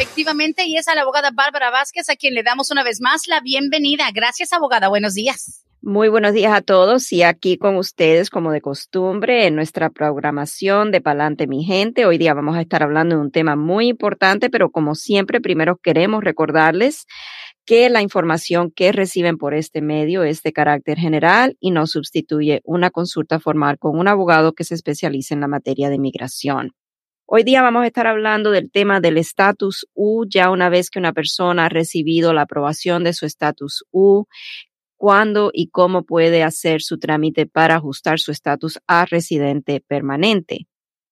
Efectivamente, 0.00 0.64
y 0.64 0.76
es 0.76 0.86
a 0.86 0.94
la 0.94 1.00
abogada 1.02 1.32
Bárbara 1.32 1.72
Vázquez 1.72 2.08
a 2.08 2.14
quien 2.14 2.32
le 2.32 2.44
damos 2.44 2.70
una 2.70 2.84
vez 2.84 3.00
más 3.00 3.26
la 3.26 3.40
bienvenida. 3.40 4.04
Gracias, 4.14 4.52
abogada. 4.52 4.86
Buenos 4.86 5.14
días. 5.14 5.64
Muy 5.82 6.08
buenos 6.08 6.34
días 6.34 6.52
a 6.52 6.60
todos 6.60 7.12
y 7.12 7.24
aquí 7.24 7.58
con 7.58 7.74
ustedes, 7.74 8.30
como 8.30 8.52
de 8.52 8.60
costumbre, 8.60 9.48
en 9.48 9.56
nuestra 9.56 9.90
programación 9.90 10.92
de 10.92 11.00
Palante 11.00 11.48
Mi 11.48 11.64
Gente. 11.64 12.06
Hoy 12.06 12.16
día 12.16 12.32
vamos 12.32 12.56
a 12.56 12.60
estar 12.60 12.84
hablando 12.84 13.16
de 13.16 13.22
un 13.22 13.32
tema 13.32 13.56
muy 13.56 13.88
importante, 13.88 14.50
pero 14.50 14.70
como 14.70 14.94
siempre, 14.94 15.40
primero 15.40 15.78
queremos 15.82 16.22
recordarles 16.22 17.06
que 17.66 17.90
la 17.90 18.00
información 18.00 18.70
que 18.70 18.92
reciben 18.92 19.36
por 19.36 19.52
este 19.52 19.82
medio 19.82 20.22
es 20.22 20.44
de 20.44 20.52
carácter 20.52 20.96
general 20.96 21.56
y 21.58 21.72
no 21.72 21.88
sustituye 21.88 22.60
una 22.62 22.90
consulta 22.90 23.40
formal 23.40 23.80
con 23.80 23.98
un 23.98 24.06
abogado 24.06 24.52
que 24.52 24.62
se 24.62 24.76
especialice 24.76 25.34
en 25.34 25.40
la 25.40 25.48
materia 25.48 25.90
de 25.90 25.98
migración. 25.98 26.72
Hoy 27.30 27.42
día 27.42 27.60
vamos 27.60 27.82
a 27.82 27.86
estar 27.86 28.06
hablando 28.06 28.50
del 28.52 28.70
tema 28.70 29.00
del 29.00 29.18
estatus 29.18 29.86
U, 29.92 30.24
ya 30.26 30.50
una 30.50 30.70
vez 30.70 30.88
que 30.88 30.98
una 30.98 31.12
persona 31.12 31.66
ha 31.66 31.68
recibido 31.68 32.32
la 32.32 32.42
aprobación 32.42 33.04
de 33.04 33.12
su 33.12 33.26
estatus 33.26 33.84
U, 33.90 34.24
cuándo 34.96 35.50
y 35.52 35.68
cómo 35.68 36.04
puede 36.04 36.42
hacer 36.42 36.80
su 36.80 36.98
trámite 36.98 37.44
para 37.44 37.76
ajustar 37.76 38.18
su 38.18 38.32
estatus 38.32 38.78
a 38.86 39.04
residente 39.04 39.84
permanente. 39.86 40.68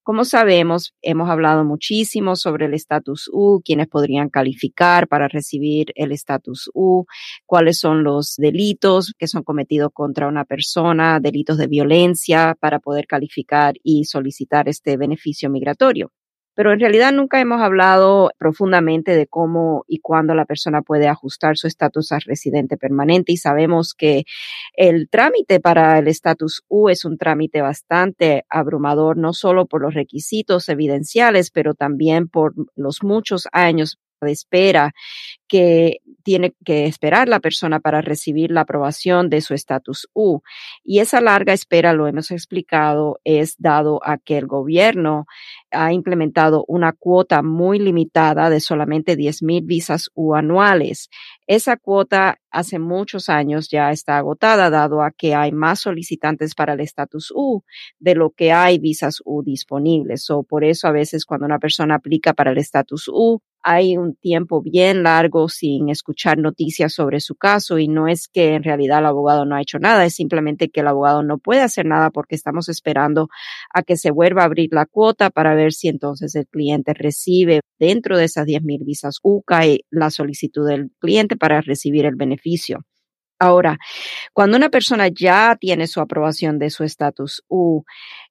Como 0.06 0.24
sabemos, 0.24 0.94
hemos 1.02 1.28
hablado 1.28 1.64
muchísimo 1.64 2.36
sobre 2.36 2.66
el 2.66 2.74
estatus 2.74 3.28
U, 3.32 3.60
quienes 3.64 3.88
podrían 3.88 4.28
calificar 4.28 5.08
para 5.08 5.26
recibir 5.26 5.88
el 5.96 6.12
estatus 6.12 6.70
U, 6.74 7.06
cuáles 7.44 7.80
son 7.80 8.04
los 8.04 8.36
delitos 8.36 9.14
que 9.18 9.26
son 9.26 9.42
cometidos 9.42 9.90
contra 9.92 10.28
una 10.28 10.44
persona, 10.44 11.18
delitos 11.18 11.58
de 11.58 11.66
violencia 11.66 12.56
para 12.60 12.78
poder 12.78 13.08
calificar 13.08 13.74
y 13.82 14.04
solicitar 14.04 14.68
este 14.68 14.96
beneficio 14.96 15.50
migratorio 15.50 16.12
pero 16.56 16.72
en 16.72 16.80
realidad 16.80 17.12
nunca 17.12 17.38
hemos 17.38 17.60
hablado 17.60 18.30
profundamente 18.38 19.14
de 19.14 19.26
cómo 19.26 19.84
y 19.86 20.00
cuándo 20.00 20.34
la 20.34 20.46
persona 20.46 20.80
puede 20.80 21.06
ajustar 21.06 21.58
su 21.58 21.66
estatus 21.66 22.12
a 22.12 22.18
residente 22.18 22.78
permanente 22.78 23.30
y 23.30 23.36
sabemos 23.36 23.92
que 23.94 24.24
el 24.74 25.08
trámite 25.10 25.60
para 25.60 25.98
el 25.98 26.08
estatus 26.08 26.64
U 26.68 26.88
es 26.88 27.04
un 27.04 27.18
trámite 27.18 27.60
bastante 27.60 28.46
abrumador, 28.48 29.18
no 29.18 29.34
solo 29.34 29.66
por 29.66 29.82
los 29.82 29.92
requisitos 29.92 30.70
evidenciales, 30.70 31.50
pero 31.50 31.74
también 31.74 32.26
por 32.26 32.54
los 32.74 33.02
muchos 33.02 33.48
años 33.52 33.98
de 34.24 34.32
espera 34.32 34.92
que 35.48 35.98
tiene 36.22 36.54
que 36.64 36.86
esperar 36.86 37.28
la 37.28 37.38
persona 37.38 37.78
para 37.78 38.00
recibir 38.00 38.50
la 38.50 38.62
aprobación 38.62 39.30
de 39.30 39.40
su 39.40 39.54
estatus 39.54 40.08
U. 40.12 40.40
Y 40.82 40.98
esa 40.98 41.20
larga 41.20 41.52
espera, 41.52 41.92
lo 41.92 42.08
hemos 42.08 42.32
explicado, 42.32 43.20
es 43.22 43.54
dado 43.58 44.00
a 44.04 44.18
que 44.18 44.36
el 44.38 44.46
gobierno 44.46 45.26
ha 45.70 45.92
implementado 45.92 46.64
una 46.66 46.92
cuota 46.92 47.42
muy 47.42 47.78
limitada 47.78 48.50
de 48.50 48.58
solamente 48.58 49.14
10 49.14 49.42
mil 49.44 49.62
visas 49.64 50.10
U 50.14 50.34
anuales. 50.34 51.10
Esa 51.46 51.76
cuota 51.76 52.40
hace 52.50 52.80
muchos 52.80 53.28
años 53.28 53.68
ya 53.68 53.92
está 53.92 54.18
agotada, 54.18 54.68
dado 54.68 55.02
a 55.02 55.12
que 55.12 55.34
hay 55.34 55.52
más 55.52 55.80
solicitantes 55.80 56.56
para 56.56 56.72
el 56.72 56.80
estatus 56.80 57.30
U 57.32 57.62
de 58.00 58.16
lo 58.16 58.30
que 58.30 58.50
hay 58.50 58.78
visas 58.78 59.22
U 59.24 59.44
disponibles. 59.44 60.28
O 60.30 60.42
por 60.42 60.64
eso 60.64 60.88
a 60.88 60.92
veces 60.92 61.24
cuando 61.24 61.46
una 61.46 61.60
persona 61.60 61.96
aplica 61.96 62.32
para 62.34 62.50
el 62.50 62.58
estatus 62.58 63.08
U, 63.08 63.42
hay 63.68 63.96
un 63.96 64.14
tiempo 64.14 64.62
bien 64.62 65.02
largo 65.02 65.48
sin 65.48 65.88
escuchar 65.88 66.38
noticias 66.38 66.94
sobre 66.94 67.18
su 67.18 67.34
caso 67.34 67.80
y 67.80 67.88
no 67.88 68.06
es 68.06 68.28
que 68.28 68.54
en 68.54 68.62
realidad 68.62 69.00
el 69.00 69.06
abogado 69.06 69.44
no 69.44 69.56
ha 69.56 69.60
hecho 69.60 69.80
nada, 69.80 70.04
es 70.04 70.14
simplemente 70.14 70.68
que 70.68 70.80
el 70.82 70.86
abogado 70.86 71.24
no 71.24 71.38
puede 71.38 71.62
hacer 71.62 71.84
nada 71.84 72.10
porque 72.10 72.36
estamos 72.36 72.68
esperando 72.68 73.28
a 73.74 73.82
que 73.82 73.96
se 73.96 74.12
vuelva 74.12 74.42
a 74.42 74.44
abrir 74.44 74.68
la 74.70 74.86
cuota 74.86 75.30
para 75.30 75.56
ver 75.56 75.72
si 75.72 75.88
entonces 75.88 76.36
el 76.36 76.46
cliente 76.46 76.94
recibe 76.94 77.60
dentro 77.80 78.16
de 78.16 78.26
esas 78.26 78.46
10 78.46 78.62
mil 78.62 78.84
visas 78.84 79.18
UCA 79.24 79.66
y 79.66 79.80
la 79.90 80.10
solicitud 80.10 80.68
del 80.68 80.92
cliente 81.00 81.36
para 81.36 81.60
recibir 81.60 82.06
el 82.06 82.14
beneficio. 82.14 82.84
Ahora, 83.38 83.78
cuando 84.32 84.56
una 84.56 84.70
persona 84.70 85.08
ya 85.08 85.56
tiene 85.60 85.86
su 85.86 86.00
aprobación 86.00 86.58
de 86.58 86.70
su 86.70 86.84
estatus 86.84 87.42
U, 87.48 87.84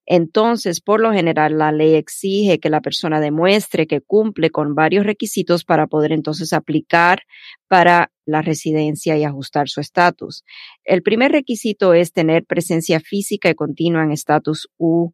entonces, 0.07 0.81
por 0.81 0.99
lo 0.99 1.11
general, 1.11 1.57
la 1.57 1.71
ley 1.71 1.95
exige 1.95 2.59
que 2.59 2.69
la 2.69 2.81
persona 2.81 3.19
demuestre 3.19 3.87
que 3.87 4.01
cumple 4.01 4.51
con 4.51 4.75
varios 4.75 5.05
requisitos 5.05 5.63
para 5.63 5.87
poder 5.87 6.11
entonces 6.11 6.53
aplicar 6.53 7.23
para 7.67 8.11
la 8.25 8.41
residencia 8.41 9.17
y 9.17 9.23
ajustar 9.23 9.67
su 9.67 9.81
estatus. 9.81 10.43
El 10.83 11.01
primer 11.01 11.31
requisito 11.31 11.93
es 11.93 12.11
tener 12.11 12.45
presencia 12.45 12.99
física 12.99 13.49
y 13.49 13.55
continua 13.55 14.03
en 14.03 14.11
estatus 14.11 14.67
U 14.77 15.11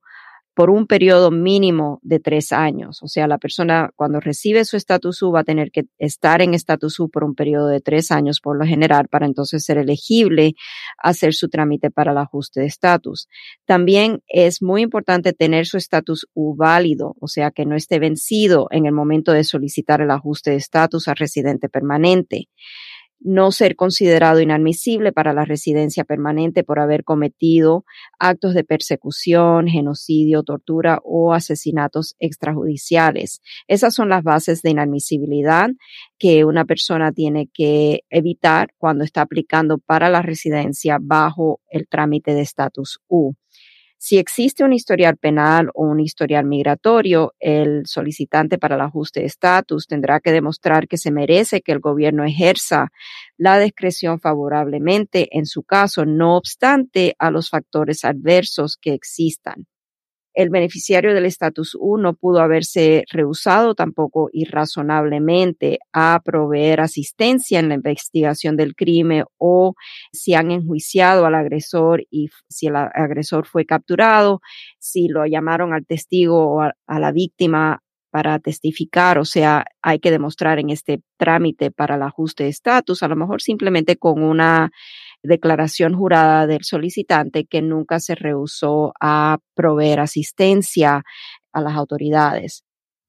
por 0.54 0.70
un 0.70 0.86
periodo 0.86 1.32
mínimo 1.32 2.00
de 2.04 2.20
tres 2.20 2.52
años. 2.52 3.02
O 3.02 3.08
sea, 3.08 3.28
la 3.28 3.38
persona 3.38 3.92
cuando 3.96 4.20
recibe 4.20 4.66
su 4.66 4.78
estatus 4.78 5.22
U 5.22 5.32
va 5.32 5.42
a 5.42 5.44
tener 5.44 5.72
que 5.72 5.86
estar 5.98 6.42
en 6.42 6.54
estatus 6.54 7.00
U 7.00 7.10
por 7.10 7.24
un 7.24 7.36
periodo 7.36 7.68
de 7.68 7.80
tres 7.80 8.12
años 8.12 8.40
por 8.42 8.58
lo 8.58 8.66
general 8.66 9.08
para 9.08 9.26
entonces 9.26 9.64
ser 9.64 9.78
elegible 9.78 10.54
a 11.02 11.10
hacer 11.10 11.34
su 11.34 11.50
trámite 11.50 11.90
para 11.90 12.12
el 12.12 12.18
ajuste 12.18 12.62
de 12.62 12.68
estatus. 12.68 13.28
También 13.66 14.22
es 14.28 14.62
muy 14.62 14.82
importante 14.82 15.34
tener 15.34 15.66
su 15.66 15.78
estatus 15.78 16.28
U 16.34 16.56
válido, 16.56 17.16
o 17.20 17.28
sea, 17.28 17.52
que 17.52 17.66
no 17.66 17.76
esté 17.76 18.00
vencido 18.00 18.68
en 18.72 18.86
el 18.86 18.92
momento 18.92 19.32
de 19.32 19.44
solicitar 19.44 20.02
el 20.02 20.12
ajuste 20.12 20.52
de 20.52 20.58
estatus 20.58 21.08
a 21.08 21.14
residente 21.14 21.70
permanente 21.70 22.50
no 23.22 23.52
ser 23.52 23.76
considerado 23.76 24.42
inadmisible 24.42 25.12
para 25.12 25.34
la 25.34 25.46
residencia 25.46 26.04
permanente 26.04 26.64
por 26.64 26.80
haber 26.80 27.04
cometido 27.04 27.86
actos 28.20 28.54
de 28.54 28.64
persecución, 28.64 29.68
genocidio, 29.68 30.44
tortura 30.44 31.00
o 31.04 31.34
asesinatos 31.34 32.16
extrajudiciales. 32.20 33.42
Esas 33.68 33.94
son 33.94 34.10
las 34.10 34.24
bases 34.24 34.62
de 34.64 34.72
inadmisibilidad 34.72 35.70
que 36.18 36.46
una 36.46 36.66
persona 36.66 37.12
tiene 37.12 37.50
que 37.54 38.02
evitar 38.10 38.70
cuando 38.78 39.04
está 39.04 39.22
aplicando 39.22 39.78
para 39.78 40.10
la 40.10 40.22
residencia 40.22 40.98
bajo 41.00 41.62
el 41.70 41.88
trámite 41.88 42.34
de 42.34 42.42
estatus 42.42 43.00
U. 43.08 43.34
Si 44.04 44.18
existe 44.18 44.64
un 44.64 44.74
historial 44.74 45.16
penal 45.18 45.70
o 45.76 45.84
un 45.84 46.00
historial 46.00 46.44
migratorio, 46.44 47.36
el 47.40 47.86
solicitante 47.86 48.58
para 48.58 48.74
el 48.74 48.82
ajuste 48.82 49.20
de 49.20 49.28
estatus 49.28 49.86
tendrá 49.86 50.20
que 50.20 50.32
demostrar 50.32 50.88
que 50.88 50.98
se 50.98 51.12
merece 51.12 51.62
que 51.62 51.72
el 51.72 51.80
gobierno 51.80 52.24
ejerza 52.26 52.88
la 53.38 53.60
discreción 53.60 54.20
favorablemente 54.20 55.28
en 55.38 55.46
su 55.46 55.62
caso, 55.62 56.04
no 56.04 56.36
obstante 56.36 57.16
a 57.20 57.30
los 57.30 57.52
factores 57.52 58.04
adversos 58.04 58.76
que 58.82 58.96
existan 58.96 59.68
el 60.34 60.50
beneficiario 60.50 61.14
del 61.14 61.26
estatus 61.26 61.76
U 61.80 61.98
no 61.98 62.14
pudo 62.14 62.40
haberse 62.40 63.04
rehusado 63.12 63.76
tampoco 63.76 64.30
irrazonablemente 64.32 65.80
a 65.94 66.22
proveer 66.24 66.82
asistencia 66.82 67.60
en 67.60 67.70
la 67.70 67.76
investigación 67.76 68.58
del 68.58 68.76
crimen 68.76 69.26
o 69.38 69.76
si 70.12 70.34
han 70.34 70.52
enjuiciado 70.52 71.26
al 71.26 71.36
agresor 71.36 72.04
y 72.10 72.30
si 72.48 72.68
el 72.68 72.76
agresor 72.76 73.46
fue 73.46 73.66
capturado, 73.66 74.42
si 74.80 75.08
lo 75.08 75.26
llamaron 75.26 75.74
al 75.74 75.86
testigo 75.86 76.48
o 76.48 76.62
a, 76.62 76.74
a 76.88 77.00
la 77.00 77.12
víctima 77.12 77.82
para 78.12 78.40
testificar, 78.40 79.18
o 79.18 79.26
sea, 79.26 79.66
hay 79.82 80.00
que 80.00 80.12
demostrar 80.12 80.60
en 80.60 80.70
este 80.70 81.02
trámite 81.18 81.72
para 81.72 81.96
el 81.96 82.02
ajuste 82.02 82.44
de 82.44 82.50
estatus, 82.50 83.04
a 83.04 83.08
lo 83.08 83.16
mejor 83.16 83.42
simplemente 83.42 83.96
con 83.96 84.22
una 84.22 84.72
declaración 85.24 85.96
jurada 85.96 86.48
del 86.48 86.64
solicitante 86.64 87.46
que 87.46 87.62
nunca 87.62 88.00
se 88.00 88.16
rehusó 88.16 88.94
a 89.00 89.40
proveer 89.56 90.00
asistencia 90.00 91.04
a 91.54 91.62
las 91.62 91.76
autoridades. 91.76 92.64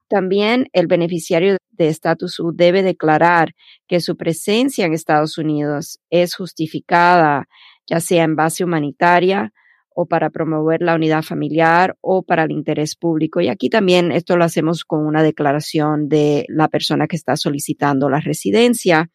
También 0.08 0.68
el 0.72 0.88
beneficiario 0.88 1.56
de 1.70 1.88
estatus 1.88 2.38
U 2.38 2.52
debe 2.54 2.82
declarar 2.82 3.54
que 3.88 4.00
su 4.00 4.16
presencia 4.16 4.84
en 4.84 4.92
Estados 4.92 5.38
Unidos 5.38 6.00
es 6.10 6.34
justificada, 6.34 7.46
ya 7.86 7.98
sea 7.98 8.24
en 8.24 8.36
base 8.36 8.62
humanitaria 8.62 9.52
o 9.94 10.06
para 10.06 10.30
promover 10.30 10.82
la 10.82 10.94
unidad 10.94 11.22
familiar 11.22 11.96
o 12.00 12.22
para 12.22 12.44
el 12.44 12.50
interés 12.50 12.94
público. 12.96 13.40
Y 13.40 13.48
aquí 13.48 13.68
también 13.68 14.12
esto 14.12 14.36
lo 14.36 14.44
hacemos 14.44 14.84
con 14.84 15.06
una 15.06 15.22
declaración 15.22 16.08
de 16.08 16.44
la 16.48 16.68
persona 16.68 17.06
que 17.06 17.16
está 17.16 17.36
solicitando 17.36 18.08
la 18.08 18.20
residencia 18.20 19.10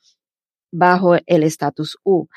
bajo 0.71 1.15
el 1.25 1.43
estatus 1.43 1.97
U. 2.03 2.27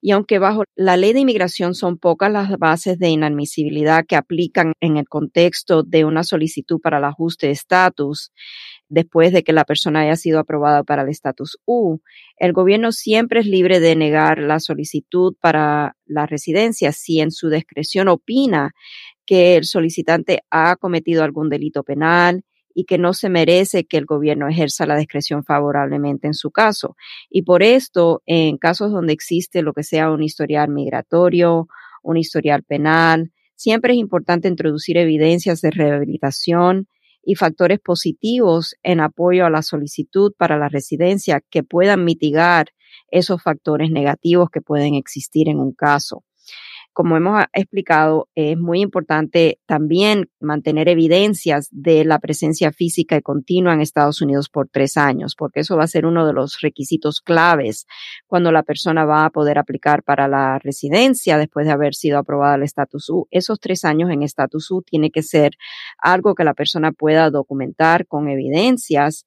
Y 0.00 0.12
aunque 0.12 0.38
bajo 0.38 0.64
la 0.74 0.96
ley 0.96 1.12
de 1.12 1.20
inmigración 1.20 1.74
son 1.74 1.98
pocas 1.98 2.30
las 2.30 2.56
bases 2.58 2.98
de 2.98 3.08
inadmisibilidad 3.08 4.04
que 4.06 4.16
aplican 4.16 4.72
en 4.80 4.96
el 4.96 5.08
contexto 5.08 5.82
de 5.82 6.04
una 6.04 6.22
solicitud 6.22 6.80
para 6.80 6.98
el 6.98 7.04
ajuste 7.04 7.46
de 7.46 7.52
estatus, 7.52 8.32
después 8.88 9.32
de 9.32 9.42
que 9.42 9.52
la 9.52 9.64
persona 9.64 10.00
haya 10.00 10.16
sido 10.16 10.38
aprobada 10.38 10.84
para 10.84 11.02
el 11.02 11.08
estatus 11.08 11.58
U, 11.64 11.98
el 12.36 12.52
gobierno 12.52 12.92
siempre 12.92 13.40
es 13.40 13.46
libre 13.46 13.80
de 13.80 13.96
negar 13.96 14.38
la 14.38 14.60
solicitud 14.60 15.34
para 15.40 15.96
la 16.04 16.26
residencia 16.26 16.92
si 16.92 17.20
en 17.20 17.30
su 17.30 17.48
discreción 17.48 18.08
opina 18.08 18.72
que 19.24 19.56
el 19.56 19.64
solicitante 19.64 20.44
ha 20.50 20.76
cometido 20.76 21.24
algún 21.24 21.48
delito 21.48 21.82
penal 21.82 22.44
y 22.78 22.84
que 22.84 22.98
no 22.98 23.14
se 23.14 23.30
merece 23.30 23.86
que 23.86 23.96
el 23.96 24.04
gobierno 24.04 24.48
ejerza 24.48 24.84
la 24.84 24.98
discreción 24.98 25.44
favorablemente 25.44 26.26
en 26.26 26.34
su 26.34 26.50
caso. 26.50 26.94
Y 27.30 27.40
por 27.40 27.62
esto, 27.62 28.22
en 28.26 28.58
casos 28.58 28.92
donde 28.92 29.14
existe 29.14 29.62
lo 29.62 29.72
que 29.72 29.82
sea 29.82 30.10
un 30.10 30.22
historial 30.22 30.68
migratorio, 30.68 31.68
un 32.02 32.18
historial 32.18 32.64
penal, 32.64 33.32
siempre 33.54 33.94
es 33.94 33.98
importante 33.98 34.46
introducir 34.48 34.98
evidencias 34.98 35.62
de 35.62 35.70
rehabilitación 35.70 36.86
y 37.22 37.36
factores 37.36 37.80
positivos 37.80 38.76
en 38.82 39.00
apoyo 39.00 39.46
a 39.46 39.50
la 39.50 39.62
solicitud 39.62 40.34
para 40.36 40.58
la 40.58 40.68
residencia 40.68 41.42
que 41.48 41.62
puedan 41.62 42.04
mitigar 42.04 42.66
esos 43.10 43.42
factores 43.42 43.90
negativos 43.90 44.50
que 44.50 44.60
pueden 44.60 44.96
existir 44.96 45.48
en 45.48 45.60
un 45.60 45.72
caso 45.72 46.24
como 46.96 47.14
hemos 47.14 47.44
explicado, 47.52 48.30
es 48.34 48.56
muy 48.56 48.80
importante 48.80 49.60
también 49.66 50.30
mantener 50.40 50.88
evidencias 50.88 51.68
de 51.70 52.06
la 52.06 52.20
presencia 52.20 52.72
física 52.72 53.18
y 53.18 53.20
continua 53.20 53.74
en 53.74 53.82
Estados 53.82 54.22
Unidos 54.22 54.48
por 54.48 54.70
tres 54.70 54.96
años, 54.96 55.34
porque 55.36 55.60
eso 55.60 55.76
va 55.76 55.84
a 55.84 55.88
ser 55.88 56.06
uno 56.06 56.26
de 56.26 56.32
los 56.32 56.58
requisitos 56.62 57.20
claves 57.20 57.84
cuando 58.26 58.50
la 58.50 58.62
persona 58.62 59.04
va 59.04 59.26
a 59.26 59.30
poder 59.30 59.58
aplicar 59.58 60.04
para 60.04 60.26
la 60.26 60.58
residencia 60.58 61.36
después 61.36 61.66
de 61.66 61.72
haber 61.72 61.94
sido 61.94 62.16
aprobada 62.16 62.54
el 62.54 62.62
estatus 62.62 63.10
U. 63.10 63.28
Esos 63.30 63.60
tres 63.60 63.84
años 63.84 64.08
en 64.10 64.22
estatus 64.22 64.70
U 64.70 64.80
tiene 64.80 65.10
que 65.10 65.22
ser 65.22 65.50
algo 65.98 66.34
que 66.34 66.44
la 66.44 66.54
persona 66.54 66.92
pueda 66.92 67.28
documentar 67.28 68.06
con 68.06 68.30
evidencias 68.30 69.26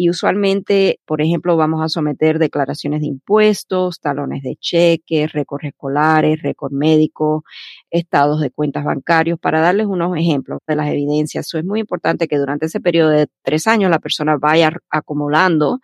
y 0.00 0.10
usualmente, 0.10 1.00
por 1.04 1.20
ejemplo, 1.20 1.56
vamos 1.56 1.82
a 1.82 1.88
someter 1.88 2.38
declaraciones 2.38 3.00
de 3.00 3.08
impuestos, 3.08 3.98
talones 3.98 4.44
de 4.44 4.54
cheque, 4.54 5.26
récords 5.26 5.64
escolares, 5.64 6.40
récord 6.40 6.70
médico, 6.70 7.42
estados 7.90 8.40
de 8.40 8.52
cuentas 8.52 8.84
bancarios, 8.84 9.40
para 9.40 9.60
darles 9.60 9.88
unos 9.88 10.16
ejemplos 10.16 10.60
de 10.68 10.76
las 10.76 10.88
evidencias. 10.88 11.52
Es 11.52 11.64
muy 11.64 11.80
importante 11.80 12.28
que 12.28 12.38
durante 12.38 12.66
ese 12.66 12.78
periodo 12.78 13.10
de 13.10 13.26
tres 13.42 13.66
años 13.66 13.90
la 13.90 13.98
persona 13.98 14.36
vaya 14.40 14.70
acumulando 14.88 15.80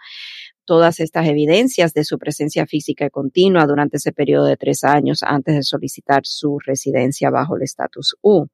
todas 0.65 1.01
estas 1.01 1.27
evidencias 1.27 1.93
de 1.93 2.05
su 2.05 2.17
presencia 2.17 2.67
física 2.67 3.07
y 3.07 3.11
continua 3.11 3.67
durante 3.67 3.97
ese 3.97 4.13
periodo 4.13 4.45
de 4.47 4.57
tres 4.57 4.85
años 4.85 5.25
antes 5.25 5.57
de 5.57 5.65
solicitar 5.65 6.21
su 6.23 6.61
residencia 6.65 7.31
bajo 7.31 7.57
el 7.57 7.65
estatus 7.65 8.15
U. 8.23 8.47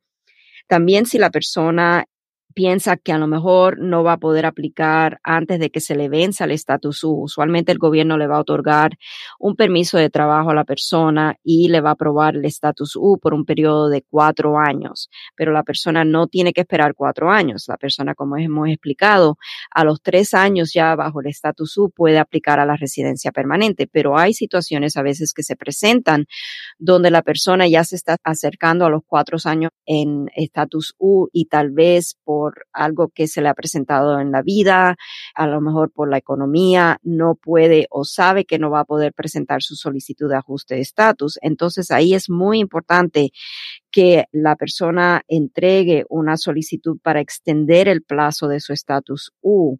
También 0.67 1.05
si 1.05 1.19
la 1.19 1.29
persona 1.31 2.07
piensa 2.55 2.97
que 2.97 3.13
a 3.13 3.19
lo 3.19 3.27
mejor 3.27 3.79
no 3.79 4.03
va 4.03 4.15
a 4.15 4.19
poder 4.19 4.47
aplicar 4.47 5.21
antes 5.23 5.59
de 5.59 5.71
que 5.71 5.81
se 5.81 5.95
le 5.95 6.09
venza 6.09 6.45
el 6.45 6.51
estatus 6.51 7.05
U. 7.05 7.23
Usualmente 7.23 7.73
el 7.73 7.79
gobierno 7.79 8.17
le 8.17 8.27
va 8.27 8.37
a 8.37 8.41
otorgar 8.41 8.97
un 9.39 9.57
permiso 9.57 9.99
de 9.99 10.11
trabajo 10.11 10.51
a 10.51 10.55
la 10.55 10.65
persona 10.65 11.37
y 11.43 11.69
le 11.69 11.81
va 11.81 11.91
a 11.91 11.93
aprobar 11.93 12.37
el 12.37 12.45
estatus 12.45 12.97
U 12.97 13.19
por 13.21 13.35
un 13.35 13.45
periodo 13.45 13.89
de 13.89 14.03
cuatro 14.03 14.59
años, 14.59 15.11
pero 15.37 15.53
la 15.53 15.63
persona 15.63 16.05
no 16.05 16.27
tiene 16.27 16.53
que 16.53 16.63
esperar 16.63 16.95
cuatro 16.95 17.31
años. 17.31 17.65
La 17.69 17.77
persona, 17.77 18.15
como 18.15 18.37
hemos 18.37 18.69
explicado, 18.69 19.39
a 19.71 19.85
los 19.85 20.03
tres 20.03 20.35
años 20.35 20.73
ya 20.73 20.95
bajo 20.97 21.21
el 21.21 21.27
estatus 21.29 21.77
U 21.79 21.91
puede 21.91 22.19
aplicar 22.19 22.61
a 22.61 22.67
la 22.67 22.77
residencia 22.77 23.33
permanente, 23.33 23.87
pero 23.87 24.19
hay 24.19 24.35
situaciones 24.35 24.97
a 24.97 25.03
veces 25.03 25.33
que 25.33 25.43
se 25.43 25.57
presentan 25.57 26.27
donde 26.79 27.11
la 27.11 27.23
persona 27.23 27.69
ya 27.69 27.85
se 27.85 27.97
está 27.97 28.17
acercando 28.25 28.85
a 28.85 28.91
los 28.91 29.03
cuatro 29.07 29.39
años 29.45 29.71
en 29.87 30.31
estatus 30.35 30.95
U 30.99 31.29
y 31.33 31.47
tal 31.47 31.71
vez 31.71 32.17
por 32.25 32.40
algo 32.73 33.09
que 33.09 33.27
se 33.27 33.43
le 33.43 33.49
ha 33.49 33.55
presentado 33.55 34.21
en 34.21 34.33
la 34.33 34.43
vida, 34.43 34.97
a 35.35 35.47
lo 35.47 35.61
mejor 35.61 35.91
por 35.93 36.11
la 36.11 36.19
economía, 36.19 36.99
no 37.03 37.35
puede 37.35 37.87
o 37.91 38.05
sabe 38.05 38.45
que 38.45 38.59
no 38.59 38.71
va 38.71 38.81
a 38.81 38.85
poder 38.85 39.13
presentar 39.13 39.63
su 39.63 39.75
solicitud 39.75 40.29
de 40.29 40.37
ajuste 40.37 40.77
de 40.77 40.81
estatus. 40.81 41.39
Entonces 41.43 41.91
ahí 41.91 42.15
es 42.15 42.31
muy 42.31 42.61
importante 42.61 43.31
que 43.91 44.27
la 44.33 44.57
persona 44.57 45.23
entregue 45.29 46.05
una 46.09 46.37
solicitud 46.37 46.99
para 47.03 47.21
extender 47.21 47.89
el 47.89 48.03
plazo 48.03 48.49
de 48.49 48.61
su 48.61 48.73
estatus 48.73 49.33
U 49.41 49.79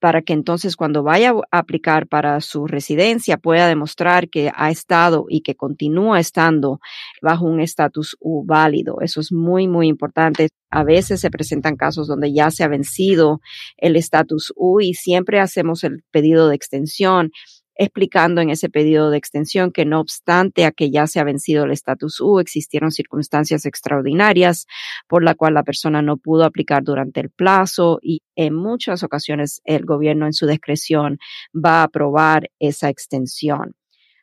para 0.00 0.22
que 0.22 0.32
entonces 0.32 0.76
cuando 0.76 1.02
vaya 1.02 1.32
a 1.50 1.58
aplicar 1.58 2.06
para 2.06 2.40
su 2.40 2.66
residencia 2.66 3.36
pueda 3.36 3.68
demostrar 3.68 4.28
que 4.28 4.50
ha 4.54 4.70
estado 4.70 5.26
y 5.28 5.40
que 5.42 5.54
continúa 5.54 6.20
estando 6.20 6.80
bajo 7.22 7.46
un 7.46 7.60
estatus 7.60 8.16
U 8.20 8.44
válido. 8.44 9.00
Eso 9.00 9.20
es 9.20 9.32
muy, 9.32 9.68
muy 9.68 9.88
importante. 9.88 10.48
A 10.70 10.84
veces 10.84 11.20
se 11.20 11.30
presentan 11.30 11.76
casos 11.76 12.06
donde 12.06 12.32
ya 12.32 12.50
se 12.50 12.64
ha 12.64 12.68
vencido 12.68 13.40
el 13.76 13.96
estatus 13.96 14.52
U 14.56 14.80
y 14.80 14.94
siempre 14.94 15.40
hacemos 15.40 15.84
el 15.84 16.04
pedido 16.10 16.48
de 16.48 16.54
extensión 16.56 17.30
explicando 17.78 18.40
en 18.40 18.50
ese 18.50 18.68
pedido 18.68 19.10
de 19.10 19.18
extensión 19.18 19.70
que 19.70 19.86
no 19.86 20.00
obstante 20.00 20.64
a 20.64 20.72
que 20.72 20.90
ya 20.90 21.06
se 21.06 21.20
ha 21.20 21.24
vencido 21.24 21.64
el 21.64 21.70
estatus 21.70 22.20
U, 22.20 22.40
existieron 22.40 22.90
circunstancias 22.90 23.64
extraordinarias 23.64 24.66
por 25.06 25.22
la 25.22 25.36
cual 25.36 25.54
la 25.54 25.62
persona 25.62 26.02
no 26.02 26.16
pudo 26.16 26.44
aplicar 26.44 26.82
durante 26.82 27.20
el 27.20 27.30
plazo 27.30 28.00
y 28.02 28.22
en 28.34 28.54
muchas 28.54 29.04
ocasiones 29.04 29.62
el 29.64 29.86
gobierno 29.86 30.26
en 30.26 30.32
su 30.32 30.46
discreción 30.46 31.18
va 31.54 31.80
a 31.80 31.84
aprobar 31.84 32.50
esa 32.58 32.88
extensión. 32.88 33.76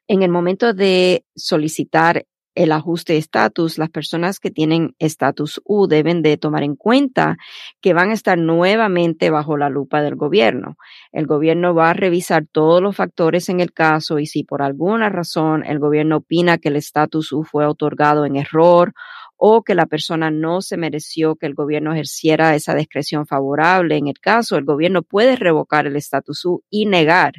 En 0.07 0.21
el 0.21 0.29
momento 0.29 0.73
de 0.73 1.25
solicitar 1.35 2.25
el 2.55 2.71
ajuste 2.71 3.13
de 3.13 3.19
estatus, 3.19 3.77
las 3.77 3.89
personas 3.89 4.39
que 4.39 4.49
tienen 4.49 4.95
estatus 4.97 5.61
U 5.65 5.87
deben 5.87 6.21
de 6.21 6.37
tomar 6.37 6.63
en 6.63 6.75
cuenta 6.75 7.37
que 7.81 7.93
van 7.93 8.09
a 8.09 8.13
estar 8.13 8.37
nuevamente 8.37 9.29
bajo 9.29 9.57
la 9.57 9.69
lupa 9.69 10.01
del 10.01 10.15
gobierno. 10.15 10.77
El 11.11 11.27
gobierno 11.27 11.75
va 11.75 11.91
a 11.91 11.93
revisar 11.93 12.45
todos 12.51 12.81
los 12.81 12.95
factores 12.95 13.49
en 13.49 13.59
el 13.59 13.73
caso 13.73 14.19
y 14.19 14.25
si 14.25 14.43
por 14.43 14.61
alguna 14.61 15.09
razón 15.09 15.63
el 15.65 15.79
gobierno 15.79 16.17
opina 16.17 16.57
que 16.57 16.69
el 16.69 16.77
estatus 16.77 17.31
U 17.33 17.43
fue 17.43 17.65
otorgado 17.65 18.25
en 18.25 18.37
error 18.37 18.93
o 19.37 19.63
que 19.63 19.75
la 19.75 19.85
persona 19.85 20.31
no 20.31 20.61
se 20.61 20.77
mereció 20.77 21.35
que 21.35 21.45
el 21.45 21.55
gobierno 21.55 21.93
ejerciera 21.93 22.55
esa 22.55 22.73
discreción 22.73 23.27
favorable. 23.27 23.97
En 23.97 24.07
el 24.07 24.19
caso, 24.19 24.55
el 24.55 24.65
gobierno 24.65 25.01
puede 25.01 25.35
revocar 25.35 25.87
el 25.87 25.95
estatus 25.95 26.45
U 26.45 26.63
y 26.69 26.85
negar 26.85 27.33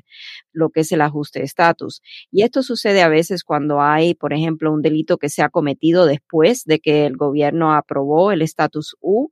lo 0.57 0.71
que 0.71 0.81
es 0.81 0.93
el 0.93 1.03
ajuste 1.03 1.41
de 1.41 1.45
estatus. 1.45 2.03
Y 2.33 2.43
esto 2.43 2.63
sucede 2.63 3.03
a 3.03 3.09
veces 3.09 3.45
cuando 3.45 3.81
hay, 3.81 4.15
por 4.15 4.33
ejemplo, 4.33 4.73
un 4.73 4.83
delito 4.83 5.19
que 5.19 5.29
se 5.29 5.43
ha 5.43 5.51
cometido 5.51 6.07
después 6.07 6.65
de 6.65 6.81
que 6.81 7.07
el 7.07 7.17
gobierno 7.17 7.75
aprobó 7.75 8.33
el 8.33 8.43
estatus 8.43 8.97
U 9.01 9.31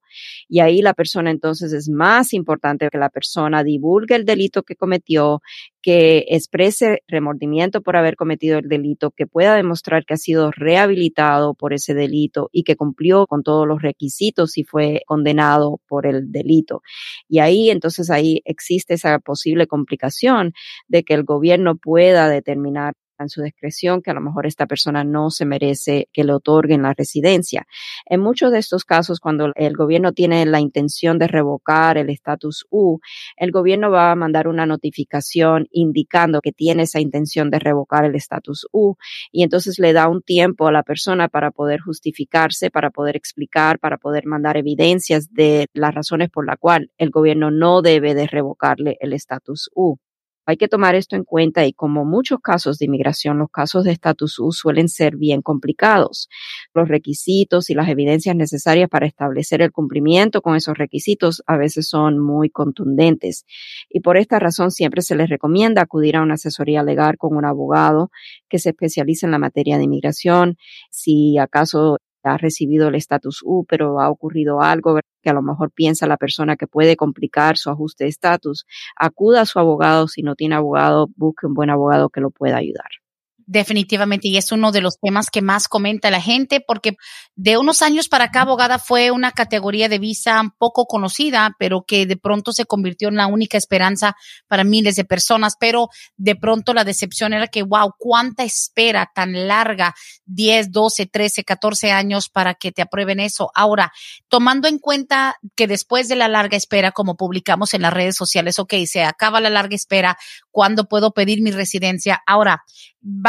y 0.48 0.60
ahí 0.60 0.82
la 0.82 0.94
persona 0.94 1.30
entonces 1.30 1.72
es 1.72 1.88
más 1.88 2.32
importante 2.34 2.88
que 2.90 2.98
la 2.98 3.08
persona 3.08 3.64
divulgue 3.64 4.14
el 4.14 4.24
delito 4.24 4.62
que 4.62 4.76
cometió, 4.76 5.40
que 5.82 6.24
exprese 6.28 7.02
remordimiento 7.08 7.82
por 7.82 7.96
haber 7.96 8.16
cometido 8.16 8.58
el 8.58 8.68
delito, 8.68 9.10
que 9.10 9.26
pueda 9.26 9.54
demostrar 9.54 10.04
que 10.04 10.14
ha 10.14 10.18
sido 10.18 10.50
rehabilitado 10.50 11.54
por 11.54 11.72
ese 11.72 11.94
delito 11.94 12.48
y 12.52 12.64
que 12.64 12.76
cumplió 12.76 13.26
con 13.26 13.42
todos 13.42 13.66
los 13.66 13.82
requisitos 13.82 14.56
y 14.58 14.64
fue 14.64 15.02
condenado 15.06 15.80
por 15.88 16.06
el 16.06 16.30
delito. 16.30 16.82
Y 17.28 17.38
ahí 17.38 17.70
entonces 17.70 18.10
ahí 18.10 18.40
existe 18.44 18.94
esa 18.94 19.18
posible 19.18 19.66
complicación 19.66 20.52
de 20.88 21.02
que 21.02 21.13
el 21.14 21.24
gobierno 21.24 21.76
pueda 21.76 22.28
determinar 22.28 22.94
en 23.18 23.28
su 23.28 23.42
discreción 23.42 24.02
que 24.02 24.10
a 24.10 24.14
lo 24.14 24.20
mejor 24.20 24.46
esta 24.46 24.66
persona 24.66 25.04
no 25.04 25.30
se 25.30 25.44
merece 25.44 26.08
que 26.12 26.24
le 26.24 26.32
otorguen 26.32 26.82
la 26.82 26.94
residencia. 26.94 27.66
En 28.06 28.20
muchos 28.20 28.52
de 28.52 28.58
estos 28.58 28.84
casos, 28.84 29.20
cuando 29.20 29.52
el 29.54 29.76
gobierno 29.76 30.12
tiene 30.12 30.44
la 30.46 30.60
intención 30.60 31.18
de 31.18 31.28
revocar 31.28 31.98
el 31.98 32.10
estatus 32.10 32.66
U, 32.70 33.00
el 33.36 33.50
gobierno 33.50 33.90
va 33.90 34.10
a 34.10 34.16
mandar 34.16 34.48
una 34.48 34.66
notificación 34.66 35.68
indicando 35.70 36.40
que 36.40 36.52
tiene 36.52 36.84
esa 36.84 37.00
intención 37.00 37.50
de 37.50 37.58
revocar 37.58 38.04
el 38.04 38.14
estatus 38.14 38.66
U 38.72 38.96
y 39.30 39.42
entonces 39.42 39.78
le 39.78 39.92
da 39.92 40.08
un 40.08 40.22
tiempo 40.22 40.66
a 40.66 40.72
la 40.72 40.82
persona 40.82 41.28
para 41.28 41.50
poder 41.50 41.80
justificarse, 41.80 42.70
para 42.70 42.90
poder 42.90 43.16
explicar, 43.16 43.78
para 43.78 43.98
poder 43.98 44.26
mandar 44.26 44.56
evidencias 44.56 45.32
de 45.32 45.68
las 45.72 45.94
razones 45.94 46.30
por 46.30 46.46
las 46.46 46.58
cuales 46.58 46.90
el 46.98 47.10
gobierno 47.10 47.50
no 47.50 47.82
debe 47.82 48.14
de 48.14 48.26
revocarle 48.26 48.96
el 49.00 49.12
estatus 49.12 49.70
U. 49.74 49.98
Hay 50.46 50.56
que 50.56 50.68
tomar 50.68 50.94
esto 50.94 51.16
en 51.16 51.24
cuenta 51.24 51.64
y 51.66 51.72
como 51.72 52.04
muchos 52.04 52.40
casos 52.40 52.78
de 52.78 52.86
inmigración, 52.86 53.38
los 53.38 53.50
casos 53.50 53.84
de 53.84 53.92
estatus 53.92 54.38
U 54.38 54.52
suelen 54.52 54.88
ser 54.88 55.16
bien 55.16 55.42
complicados. 55.42 56.28
Los 56.74 56.88
requisitos 56.88 57.70
y 57.70 57.74
las 57.74 57.88
evidencias 57.88 58.36
necesarias 58.36 58.88
para 58.88 59.06
establecer 59.06 59.62
el 59.62 59.72
cumplimiento 59.72 60.42
con 60.42 60.56
esos 60.56 60.76
requisitos 60.76 61.42
a 61.46 61.56
veces 61.56 61.88
son 61.88 62.18
muy 62.18 62.50
contundentes. 62.50 63.46
Y 63.88 64.00
por 64.00 64.16
esta 64.16 64.38
razón 64.38 64.70
siempre 64.70 65.02
se 65.02 65.16
les 65.16 65.28
recomienda 65.28 65.82
acudir 65.82 66.16
a 66.16 66.22
una 66.22 66.34
asesoría 66.34 66.82
legal 66.82 67.16
con 67.16 67.36
un 67.36 67.44
abogado 67.44 68.10
que 68.48 68.58
se 68.58 68.70
especialice 68.70 69.26
en 69.26 69.32
la 69.32 69.38
materia 69.38 69.78
de 69.78 69.84
inmigración. 69.84 70.56
Si 70.90 71.38
acaso 71.38 71.98
ha 72.24 72.36
recibido 72.38 72.88
el 72.88 72.94
estatus 72.94 73.42
U, 73.44 73.64
pero 73.68 74.00
ha 74.00 74.10
ocurrido 74.10 74.60
algo 74.60 74.98
que 75.22 75.30
a 75.30 75.34
lo 75.34 75.42
mejor 75.42 75.70
piensa 75.70 76.06
la 76.06 76.16
persona 76.16 76.56
que 76.56 76.66
puede 76.66 76.96
complicar 76.96 77.56
su 77.56 77.70
ajuste 77.70 78.04
de 78.04 78.10
estatus, 78.10 78.66
acuda 78.96 79.42
a 79.42 79.46
su 79.46 79.58
abogado. 79.58 80.08
Si 80.08 80.22
no 80.22 80.34
tiene 80.34 80.54
abogado, 80.54 81.08
busque 81.16 81.46
un 81.46 81.54
buen 81.54 81.70
abogado 81.70 82.10
que 82.10 82.20
lo 82.20 82.30
pueda 82.30 82.56
ayudar. 82.56 83.03
Definitivamente, 83.46 84.28
y 84.28 84.38
es 84.38 84.52
uno 84.52 84.72
de 84.72 84.80
los 84.80 84.98
temas 84.98 85.28
que 85.30 85.42
más 85.42 85.68
comenta 85.68 86.10
la 86.10 86.20
gente, 86.20 86.60
porque 86.66 86.96
de 87.34 87.58
unos 87.58 87.82
años 87.82 88.08
para 88.08 88.26
acá, 88.26 88.42
abogada 88.42 88.78
fue 88.78 89.10
una 89.10 89.32
categoría 89.32 89.88
de 89.88 89.98
visa 89.98 90.42
poco 90.58 90.86
conocida, 90.86 91.54
pero 91.58 91.84
que 91.86 92.06
de 92.06 92.16
pronto 92.16 92.52
se 92.52 92.64
convirtió 92.64 93.08
en 93.08 93.16
la 93.16 93.26
única 93.26 93.58
esperanza 93.58 94.16
para 94.48 94.64
miles 94.64 94.96
de 94.96 95.04
personas. 95.04 95.54
Pero 95.60 95.88
de 96.16 96.36
pronto 96.36 96.72
la 96.72 96.84
decepción 96.84 97.34
era 97.34 97.48
que, 97.48 97.62
wow, 97.62 97.92
cuánta 97.98 98.44
espera 98.44 99.10
tan 99.14 99.46
larga, 99.46 99.94
10, 100.24 100.72
12, 100.72 101.06
13, 101.06 101.44
14 101.44 101.92
años 101.92 102.28
para 102.30 102.54
que 102.54 102.72
te 102.72 102.82
aprueben 102.82 103.20
eso. 103.20 103.50
Ahora, 103.54 103.92
tomando 104.28 104.68
en 104.68 104.78
cuenta 104.78 105.36
que 105.54 105.66
después 105.66 106.08
de 106.08 106.16
la 106.16 106.28
larga 106.28 106.56
espera, 106.56 106.92
como 106.92 107.16
publicamos 107.16 107.74
en 107.74 107.82
las 107.82 107.92
redes 107.92 108.16
sociales, 108.16 108.58
ok, 108.58 108.74
se 108.86 109.04
acaba 109.04 109.40
la 109.40 109.50
larga 109.50 109.74
espera, 109.74 110.16
¿cuándo 110.50 110.88
puedo 110.88 111.12
pedir 111.12 111.42
mi 111.42 111.50
residencia? 111.50 112.22
Ahora, 112.26 112.64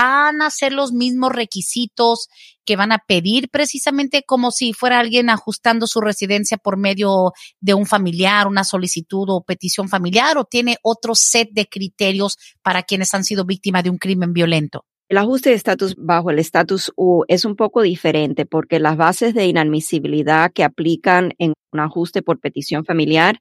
van 0.05 0.41
a 0.41 0.49
ser 0.49 0.71
los 0.71 0.91
mismos 0.91 1.31
requisitos 1.31 2.27
que 2.63 2.75
van 2.75 2.91
a 2.91 2.99
pedir 2.99 3.49
precisamente 3.49 4.23
como 4.25 4.51
si 4.51 4.73
fuera 4.73 4.99
alguien 4.99 5.29
ajustando 5.29 5.87
su 5.87 5.99
residencia 5.99 6.57
por 6.57 6.77
medio 6.77 7.31
de 7.59 7.73
un 7.73 7.85
familiar, 7.85 8.47
una 8.47 8.63
solicitud 8.63 9.27
o 9.29 9.43
petición 9.43 9.89
familiar 9.89 10.37
o 10.37 10.45
tiene 10.45 10.77
otro 10.83 11.15
set 11.15 11.49
de 11.53 11.65
criterios 11.65 12.37
para 12.61 12.83
quienes 12.83 13.13
han 13.13 13.23
sido 13.23 13.45
víctimas 13.45 13.83
de 13.83 13.89
un 13.89 13.97
crimen 13.97 14.33
violento. 14.33 14.85
El 15.09 15.17
ajuste 15.17 15.49
de 15.49 15.55
estatus 15.55 15.95
bajo 15.97 16.31
el 16.31 16.39
estatus 16.39 16.91
U 16.95 17.23
es 17.27 17.45
un 17.45 17.55
poco 17.55 17.81
diferente 17.81 18.45
porque 18.45 18.79
las 18.79 18.97
bases 18.97 19.33
de 19.33 19.45
inadmisibilidad 19.45 20.51
que 20.51 20.63
aplican 20.63 21.33
en 21.37 21.53
un 21.71 21.79
ajuste 21.79 22.21
por 22.21 22.39
petición 22.39 22.85
familiar 22.85 23.39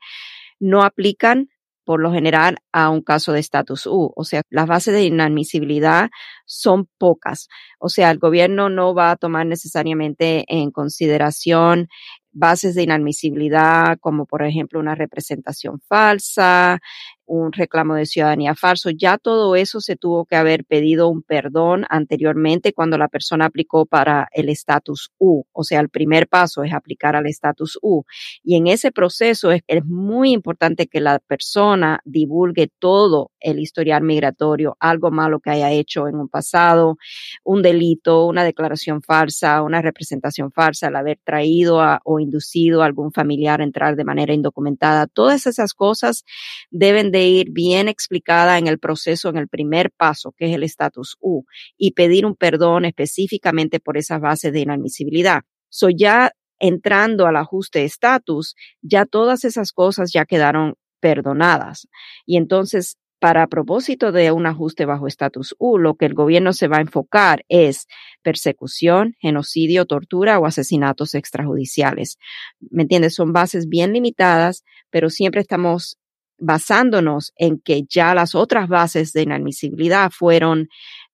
no 0.61 0.83
aplican 0.83 1.49
por 1.85 2.01
lo 2.01 2.13
general 2.13 2.57
a 2.73 2.91
un 2.91 3.03
caso 3.03 3.33
de 3.33 3.41
estatus 3.41 3.87
U. 3.87 4.13
O 4.17 4.25
sea, 4.25 4.43
las 4.51 4.67
bases 4.67 4.95
de 4.95 5.05
inadmisibilidad 5.05 6.11
son 6.47 6.89
pocas. 6.99 7.49
O 7.79 7.89
sea, 7.89 8.11
el 8.11 8.19
gobierno 8.19 8.71
no 8.71 8.95
va 8.95 9.13
a 9.13 9.17
tomar 9.17 9.47
necesariamente 9.47 10.45
en 10.49 10.71
consideración 10.71 11.89
bases 12.35 12.75
de 12.75 12.83
inadmisibilidad 12.83 13.97
como 14.01 14.27
por 14.27 14.43
ejemplo 14.43 14.81
una 14.81 14.95
representación 14.95 15.81
falsa, 15.89 16.81
un 17.27 17.53
reclamo 17.53 17.95
de 17.95 18.07
ciudadanía 18.07 18.55
falso. 18.55 18.91
Ya 18.91 19.19
todo 19.19 19.57
eso 19.57 19.81
se 19.81 19.97
tuvo 19.97 20.25
que 20.25 20.37
haber 20.37 20.65
pedido 20.65 21.09
un 21.09 21.23
perdón 21.23 21.85
anteriormente 21.89 22.73
cuando 22.73 22.99
la 22.99 23.09
persona 23.09 23.47
aplicó 23.47 23.87
para 23.87 24.29
el 24.33 24.49
estatus 24.49 25.11
U. 25.19 25.45
O 25.53 25.65
sea, 25.65 25.81
el 25.81 25.89
primer 25.89 26.29
paso 26.29 26.65
es 26.65 26.73
aplicar 26.73 27.17
al 27.17 27.27
estatus 27.27 27.79
U. 27.83 28.05
Y 28.43 28.57
en 28.57 28.67
ese 28.67 28.93
proceso 28.93 29.53
es, 29.53 29.63
es, 29.67 29.85
muy 29.85 30.33
importante 30.33 30.87
que 30.87 31.01
la 31.01 31.19
persona 31.19 32.01
divulgue 32.05 32.71
todo 32.79 33.31
el 33.41 33.59
historial 33.59 34.03
migratorio, 34.03 34.77
algo 34.81 35.11
malo 35.11 35.41
que 35.41 35.51
haya 35.51 35.71
hecho 35.71 36.09
en 36.09 36.17
un 36.17 36.29
pasado, 36.29 36.97
un 37.45 37.63
delito, 37.63 38.27
una 38.27 38.45
declaración 38.45 39.03
falsa, 39.03 39.63
una 39.63 39.83
representación 39.83 40.51
falsa, 40.53 40.89
el 40.89 40.97
haber 40.97 41.19
traído 41.23 41.81
o 42.05 42.19
inducido 42.19 42.83
a 42.83 42.87
algún 42.87 43.13
familiar 43.13 43.61
a 43.61 43.65
entrar 43.65 43.97
de 43.97 44.05
manera 44.05 44.33
indocumentada. 44.33 45.07
Todas 45.07 45.47
esas 45.47 45.75
cosas 45.75 46.25
deben 46.71 47.11
de 47.15 47.27
ir 47.27 47.53
bien 47.53 47.89
explicada 47.89 48.59
en 48.59 48.67
el 48.67 48.79
proceso, 48.81 49.29
en 49.29 49.37
el 49.37 49.49
primer 49.49 49.93
paso, 49.93 50.35
que 50.37 50.47
es 50.47 50.55
el 50.55 50.65
estatus 50.65 51.17
U, 51.21 51.45
y 51.79 51.93
pedir 51.93 52.27
un 52.27 52.35
perdón 52.35 52.85
específicamente 52.85 53.79
por 53.79 53.97
esas 53.97 54.21
bases 54.21 54.53
de 54.53 54.61
inadmisibilidad. 54.61 55.43
So 55.69 55.91
ya 55.91 56.33
entrando 56.59 57.27
al 57.27 57.37
ajuste 57.37 57.79
de 57.79 57.85
estatus, 57.85 58.57
ya 58.83 59.07
todas 59.07 59.45
esas 59.45 59.73
cosas 59.73 60.13
ya 60.13 60.25
quedaron 60.25 60.75
perdonadas. 61.01 61.87
Y 62.27 62.37
entonces, 62.37 62.97
para 63.21 63.47
propósito 63.47 64.13
de 64.13 64.33
un 64.33 64.47
ajuste 64.47 64.85
bajo 64.85 65.07
estatus 65.07 65.55
U, 65.59 65.79
lo 65.79 65.95
que 65.95 66.07
el 66.07 66.15
gobierno 66.15 66.53
se 66.53 66.69
va 66.69 66.79
a 66.79 66.83
enfocar 66.83 67.45
es 67.49 67.87
persecución, 68.23 69.15
genocidio, 69.19 69.87
tortura 69.87 70.39
o 70.39 70.47
asesinatos 70.47 71.15
extrajudiciales. 71.15 72.19
¿Me 72.71 72.83
entiendes? 72.83 73.15
Son 73.15 73.33
bases 73.33 73.69
bien 73.69 73.93
limitadas, 73.93 74.65
pero 74.91 75.11
siempre 75.11 75.41
estamos 75.41 75.97
basándonos 76.39 77.33
en 77.37 77.61
que 77.61 77.85
ya 77.89 78.15
las 78.15 78.35
otras 78.35 78.69
bases 78.69 79.13
de 79.13 79.23
inadmisibilidad 79.23 80.11
fueron 80.11 80.69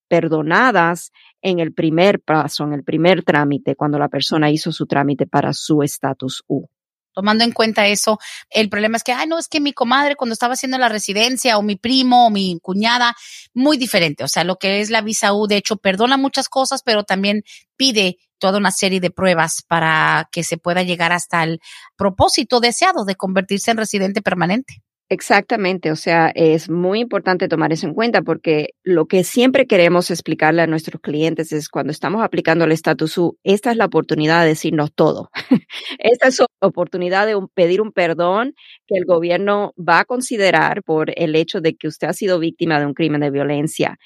perdonadas 0.09 1.13
en 1.43 1.61
el 1.61 1.73
primer 1.73 2.21
paso, 2.21 2.65
en 2.65 2.73
el 2.73 2.85
primer 2.85 3.23
trámite, 3.23 3.77
cuando 3.77 3.99
la 3.99 4.09
persona 4.09 4.51
hizo 4.51 4.73
su 4.73 4.87
trámite 4.87 5.27
para 5.27 5.53
su 5.53 5.83
estatus 5.83 6.43
U. 6.49 6.67
Tomando 7.13 7.43
en 7.43 7.53
cuenta 7.53 7.87
eso, 7.89 8.19
el 8.51 8.69
problema 8.69 8.97
es 8.97 9.03
que, 9.03 9.13
ay, 9.13 9.27
no, 9.27 9.39
es 9.39 9.49
que 9.49 9.61
mi 9.61 9.73
comadre 9.73 10.15
cuando 10.15 10.33
estaba 10.33 10.55
haciendo 10.55 10.79
la 10.79 10.89
residencia 10.89 11.59
o 11.59 11.63
mi 11.63 11.77
primo 11.77 12.27
o 12.27 12.31
mi 12.31 12.59
cuñada, 12.63 13.17
muy 13.53 13.79
diferente. 13.79 14.23
O 14.23 14.29
sea, 14.29 14.45
lo 14.45 14.57
que 14.57 14.81
es 14.81 14.91
la 14.91 15.01
visa 15.01 15.33
U, 15.33 15.47
de 15.47 15.57
hecho, 15.57 15.77
perdona 15.77 16.17
muchas 16.17 16.49
cosas, 16.49 16.83
pero 16.85 17.03
también 17.03 17.43
pide 17.77 18.19
toda 18.39 18.59
una 18.59 18.71
serie 18.71 19.01
de 19.01 19.11
pruebas 19.11 19.63
para 19.67 20.29
que 20.31 20.45
se 20.45 20.57
pueda 20.57 20.83
llegar 20.83 21.13
hasta 21.13 21.43
el 21.43 21.61
propósito 21.97 22.61
deseado 22.61 23.05
de 23.05 23.17
convertirse 23.17 23.73
en 23.73 23.77
residente 23.77 24.23
permanente. 24.23 24.83
Exactamente, 25.13 25.91
o 25.91 25.97
sea, 25.97 26.29
es 26.37 26.71
muy 26.71 27.01
importante 27.01 27.49
tomar 27.49 27.73
eso 27.73 27.85
en 27.89 27.95
cuenta 27.95 28.23
porque 28.23 28.75
lo 28.85 29.07
que 29.07 29.25
siempre 29.25 29.67
queremos 29.67 30.09
explicarle 30.13 30.63
a 30.63 30.69
nuestros 30.69 31.01
clientes 31.01 31.51
es 31.51 31.69
cuando 31.69 31.91
estamos 31.91 32.23
aplicando 32.23 32.65
el 32.65 32.71
estatus 32.71 33.19
U, 33.19 33.37
esta 33.43 33.73
es 33.73 33.77
la 33.77 33.87
oportunidad 33.87 34.43
de 34.43 34.51
decirnos 34.51 34.93
todo. 34.95 35.29
esta 35.99 36.29
es 36.29 36.39
la 36.39 36.47
oportunidad 36.69 37.27
de 37.27 37.35
pedir 37.55 37.81
un 37.81 37.91
perdón 37.91 38.55
que 38.87 38.97
el 38.99 39.05
gobierno 39.05 39.75
va 39.77 39.99
a 39.99 40.05
considerar 40.05 40.85
por 40.85 41.13
el 41.17 41.35
hecho 41.35 41.61
de 41.61 41.75
que 41.75 41.89
usted 41.89 42.07
ha 42.07 42.13
sido 42.13 42.39
víctima 42.39 42.79
de 42.79 42.87
un 42.87 42.95
crimen 42.95 43.21
de 43.23 43.31
violencia 43.33 43.99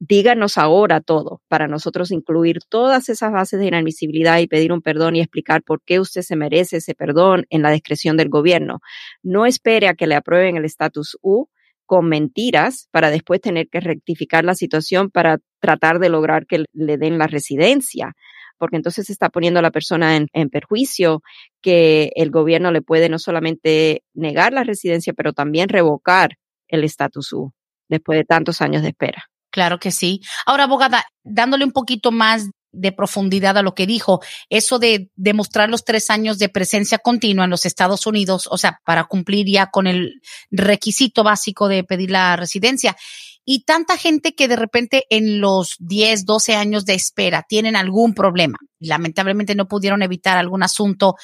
díganos 0.00 0.58
ahora 0.58 1.00
todo 1.00 1.42
para 1.48 1.66
nosotros 1.66 2.10
incluir 2.10 2.60
todas 2.68 3.08
esas 3.08 3.32
bases 3.32 3.58
de 3.60 3.66
inadmisibilidad 3.66 4.38
y 4.38 4.46
pedir 4.46 4.72
un 4.72 4.82
perdón 4.82 5.16
y 5.16 5.20
explicar 5.20 5.62
por 5.62 5.82
qué 5.82 6.00
usted 6.00 6.22
se 6.22 6.36
merece 6.36 6.78
ese 6.78 6.94
perdón 6.94 7.46
en 7.50 7.62
la 7.62 7.70
discreción 7.70 8.16
del 8.16 8.28
gobierno. 8.28 8.80
No 9.22 9.46
espere 9.46 9.88
a 9.88 9.94
que 9.94 10.06
le 10.06 10.14
aprueben 10.14 10.56
el 10.56 10.64
estatus 10.64 11.18
U 11.22 11.48
con 11.86 12.08
mentiras 12.08 12.88
para 12.90 13.10
después 13.10 13.40
tener 13.40 13.68
que 13.68 13.80
rectificar 13.80 14.44
la 14.44 14.54
situación 14.54 15.10
para 15.10 15.38
tratar 15.60 15.98
de 15.98 16.10
lograr 16.10 16.46
que 16.46 16.64
le 16.72 16.98
den 16.98 17.18
la 17.18 17.26
residencia 17.26 18.14
porque 18.58 18.76
entonces 18.76 19.06
se 19.06 19.12
está 19.12 19.28
poniendo 19.30 19.60
a 19.60 19.62
la 19.62 19.70
persona 19.70 20.16
en, 20.16 20.26
en, 20.32 20.50
perjuicio 20.50 21.22
que 21.62 22.10
el 22.16 22.30
gobierno 22.30 22.72
le 22.72 22.82
puede 22.82 23.08
no 23.08 23.20
solamente 23.20 24.02
negar 24.14 24.52
la 24.52 24.64
residencia, 24.64 25.12
pero 25.12 25.32
también 25.32 25.68
revocar 25.68 26.30
el 26.66 26.82
estatus 26.82 27.32
U 27.32 27.52
después 27.88 28.18
de 28.18 28.24
tantos 28.24 28.60
años 28.60 28.82
de 28.82 28.88
espera. 28.88 29.30
Claro 29.58 29.80
que 29.80 29.90
sí. 29.90 30.20
Ahora, 30.46 30.62
abogada, 30.62 31.04
dándole 31.24 31.64
un 31.64 31.72
poquito 31.72 32.12
más 32.12 32.48
de 32.70 32.92
profundidad 32.92 33.58
a 33.58 33.62
lo 33.62 33.74
que 33.74 33.88
dijo, 33.88 34.20
eso 34.50 34.78
de 34.78 35.10
demostrar 35.16 35.68
los 35.68 35.84
tres 35.84 36.10
años 36.10 36.38
de 36.38 36.48
presencia 36.48 36.98
continua 36.98 37.42
en 37.42 37.50
los 37.50 37.66
Estados 37.66 38.06
Unidos, 38.06 38.48
o 38.52 38.56
sea, 38.56 38.78
para 38.84 39.06
cumplir 39.06 39.48
ya 39.48 39.66
con 39.66 39.88
el 39.88 40.22
requisito 40.52 41.24
básico 41.24 41.66
de 41.66 41.82
pedir 41.82 42.12
la 42.12 42.36
residencia. 42.36 42.96
Y 43.44 43.64
tanta 43.64 43.96
gente 43.96 44.36
que 44.36 44.46
de 44.46 44.54
repente 44.54 45.06
en 45.10 45.40
los 45.40 45.74
10, 45.80 46.24
12 46.24 46.54
años 46.54 46.84
de 46.84 46.94
espera 46.94 47.44
tienen 47.48 47.74
algún 47.74 48.14
problema. 48.14 48.58
Lamentablemente 48.78 49.56
no 49.56 49.66
pudieron 49.66 50.02
evitar 50.02 50.38
algún 50.38 50.62
asunto 50.62 51.16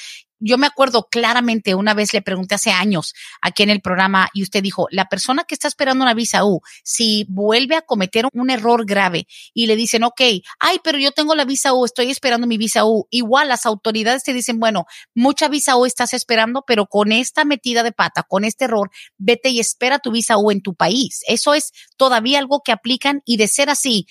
yo 0.44 0.58
me 0.58 0.66
acuerdo 0.66 1.08
claramente, 1.10 1.74
una 1.74 1.94
vez 1.94 2.12
le 2.12 2.20
pregunté 2.20 2.54
hace 2.54 2.70
años 2.70 3.14
aquí 3.40 3.62
en 3.62 3.70
el 3.70 3.80
programa 3.80 4.28
y 4.34 4.42
usted 4.42 4.62
dijo, 4.62 4.86
la 4.90 5.06
persona 5.06 5.44
que 5.44 5.54
está 5.54 5.68
esperando 5.68 6.04
una 6.04 6.12
visa 6.12 6.44
U, 6.44 6.60
si 6.82 7.24
vuelve 7.30 7.76
a 7.76 7.82
cometer 7.82 8.28
un 8.30 8.50
error 8.50 8.84
grave 8.84 9.26
y 9.54 9.66
le 9.66 9.74
dicen, 9.74 10.04
ok, 10.04 10.20
ay, 10.60 10.78
pero 10.84 10.98
yo 10.98 11.12
tengo 11.12 11.34
la 11.34 11.46
visa 11.46 11.72
U, 11.72 11.86
estoy 11.86 12.10
esperando 12.10 12.46
mi 12.46 12.58
visa 12.58 12.84
U, 12.84 13.06
igual 13.08 13.48
las 13.48 13.64
autoridades 13.64 14.22
te 14.22 14.34
dicen, 14.34 14.60
bueno, 14.60 14.84
mucha 15.14 15.48
visa 15.48 15.76
U 15.76 15.86
estás 15.86 16.12
esperando, 16.12 16.62
pero 16.66 16.86
con 16.86 17.10
esta 17.10 17.46
metida 17.46 17.82
de 17.82 17.92
pata, 17.92 18.22
con 18.22 18.44
este 18.44 18.66
error, 18.66 18.90
vete 19.16 19.48
y 19.48 19.60
espera 19.60 19.98
tu 19.98 20.10
visa 20.10 20.36
U 20.36 20.50
en 20.50 20.60
tu 20.60 20.74
país. 20.74 21.22
Eso 21.26 21.54
es 21.54 21.72
todavía 21.96 22.38
algo 22.38 22.60
que 22.62 22.72
aplican 22.72 23.22
y 23.24 23.38
de 23.38 23.48
ser 23.48 23.70
así, 23.70 24.06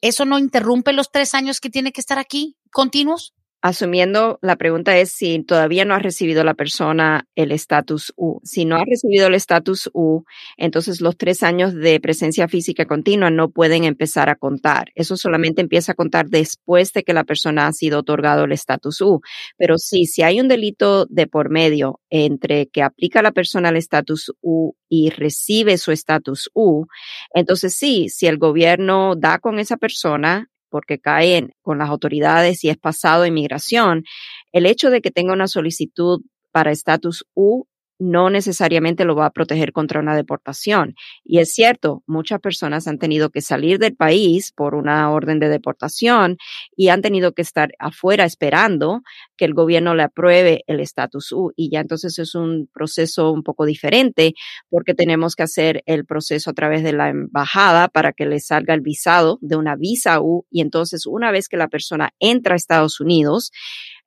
¿eso 0.00 0.24
no 0.26 0.38
interrumpe 0.38 0.92
los 0.92 1.10
tres 1.10 1.34
años 1.34 1.58
que 1.58 1.70
tiene 1.70 1.90
que 1.90 2.00
estar 2.00 2.20
aquí 2.20 2.56
continuos? 2.70 3.34
Asumiendo 3.62 4.38
la 4.42 4.56
pregunta 4.56 4.98
es 4.98 5.12
si 5.12 5.42
todavía 5.44 5.84
no 5.84 5.94
ha 5.94 6.00
recibido 6.00 6.42
la 6.42 6.54
persona 6.54 7.26
el 7.36 7.52
estatus 7.52 8.12
U. 8.16 8.40
Si 8.42 8.64
no 8.64 8.76
ha 8.76 8.84
recibido 8.84 9.28
el 9.28 9.34
estatus 9.34 9.88
U, 9.94 10.24
entonces 10.56 11.00
los 11.00 11.16
tres 11.16 11.44
años 11.44 11.72
de 11.72 12.00
presencia 12.00 12.48
física 12.48 12.86
continua 12.86 13.30
no 13.30 13.50
pueden 13.50 13.84
empezar 13.84 14.28
a 14.28 14.34
contar. 14.34 14.90
Eso 14.96 15.16
solamente 15.16 15.62
empieza 15.62 15.92
a 15.92 15.94
contar 15.94 16.28
después 16.28 16.92
de 16.92 17.04
que 17.04 17.14
la 17.14 17.24
persona 17.24 17.68
ha 17.68 17.72
sido 17.72 18.00
otorgado 18.00 18.44
el 18.44 18.52
estatus 18.52 19.00
U. 19.00 19.20
Pero 19.56 19.78
sí, 19.78 20.06
si 20.06 20.22
hay 20.22 20.40
un 20.40 20.48
delito 20.48 21.06
de 21.06 21.28
por 21.28 21.48
medio 21.48 22.00
entre 22.10 22.66
que 22.66 22.82
aplica 22.82 23.22
la 23.22 23.32
persona 23.32 23.68
el 23.68 23.76
estatus 23.76 24.32
U 24.40 24.74
y 24.88 25.10
recibe 25.10 25.78
su 25.78 25.92
estatus 25.92 26.50
U, 26.52 26.86
entonces 27.32 27.74
sí, 27.74 28.08
si 28.08 28.26
el 28.26 28.38
gobierno 28.38 29.14
da 29.16 29.38
con 29.38 29.60
esa 29.60 29.76
persona, 29.76 30.51
porque 30.72 30.98
caen 30.98 31.52
con 31.60 31.78
las 31.78 31.90
autoridades 31.90 32.64
y 32.64 32.70
es 32.70 32.78
pasado 32.78 33.26
inmigración, 33.26 34.04
el 34.52 34.64
hecho 34.64 34.88
de 34.90 35.02
que 35.02 35.10
tenga 35.10 35.34
una 35.34 35.46
solicitud 35.46 36.22
para 36.50 36.72
estatus 36.72 37.24
U 37.34 37.66
no 38.02 38.30
necesariamente 38.30 39.04
lo 39.04 39.14
va 39.14 39.26
a 39.26 39.30
proteger 39.30 39.72
contra 39.72 40.00
una 40.00 40.16
deportación. 40.16 40.94
Y 41.24 41.38
es 41.38 41.54
cierto, 41.54 42.02
muchas 42.06 42.40
personas 42.40 42.88
han 42.88 42.98
tenido 42.98 43.30
que 43.30 43.40
salir 43.40 43.78
del 43.78 43.94
país 43.94 44.52
por 44.52 44.74
una 44.74 45.10
orden 45.10 45.38
de 45.38 45.48
deportación 45.48 46.36
y 46.76 46.88
han 46.88 47.00
tenido 47.00 47.32
que 47.32 47.42
estar 47.42 47.70
afuera 47.78 48.24
esperando 48.24 49.02
que 49.36 49.44
el 49.44 49.54
gobierno 49.54 49.94
le 49.94 50.02
apruebe 50.02 50.64
el 50.66 50.80
estatus 50.80 51.30
U. 51.30 51.52
Y 51.54 51.70
ya 51.70 51.80
entonces 51.80 52.18
es 52.18 52.34
un 52.34 52.68
proceso 52.74 53.30
un 53.30 53.44
poco 53.44 53.64
diferente 53.66 54.34
porque 54.68 54.94
tenemos 54.94 55.36
que 55.36 55.44
hacer 55.44 55.82
el 55.86 56.04
proceso 56.04 56.50
a 56.50 56.54
través 56.54 56.82
de 56.82 56.92
la 56.92 57.08
embajada 57.08 57.86
para 57.86 58.12
que 58.12 58.26
le 58.26 58.40
salga 58.40 58.74
el 58.74 58.80
visado 58.80 59.38
de 59.42 59.54
una 59.54 59.76
visa 59.76 60.20
U. 60.20 60.44
Y 60.50 60.60
entonces 60.60 61.06
una 61.06 61.30
vez 61.30 61.48
que 61.48 61.56
la 61.56 61.68
persona 61.68 62.10
entra 62.18 62.54
a 62.54 62.56
Estados 62.56 63.00
Unidos, 63.00 63.52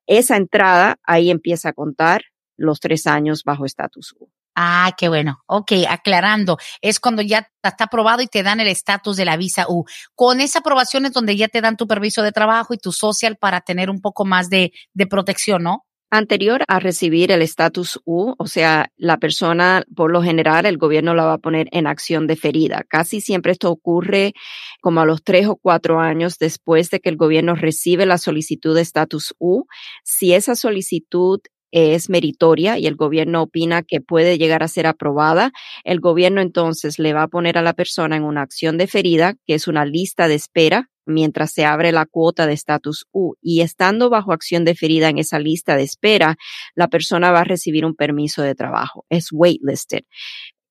esa 0.06 0.36
entrada 0.36 0.98
ahí 1.02 1.30
empieza 1.30 1.70
a 1.70 1.72
contar 1.72 2.22
los 2.56 2.80
tres 2.80 3.06
años 3.06 3.42
bajo 3.44 3.64
estatus 3.64 4.14
U. 4.18 4.30
Ah, 4.54 4.92
qué 4.96 5.08
bueno. 5.08 5.42
Ok, 5.46 5.72
aclarando. 5.88 6.56
Es 6.80 6.98
cuando 6.98 7.20
ya 7.20 7.50
está 7.62 7.84
aprobado 7.84 8.22
y 8.22 8.26
te 8.26 8.42
dan 8.42 8.58
el 8.60 8.68
estatus 8.68 9.16
de 9.16 9.26
la 9.26 9.36
visa 9.36 9.66
U. 9.68 9.84
Con 10.14 10.40
esa 10.40 10.60
aprobación 10.60 11.04
es 11.04 11.12
donde 11.12 11.36
ya 11.36 11.48
te 11.48 11.60
dan 11.60 11.76
tu 11.76 11.86
permiso 11.86 12.22
de 12.22 12.32
trabajo 12.32 12.72
y 12.72 12.78
tu 12.78 12.90
social 12.92 13.36
para 13.36 13.60
tener 13.60 13.90
un 13.90 14.00
poco 14.00 14.24
más 14.24 14.48
de, 14.48 14.72
de 14.94 15.06
protección, 15.06 15.62
¿no? 15.62 15.86
Anterior 16.08 16.62
a 16.68 16.78
recibir 16.78 17.32
el 17.32 17.42
estatus 17.42 18.00
U, 18.04 18.34
o 18.38 18.46
sea, 18.46 18.92
la 18.96 19.16
persona, 19.16 19.84
por 19.94 20.12
lo 20.12 20.22
general, 20.22 20.64
el 20.64 20.78
gobierno 20.78 21.14
la 21.14 21.24
va 21.24 21.32
a 21.34 21.38
poner 21.38 21.66
en 21.72 21.88
acción 21.88 22.28
deferida. 22.28 22.84
Casi 22.88 23.20
siempre 23.20 23.50
esto 23.50 23.72
ocurre 23.72 24.32
como 24.80 25.00
a 25.00 25.04
los 25.04 25.24
tres 25.24 25.48
o 25.48 25.56
cuatro 25.56 25.98
años 25.98 26.38
después 26.38 26.90
de 26.90 27.00
que 27.00 27.08
el 27.08 27.16
gobierno 27.16 27.56
recibe 27.56 28.06
la 28.06 28.18
solicitud 28.18 28.76
de 28.76 28.82
estatus 28.82 29.34
U. 29.40 29.64
Si 30.04 30.32
esa 30.32 30.54
solicitud 30.54 31.40
es 31.70 32.08
meritoria 32.08 32.78
y 32.78 32.86
el 32.86 32.96
gobierno 32.96 33.42
opina 33.42 33.82
que 33.82 34.00
puede 34.00 34.38
llegar 34.38 34.62
a 34.62 34.68
ser 34.68 34.86
aprobada, 34.86 35.52
el 35.84 36.00
gobierno 36.00 36.40
entonces 36.40 36.98
le 36.98 37.12
va 37.12 37.24
a 37.24 37.28
poner 37.28 37.58
a 37.58 37.62
la 37.62 37.74
persona 37.74 38.16
en 38.16 38.24
una 38.24 38.42
acción 38.42 38.78
deferida, 38.78 39.34
que 39.46 39.54
es 39.54 39.68
una 39.68 39.84
lista 39.84 40.28
de 40.28 40.34
espera 40.34 40.90
mientras 41.06 41.52
se 41.52 41.64
abre 41.64 41.92
la 41.92 42.04
cuota 42.04 42.46
de 42.46 42.52
estatus 42.52 43.06
U. 43.12 43.34
Y 43.40 43.60
estando 43.60 44.10
bajo 44.10 44.32
acción 44.32 44.64
deferida 44.64 45.08
en 45.08 45.18
esa 45.18 45.38
lista 45.38 45.76
de 45.76 45.84
espera, 45.84 46.36
la 46.74 46.88
persona 46.88 47.30
va 47.30 47.40
a 47.40 47.44
recibir 47.44 47.86
un 47.86 47.94
permiso 47.94 48.42
de 48.42 48.54
trabajo. 48.54 49.06
Es 49.08 49.28
waitlisted. 49.32 50.02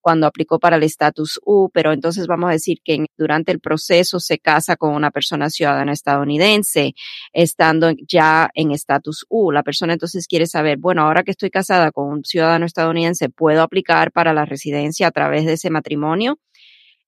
cuando 0.00 0.26
aplicó 0.26 0.58
para 0.58 0.76
el 0.76 0.82
estatus 0.82 1.40
U, 1.44 1.70
pero 1.72 1.92
entonces 1.92 2.26
vamos 2.26 2.48
a 2.48 2.52
decir 2.52 2.78
que 2.84 3.06
durante 3.16 3.52
el 3.52 3.60
proceso 3.60 4.20
se 4.20 4.38
casa 4.38 4.76
con 4.76 4.94
una 4.94 5.10
persona 5.10 5.50
ciudadana 5.50 5.92
estadounidense, 5.92 6.94
estando 7.32 7.90
ya 8.06 8.50
en 8.54 8.70
estatus 8.70 9.26
U. 9.28 9.50
La 9.50 9.62
persona 9.62 9.92
entonces 9.92 10.26
quiere 10.26 10.46
saber, 10.46 10.78
bueno, 10.78 11.02
ahora 11.02 11.22
que 11.22 11.32
estoy 11.32 11.50
casada 11.50 11.90
con 11.92 12.08
un 12.08 12.24
ciudadano 12.24 12.66
estadounidense, 12.66 13.28
¿puedo 13.28 13.62
aplicar 13.62 14.12
para 14.12 14.32
la 14.32 14.44
residencia 14.44 15.08
a 15.08 15.10
través 15.10 15.44
de 15.46 15.54
ese 15.54 15.70
matrimonio? 15.70 16.38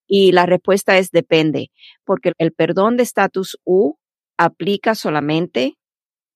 Y 0.06 0.32
la 0.32 0.46
respuesta 0.46 0.98
es 0.98 1.10
depende, 1.10 1.70
porque 2.04 2.32
el 2.38 2.52
perdón 2.52 2.96
de 2.96 3.04
estatus 3.04 3.58
U 3.64 3.96
aplica 4.36 4.94
solamente 4.94 5.76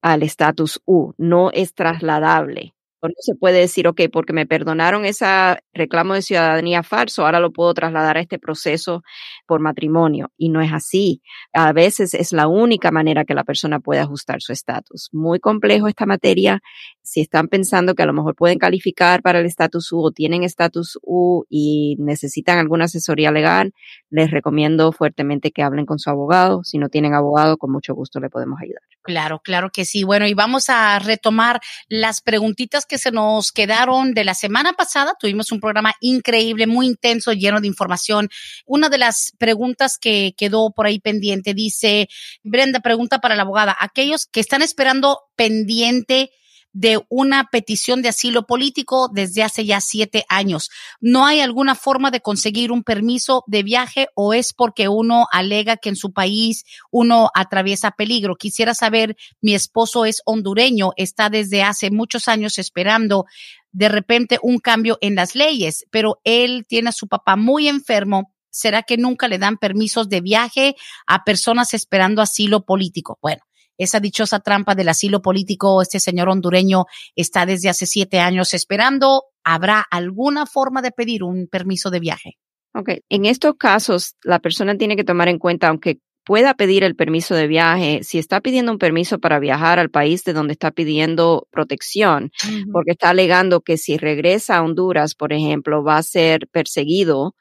al 0.03 0.23
estatus 0.23 0.81
U, 0.85 1.15
no 1.17 1.51
es 1.51 1.75
trasladable 1.75 2.74
no 3.09 3.15
se 3.21 3.35
puede 3.35 3.59
decir, 3.59 3.87
ok, 3.89 4.03
porque 4.13 4.33
me 4.33 4.47
perdonaron 4.47 5.05
ese 5.05 5.27
reclamo 5.73 6.15
de 6.15 6.23
ciudadanía 6.23 6.83
falso, 6.83 7.25
ahora 7.25 7.41
lo 7.41 7.53
puedo 7.53 7.75
trasladar 7.75 8.17
a 8.17 8.21
este 8.21 8.39
proceso 8.39 9.03
por 9.47 9.61
matrimonio. 9.61 10.31
Y 10.37 10.49
no 10.49 10.61
es 10.61 10.73
así. 10.73 11.23
A 11.53 11.73
veces 11.73 12.15
es 12.15 12.33
la 12.33 12.49
única 12.49 12.91
manera 12.91 13.25
que 13.25 13.35
la 13.35 13.45
persona 13.45 13.81
puede 13.81 14.01
ajustar 14.01 14.41
su 14.41 14.53
estatus. 14.53 15.09
Muy 15.13 15.41
complejo 15.41 15.89
esta 15.89 16.07
materia. 16.07 16.61
Si 17.03 17.21
están 17.21 17.49
pensando 17.49 17.95
que 17.95 18.03
a 18.03 18.07
lo 18.07 18.13
mejor 18.13 18.35
pueden 18.35 18.59
calificar 18.59 19.23
para 19.23 19.41
el 19.41 19.47
estatus 19.47 19.93
U 19.93 20.01
o 20.01 20.13
tienen 20.13 20.43
estatus 20.43 20.99
U 21.03 21.45
y 21.49 21.97
necesitan 21.99 22.59
alguna 22.59 22.85
asesoría 22.87 23.31
legal, 23.31 23.73
les 24.11 24.31
recomiendo 24.31 24.93
fuertemente 24.93 25.51
que 25.51 25.63
hablen 25.63 25.87
con 25.87 25.99
su 25.99 26.11
abogado. 26.11 26.65
Si 26.65 26.79
no 26.79 26.89
tienen 26.89 27.15
abogado, 27.15 27.57
con 27.57 27.71
mucho 27.71 27.95
gusto 27.95 28.21
le 28.21 28.31
podemos 28.31 28.61
ayudar. 28.61 28.83
Claro, 29.03 29.41
claro 29.45 29.71
que 29.71 29.85
sí. 29.85 30.05
Bueno, 30.05 30.27
y 30.27 30.35
vamos 30.35 30.71
a 30.71 30.99
retomar 30.99 31.61
las 31.89 32.23
preguntitas 32.23 32.87
que 32.87 32.94
se 32.99 33.11
nos 33.11 33.53
quedaron 33.53 34.13
de 34.15 34.25
la 34.25 34.35
semana 34.35 34.73
pasada. 34.73 35.15
Tuvimos 35.19 35.53
un 35.53 35.61
programa 35.61 35.95
increíble, 36.01 36.67
muy 36.67 36.87
intenso, 36.87 37.33
lleno 37.33 37.61
de 37.61 37.67
información. 37.67 38.29
Una 38.67 38.89
de 38.89 38.99
las 38.99 39.33
preguntas 39.39 39.99
que 39.99 40.35
quedó 40.37 40.71
por 40.71 40.87
ahí 40.87 41.01
pendiente 41.01 41.55
dice, 41.55 42.09
Brenda, 42.43 42.81
pregunta 42.81 43.19
para 43.19 43.37
la 43.37 43.43
abogada, 43.43 43.77
aquellos 43.79 44.27
que 44.27 44.41
están 44.41 44.63
esperando 44.63 45.21
pendiente 45.37 46.31
de 46.75 47.01
una 47.09 47.49
petición 47.51 48.03
de 48.03 48.11
asilo 48.11 48.47
político 48.47 49.09
desde 49.11 49.45
hace 49.45 49.65
ya 49.65 49.81
siete 49.81 50.27
años. 50.29 50.71
¿No 51.01 51.25
hay 51.25 51.41
alguna 51.41 51.77
forma 51.77 52.11
de 52.11 52.21
conseguir 52.21 52.73
un 52.73 52.83
permiso 52.83 53.45
de 53.47 53.63
viaje 53.63 54.09
o 54.15 54.35
es 54.35 54.53
porque 54.53 54.89
uno 54.89 55.27
alega 55.31 55.77
que 55.77 55.89
en 55.89 55.97
su 55.97 56.13
país 56.13 56.65
uno 56.91 57.31
atraviesa 57.33 57.93
peligro? 57.93 58.35
Quisiera 58.35 58.75
saber, 58.75 59.17
mi 59.41 59.55
esposo 59.55 60.05
es 60.05 60.21
hondureño, 60.27 60.91
está 60.97 61.31
desde 61.31 61.63
hace 61.63 61.93
muchos 61.93 62.27
años 62.27 62.59
esperando 62.59 63.25
de 63.71 63.89
repente 63.89 64.39
un 64.43 64.59
cambio 64.59 64.99
en 65.01 65.15
las 65.15 65.37
leyes, 65.37 65.87
pero 65.91 66.21
él 66.25 66.67
tiene 66.69 66.89
a 66.89 66.93
su 66.93 67.07
papá 67.07 67.37
muy 67.37 67.69
enfermo. 67.69 68.33
¿Será 68.51 68.83
que 68.83 68.97
nunca 68.97 69.27
le 69.27 69.39
dan 69.39 69.59
permisos 69.59 70.09
de 70.09 70.21
viaje 70.21 70.77
a 71.07 71.25
personas 71.25 71.75
esperando 71.75 72.23
asilo 72.23 72.65
político? 72.65 73.19
Bueno, 73.21 73.43
esa 73.79 74.01
dichosa 74.01 74.41
trampa 74.41 74.75
del 74.75 74.89
asilo 74.89 75.23
político, 75.23 75.83
este 75.83 76.01
señor 76.01 76.29
hondureño 76.29 76.85
está 77.17 77.47
desde 77.47 77.69
hace 77.69 77.87
siete 77.87 78.21
años 78.21 78.55
esperando. 78.55 79.25
¿Habrá 79.45 79.85
alguna 79.91 80.47
forma 80.47 80.81
de 80.83 80.91
pedir 80.91 81.23
un 81.23 81.49
permiso 81.49 81.91
de 81.91 82.01
viaje? 82.01 82.39
Ok, 82.75 82.91
en 83.09 83.25
estos 83.25 83.55
casos, 83.57 84.17
la 84.23 84.41
persona 84.41 84.77
tiene 84.77 84.97
que 84.97 85.05
tomar 85.05 85.29
en 85.29 85.39
cuenta, 85.39 85.69
aunque 85.69 85.99
pueda 86.25 86.55
pedir 86.55 86.83
el 86.83 86.97
permiso 86.97 87.35
de 87.35 87.47
viaje, 87.47 88.01
si 88.03 88.19
está 88.19 88.41
pidiendo 88.41 88.73
un 88.73 88.79
permiso 88.79 89.19
para 89.19 89.39
viajar 89.39 89.79
al 89.79 89.91
país 89.91 90.25
de 90.25 90.33
donde 90.33 90.55
está 90.55 90.71
pidiendo 90.71 91.47
protección, 91.51 92.33
porque 92.73 92.93
está 92.93 93.11
alegando 93.11 93.61
que 93.61 93.77
si 93.77 93.99
regresa 93.99 94.57
a 94.57 94.63
Honduras, 94.63 95.15
por 95.15 95.33
ejemplo, 95.33 95.85
va 95.85 95.99
a 95.99 96.03
ser 96.03 96.49
perseguido, 96.51 97.37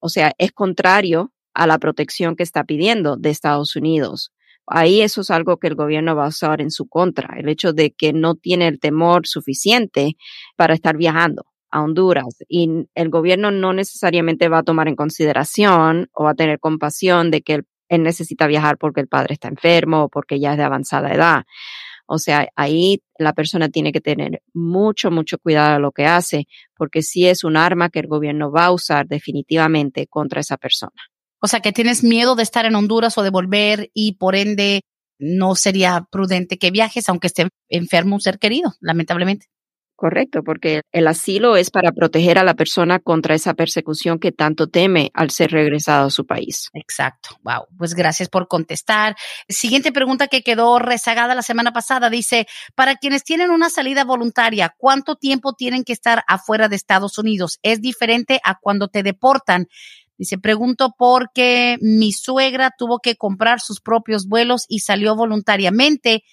o 0.00 0.08
sea, 0.08 0.32
es 0.38 0.52
contrario 0.52 1.32
a 1.54 1.66
la 1.66 1.78
protección 1.78 2.36
que 2.36 2.42
está 2.42 2.64
pidiendo 2.64 3.16
de 3.16 3.30
Estados 3.30 3.76
Unidos 3.76 4.32
ahí 4.70 5.00
eso 5.00 5.20
es 5.20 5.30
algo 5.30 5.58
que 5.58 5.68
el 5.68 5.74
gobierno 5.74 6.16
va 6.16 6.26
a 6.26 6.28
usar 6.28 6.60
en 6.60 6.70
su 6.70 6.88
contra, 6.88 7.38
el 7.38 7.48
hecho 7.48 7.72
de 7.72 7.92
que 7.92 8.12
no 8.12 8.34
tiene 8.34 8.68
el 8.68 8.80
temor 8.80 9.26
suficiente 9.26 10.16
para 10.56 10.74
estar 10.74 10.96
viajando 10.96 11.46
a 11.70 11.82
Honduras 11.82 12.42
y 12.48 12.86
el 12.94 13.10
gobierno 13.10 13.50
no 13.50 13.72
necesariamente 13.72 14.48
va 14.48 14.58
a 14.58 14.62
tomar 14.62 14.88
en 14.88 14.96
consideración 14.96 16.08
o 16.12 16.24
va 16.24 16.30
a 16.30 16.34
tener 16.34 16.58
compasión 16.60 17.30
de 17.30 17.42
que 17.42 17.54
él, 17.54 17.66
necesita 18.02 18.46
viajar 18.46 18.76
porque 18.78 19.00
el 19.00 19.08
padre 19.08 19.34
está 19.34 19.48
enfermo 19.48 20.04
o 20.04 20.08
porque 20.08 20.38
ya 20.38 20.52
es 20.52 20.58
de 20.58 20.64
avanzada 20.64 21.12
edad. 21.12 21.44
O 22.06 22.18
sea, 22.18 22.48
ahí 22.54 23.02
la 23.18 23.32
persona 23.32 23.68
tiene 23.68 23.92
que 23.92 24.00
tener 24.00 24.42
mucho, 24.54 25.10
mucho 25.10 25.38
cuidado 25.38 25.76
a 25.76 25.78
lo 25.78 25.92
que 25.92 26.06
hace, 26.06 26.46
porque 26.76 27.02
sí 27.02 27.26
es 27.26 27.44
un 27.44 27.56
arma 27.56 27.90
que 27.90 28.00
el 28.00 28.06
gobierno 28.06 28.50
va 28.50 28.66
a 28.66 28.72
usar 28.72 29.06
definitivamente 29.06 30.06
contra 30.06 30.40
esa 30.40 30.56
persona. 30.56 30.92
O 31.40 31.48
sea, 31.48 31.60
que 31.60 31.72
tienes 31.72 32.02
miedo 32.02 32.34
de 32.34 32.42
estar 32.42 32.66
en 32.66 32.74
Honduras 32.74 33.16
o 33.18 33.22
de 33.22 33.30
volver 33.30 33.90
y 33.94 34.12
por 34.12 34.34
ende 34.34 34.82
no 35.18 35.54
sería 35.54 36.06
prudente 36.10 36.58
que 36.58 36.70
viajes 36.70 37.08
aunque 37.08 37.26
esté 37.26 37.48
enfermo 37.68 38.14
un 38.14 38.20
ser 38.20 38.38
querido, 38.38 38.74
lamentablemente. 38.80 39.46
Correcto, 40.00 40.44
porque 40.44 40.82
el 40.92 41.08
asilo 41.08 41.56
es 41.56 41.70
para 41.70 41.90
proteger 41.90 42.38
a 42.38 42.44
la 42.44 42.54
persona 42.54 43.00
contra 43.00 43.34
esa 43.34 43.54
persecución 43.54 44.20
que 44.20 44.30
tanto 44.30 44.68
teme 44.68 45.10
al 45.12 45.30
ser 45.30 45.50
regresado 45.50 46.06
a 46.06 46.10
su 46.10 46.24
país. 46.24 46.68
Exacto. 46.72 47.30
Wow. 47.42 47.66
Pues 47.76 47.94
gracias 47.94 48.28
por 48.28 48.46
contestar. 48.46 49.16
Siguiente 49.48 49.90
pregunta 49.90 50.28
que 50.28 50.42
quedó 50.42 50.78
rezagada 50.78 51.34
la 51.34 51.42
semana 51.42 51.72
pasada 51.72 52.10
dice, 52.10 52.46
para 52.76 52.94
quienes 52.94 53.24
tienen 53.24 53.50
una 53.50 53.70
salida 53.70 54.04
voluntaria, 54.04 54.72
¿cuánto 54.78 55.16
tiempo 55.16 55.54
tienen 55.54 55.82
que 55.82 55.94
estar 55.94 56.22
afuera 56.28 56.68
de 56.68 56.76
Estados 56.76 57.18
Unidos? 57.18 57.58
¿Es 57.64 57.80
diferente 57.80 58.38
a 58.44 58.56
cuando 58.60 58.86
te 58.86 59.02
deportan? 59.02 59.66
Dice, 60.18 60.36
pregunto 60.36 60.94
porque 60.98 61.78
mi 61.80 62.12
suegra 62.12 62.72
tuvo 62.76 62.98
que 62.98 63.14
comprar 63.14 63.60
sus 63.60 63.80
propios 63.80 64.26
vuelos 64.26 64.66
y 64.68 64.80
salió 64.80 65.14
voluntariamente, 65.14 66.24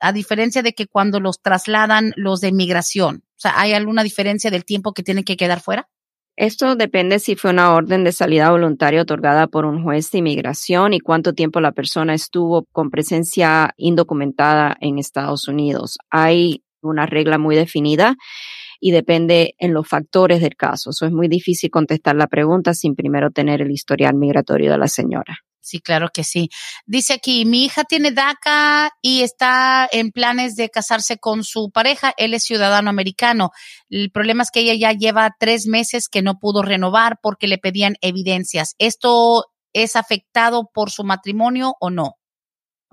a 0.00 0.12
diferencia 0.12 0.62
de 0.62 0.72
que 0.72 0.86
cuando 0.86 1.20
los 1.20 1.40
trasladan 1.42 2.12
los 2.16 2.40
de 2.40 2.52
migración. 2.52 3.22
O 3.36 3.40
sea, 3.40 3.60
¿hay 3.60 3.74
alguna 3.74 4.02
diferencia 4.02 4.50
del 4.50 4.64
tiempo 4.64 4.92
que 4.92 5.02
tienen 5.02 5.24
que 5.24 5.36
quedar 5.36 5.60
fuera? 5.60 5.88
Esto 6.36 6.74
depende 6.74 7.20
si 7.20 7.36
fue 7.36 7.50
una 7.50 7.74
orden 7.74 8.02
de 8.02 8.10
salida 8.10 8.50
voluntaria 8.50 9.02
otorgada 9.02 9.46
por 9.46 9.66
un 9.66 9.84
juez 9.84 10.10
de 10.10 10.18
inmigración 10.18 10.92
y 10.92 10.98
cuánto 10.98 11.32
tiempo 11.32 11.60
la 11.60 11.72
persona 11.72 12.12
estuvo 12.14 12.64
con 12.72 12.90
presencia 12.90 13.72
indocumentada 13.76 14.76
en 14.80 14.98
Estados 14.98 15.46
Unidos. 15.46 15.98
Hay 16.10 16.64
una 16.80 17.06
regla 17.06 17.38
muy 17.38 17.54
definida 17.54 18.16
y 18.80 18.90
depende 18.90 19.54
en 19.58 19.74
los 19.74 19.88
factores 19.88 20.40
del 20.40 20.56
caso. 20.56 20.90
Eso 20.90 21.06
es 21.06 21.12
muy 21.12 21.28
difícil 21.28 21.70
contestar 21.70 22.16
la 22.16 22.26
pregunta 22.26 22.74
sin 22.74 22.94
primero 22.94 23.30
tener 23.30 23.62
el 23.62 23.70
historial 23.70 24.14
migratorio 24.14 24.72
de 24.72 24.78
la 24.78 24.88
señora. 24.88 25.38
Sí, 25.64 25.80
claro 25.80 26.10
que 26.12 26.24
sí. 26.24 26.50
Dice 26.84 27.14
aquí, 27.14 27.46
mi 27.46 27.64
hija 27.64 27.84
tiene 27.84 28.12
DACA 28.12 28.90
y 29.00 29.22
está 29.22 29.88
en 29.90 30.10
planes 30.10 30.56
de 30.56 30.68
casarse 30.68 31.16
con 31.16 31.42
su 31.42 31.70
pareja. 31.70 32.12
Él 32.18 32.34
es 32.34 32.44
ciudadano 32.44 32.90
americano. 32.90 33.50
El 33.88 34.10
problema 34.10 34.42
es 34.42 34.50
que 34.50 34.60
ella 34.60 34.74
ya 34.74 34.92
lleva 34.92 35.34
tres 35.38 35.66
meses 35.66 36.10
que 36.10 36.20
no 36.20 36.38
pudo 36.38 36.60
renovar 36.60 37.18
porque 37.22 37.48
le 37.48 37.56
pedían 37.56 37.94
evidencias. 38.02 38.74
¿Esto 38.78 39.46
es 39.72 39.96
afectado 39.96 40.68
por 40.72 40.90
su 40.90 41.02
matrimonio 41.02 41.76
o 41.80 41.88
no? 41.88 42.16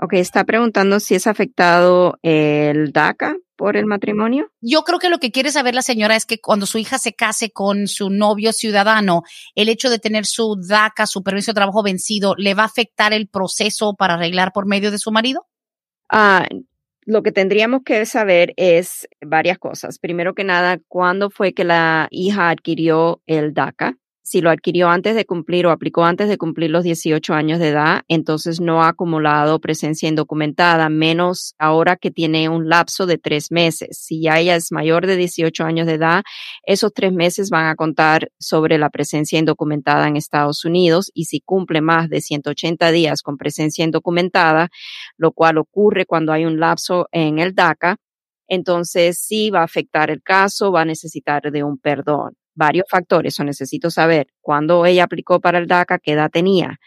Ok, 0.04 0.14
está 0.14 0.44
preguntando 0.46 1.00
si 1.00 1.14
es 1.14 1.28
afectado 1.28 2.18
el 2.24 2.92
DACA 2.92 3.36
por 3.56 3.78
el 3.78 3.86
matrimonio? 3.86 4.52
Yo 4.60 4.82
creo 4.82 4.98
que 4.98 5.10
lo 5.10 5.20
que 5.20 5.32
quiere 5.32 5.52
saber 5.52 5.76
la 5.76 5.84
señora 5.84 6.16
es 6.16 6.26
que 6.26 6.40
cuando 6.42 6.66
su 6.66 6.80
hija 6.80 6.98
se 6.98 7.14
case 7.14 7.52
con 7.52 7.88
su 7.88 8.10
novio 8.10 8.52
ciudadano, 8.52 9.22
el 9.54 9.70
hecho 9.70 9.92
de 9.92 10.00
tener 10.00 10.26
su 10.26 10.56
DACA, 10.56 11.06
su 11.06 11.22
permiso 11.22 11.52
de 11.52 11.58
trabajo 11.58 11.84
vencido, 11.84 12.34
¿le 12.36 12.56
va 12.56 12.64
a 12.64 12.66
afectar 12.66 13.14
el 13.14 13.28
proceso 13.28 13.94
para 13.94 14.16
arreglar 14.16 14.54
por 14.54 14.66
medio 14.66 14.90
de 14.90 14.98
su 14.98 15.12
marido? 15.12 15.46
Ah, 16.10 16.48
lo 17.06 17.22
que 17.22 17.32
tendríamos 17.32 17.82
que 17.86 18.04
saber 18.08 18.54
es 18.58 19.08
varias 19.24 19.60
cosas. 19.60 20.00
Primero 20.00 20.34
que 20.34 20.44
nada, 20.44 20.80
¿cuándo 20.88 21.30
fue 21.30 21.54
que 21.54 21.64
la 21.64 22.08
hija 22.10 22.50
adquirió 22.50 23.22
el 23.28 23.54
DACA? 23.54 23.98
Si 24.32 24.40
lo 24.40 24.50
adquirió 24.50 24.88
antes 24.88 25.14
de 25.14 25.26
cumplir 25.26 25.68
o 25.68 25.72
aplicó 25.72 26.06
antes 26.06 26.30
de 26.30 26.38
cumplir 26.38 26.72
los 26.72 26.86
18 26.86 27.34
años 27.34 27.60
de 27.60 27.68
edad, 27.68 28.04
entonces 28.08 28.62
no 28.62 28.82
ha 28.82 28.88
acumulado 28.88 29.60
presencia 29.60 30.08
indocumentada, 30.08 30.88
menos 30.88 31.54
ahora 31.60 31.98
que 31.98 32.12
tiene 32.12 32.48
un 32.48 32.70
lapso 32.70 33.08
de 33.08 33.18
tres 33.18 33.52
meses. 33.52 34.00
Si 34.00 34.22
ya 34.22 34.40
ella 34.40 34.56
es 34.56 34.72
mayor 34.72 35.06
de 35.06 35.18
18 35.18 35.66
años 35.66 35.86
de 35.86 35.96
edad, 35.96 36.24
esos 36.64 36.94
tres 36.94 37.12
meses 37.12 37.50
van 37.50 37.66
a 37.66 37.76
contar 37.76 38.32
sobre 38.40 38.78
la 38.78 38.90
presencia 38.90 39.38
indocumentada 39.38 40.08
en 40.08 40.16
Estados 40.16 40.64
Unidos 40.64 41.12
y 41.14 41.26
si 41.26 41.42
cumple 41.42 41.82
más 41.82 42.08
de 42.08 42.22
180 42.22 42.90
días 42.92 43.24
con 43.24 43.36
presencia 43.36 43.84
indocumentada, 43.84 44.70
lo 45.18 45.34
cual 45.34 45.58
ocurre 45.58 46.06
cuando 46.06 46.32
hay 46.32 46.46
un 46.46 46.58
lapso 46.58 47.10
en 47.12 47.40
el 47.40 47.54
DACA, 47.54 47.98
entonces 48.48 49.20
sí 49.20 49.50
va 49.50 49.60
a 49.60 49.66
afectar 49.66 50.10
el 50.10 50.24
caso, 50.24 50.72
va 50.72 50.84
a 50.84 50.86
necesitar 50.86 51.52
de 51.52 51.66
un 51.66 51.78
perdón 51.78 52.38
varios 52.56 52.86
factores, 52.90 53.40
o 53.40 53.44
necesito 53.44 53.90
saber 53.90 54.28
cuándo 54.42 54.86
ella 54.86 55.04
aplicó 55.04 55.40
para 55.40 55.58
el 55.58 55.68
DACA, 55.68 56.00
qué 56.00 56.14
edad 56.14 56.30
tenía. 56.32 56.80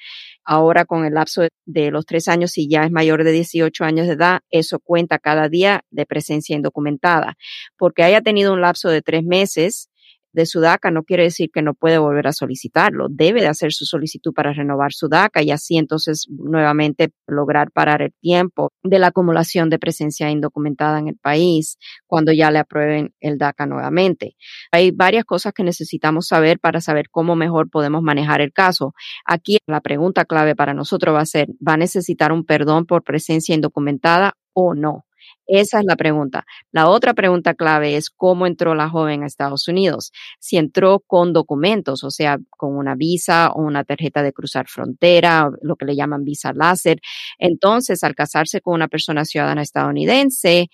Ahora 0.44 0.84
con 0.84 1.06
el 1.06 1.14
lapso 1.14 1.42
de 1.64 1.90
los 1.90 2.04
tres 2.04 2.28
años, 2.28 2.50
si 2.52 2.68
ya 2.68 2.84
es 2.84 2.90
mayor 2.90 3.24
de 3.24 3.32
18 3.32 3.84
años 3.84 4.06
de 4.06 4.12
edad, 4.12 4.40
eso 4.50 4.78
cuenta 4.78 5.18
cada 5.18 5.48
día 5.48 5.82
de 5.90 6.04
presencia 6.04 6.54
indocumentada. 6.54 7.36
Porque 7.78 8.02
haya 8.02 8.20
tenido 8.20 8.52
un 8.52 8.60
lapso 8.60 8.90
de 8.90 9.00
tres 9.00 9.24
meses, 9.24 9.88
de 10.34 10.46
su 10.46 10.60
DACA 10.60 10.90
no 10.90 11.04
quiere 11.04 11.22
decir 11.22 11.50
que 11.52 11.62
no 11.62 11.74
puede 11.74 11.98
volver 11.98 12.26
a 12.26 12.32
solicitarlo. 12.32 13.06
Debe 13.08 13.40
de 13.40 13.46
hacer 13.46 13.72
su 13.72 13.84
solicitud 13.86 14.34
para 14.34 14.52
renovar 14.52 14.92
su 14.92 15.08
DACA 15.08 15.42
y 15.42 15.52
así 15.52 15.78
entonces 15.78 16.26
nuevamente 16.28 17.12
lograr 17.26 17.70
parar 17.70 18.02
el 18.02 18.12
tiempo 18.20 18.72
de 18.82 18.98
la 18.98 19.08
acumulación 19.08 19.70
de 19.70 19.78
presencia 19.78 20.30
indocumentada 20.30 20.98
en 20.98 21.08
el 21.08 21.16
país 21.16 21.78
cuando 22.06 22.32
ya 22.32 22.50
le 22.50 22.58
aprueben 22.58 23.14
el 23.20 23.38
DACA 23.38 23.66
nuevamente. 23.66 24.34
Hay 24.72 24.90
varias 24.90 25.24
cosas 25.24 25.52
que 25.52 25.62
necesitamos 25.62 26.26
saber 26.26 26.58
para 26.58 26.80
saber 26.80 27.06
cómo 27.10 27.36
mejor 27.36 27.70
podemos 27.70 28.02
manejar 28.02 28.40
el 28.40 28.52
caso. 28.52 28.92
Aquí 29.24 29.58
la 29.66 29.80
pregunta 29.80 30.24
clave 30.24 30.56
para 30.56 30.74
nosotros 30.74 31.14
va 31.14 31.20
a 31.20 31.26
ser, 31.26 31.48
¿va 31.66 31.74
a 31.74 31.78
necesitar 31.78 32.32
un 32.32 32.44
perdón 32.44 32.86
por 32.86 33.04
presencia 33.04 33.54
indocumentada 33.54 34.34
o 34.52 34.74
no? 34.74 35.04
Esa 35.46 35.80
es 35.80 35.84
la 35.86 35.96
pregunta. 35.96 36.46
La 36.72 36.88
otra 36.88 37.14
pregunta 37.14 37.54
clave 37.54 37.96
es 37.96 38.10
cómo 38.10 38.46
entró 38.46 38.74
la 38.74 38.88
joven 38.88 39.22
a 39.22 39.26
Estados 39.26 39.68
Unidos. 39.68 40.12
Si 40.40 40.56
entró 40.56 41.00
con 41.06 41.32
documentos, 41.32 42.02
o 42.04 42.10
sea, 42.10 42.38
con 42.50 42.76
una 42.76 42.94
visa 42.94 43.50
o 43.50 43.62
una 43.62 43.84
tarjeta 43.84 44.22
de 44.22 44.32
cruzar 44.32 44.66
frontera, 44.68 45.50
lo 45.62 45.76
que 45.76 45.84
le 45.86 45.96
llaman 45.96 46.24
visa 46.24 46.52
láser. 46.54 47.00
Entonces, 47.38 48.02
al 48.04 48.14
casarse 48.14 48.60
con 48.60 48.74
una 48.74 48.88
persona 48.88 49.24
ciudadana 49.24 49.62
estadounidense, 49.62 50.68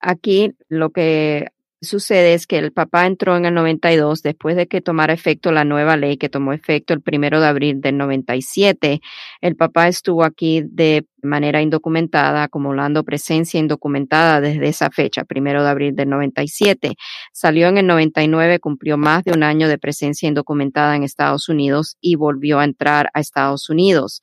Aquí 0.00 0.52
lo 0.68 0.90
que 0.90 1.48
sucede 1.82 2.34
es 2.34 2.46
que 2.46 2.58
el 2.58 2.72
papá 2.72 3.06
entró 3.06 3.36
en 3.36 3.44
el 3.44 3.54
92 3.54 4.22
después 4.22 4.54
de 4.54 4.68
que 4.68 4.80
tomara 4.80 5.12
efecto 5.12 5.50
la 5.50 5.64
nueva 5.64 5.96
ley 5.96 6.16
que 6.16 6.28
tomó 6.28 6.52
efecto 6.52 6.94
el 6.94 7.02
primero 7.02 7.40
de 7.40 7.48
abril 7.48 7.80
del 7.80 7.98
97. 7.98 9.00
El 9.40 9.56
papá 9.56 9.88
estuvo 9.88 10.22
aquí 10.24 10.62
de 10.64 11.06
manera 11.22 11.60
indocumentada, 11.60 12.44
acumulando 12.44 13.04
presencia 13.04 13.58
indocumentada 13.58 14.40
desde 14.40 14.68
esa 14.68 14.90
fecha, 14.90 15.24
primero 15.24 15.62
de 15.62 15.70
abril 15.70 15.94
del 15.94 16.08
97. 16.08 16.94
Salió 17.32 17.68
en 17.68 17.78
el 17.78 17.86
99, 17.86 18.60
cumplió 18.60 18.96
más 18.96 19.24
de 19.24 19.32
un 19.32 19.42
año 19.42 19.68
de 19.68 19.78
presencia 19.78 20.28
indocumentada 20.28 20.96
en 20.96 21.02
Estados 21.02 21.48
Unidos 21.48 21.96
y 22.00 22.16
volvió 22.16 22.60
a 22.60 22.64
entrar 22.64 23.10
a 23.14 23.20
Estados 23.20 23.68
Unidos. 23.70 24.20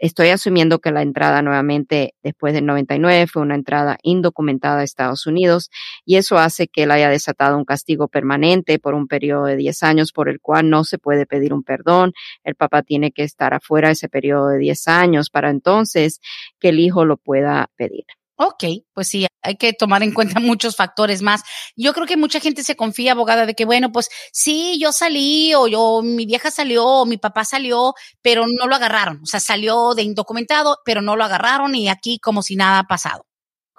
Estoy 0.00 0.30
asumiendo 0.30 0.78
que 0.78 0.92
la 0.92 1.02
entrada 1.02 1.42
nuevamente 1.42 2.14
después 2.22 2.54
del 2.54 2.64
99 2.64 3.26
fue 3.26 3.42
una 3.42 3.54
entrada 3.54 3.98
indocumentada 4.02 4.80
a 4.80 4.82
Estados 4.82 5.26
Unidos 5.26 5.68
y 6.06 6.16
eso 6.16 6.38
hace 6.38 6.68
que 6.68 6.84
él 6.84 6.90
haya 6.90 7.10
desatado 7.10 7.58
un 7.58 7.66
castigo 7.66 8.08
permanente 8.08 8.78
por 8.78 8.94
un 8.94 9.06
periodo 9.08 9.44
de 9.44 9.56
10 9.56 9.82
años 9.82 10.12
por 10.12 10.30
el 10.30 10.40
cual 10.40 10.70
no 10.70 10.84
se 10.84 10.96
puede 10.96 11.26
pedir 11.26 11.52
un 11.52 11.64
perdón. 11.64 12.14
El 12.44 12.54
papá 12.54 12.82
tiene 12.82 13.12
que 13.12 13.24
estar 13.24 13.52
afuera 13.52 13.90
ese 13.90 14.08
periodo 14.08 14.48
de 14.48 14.58
10 14.58 14.88
años 14.88 15.28
para 15.28 15.50
entonces 15.50 16.20
que 16.58 16.70
el 16.70 16.80
hijo 16.80 17.04
lo 17.04 17.18
pueda 17.18 17.68
pedir. 17.76 18.06
Ok, 18.42 18.64
pues 18.94 19.08
sí, 19.08 19.26
hay 19.42 19.56
que 19.56 19.74
tomar 19.74 20.02
en 20.02 20.14
cuenta 20.14 20.40
muchos 20.40 20.74
factores 20.74 21.20
más. 21.20 21.42
Yo 21.76 21.92
creo 21.92 22.06
que 22.06 22.16
mucha 22.16 22.40
gente 22.40 22.64
se 22.64 22.74
confía, 22.74 23.12
abogada, 23.12 23.44
de 23.44 23.52
que, 23.54 23.66
bueno, 23.66 23.92
pues 23.92 24.08
sí, 24.32 24.78
yo 24.80 24.92
salí 24.92 25.52
o 25.54 25.68
yo, 25.68 26.00
mi 26.02 26.24
vieja 26.24 26.50
salió 26.50 26.86
o 26.86 27.04
mi 27.06 27.18
papá 27.18 27.44
salió, 27.44 27.92
pero 28.22 28.46
no 28.46 28.66
lo 28.66 28.74
agarraron. 28.76 29.20
O 29.22 29.26
sea, 29.26 29.40
salió 29.40 29.92
de 29.94 30.04
indocumentado, 30.04 30.78
pero 30.86 31.02
no 31.02 31.16
lo 31.16 31.24
agarraron 31.24 31.74
y 31.74 31.90
aquí 31.90 32.18
como 32.18 32.42
si 32.42 32.56
nada 32.56 32.78
ha 32.78 32.84
pasado. 32.84 33.26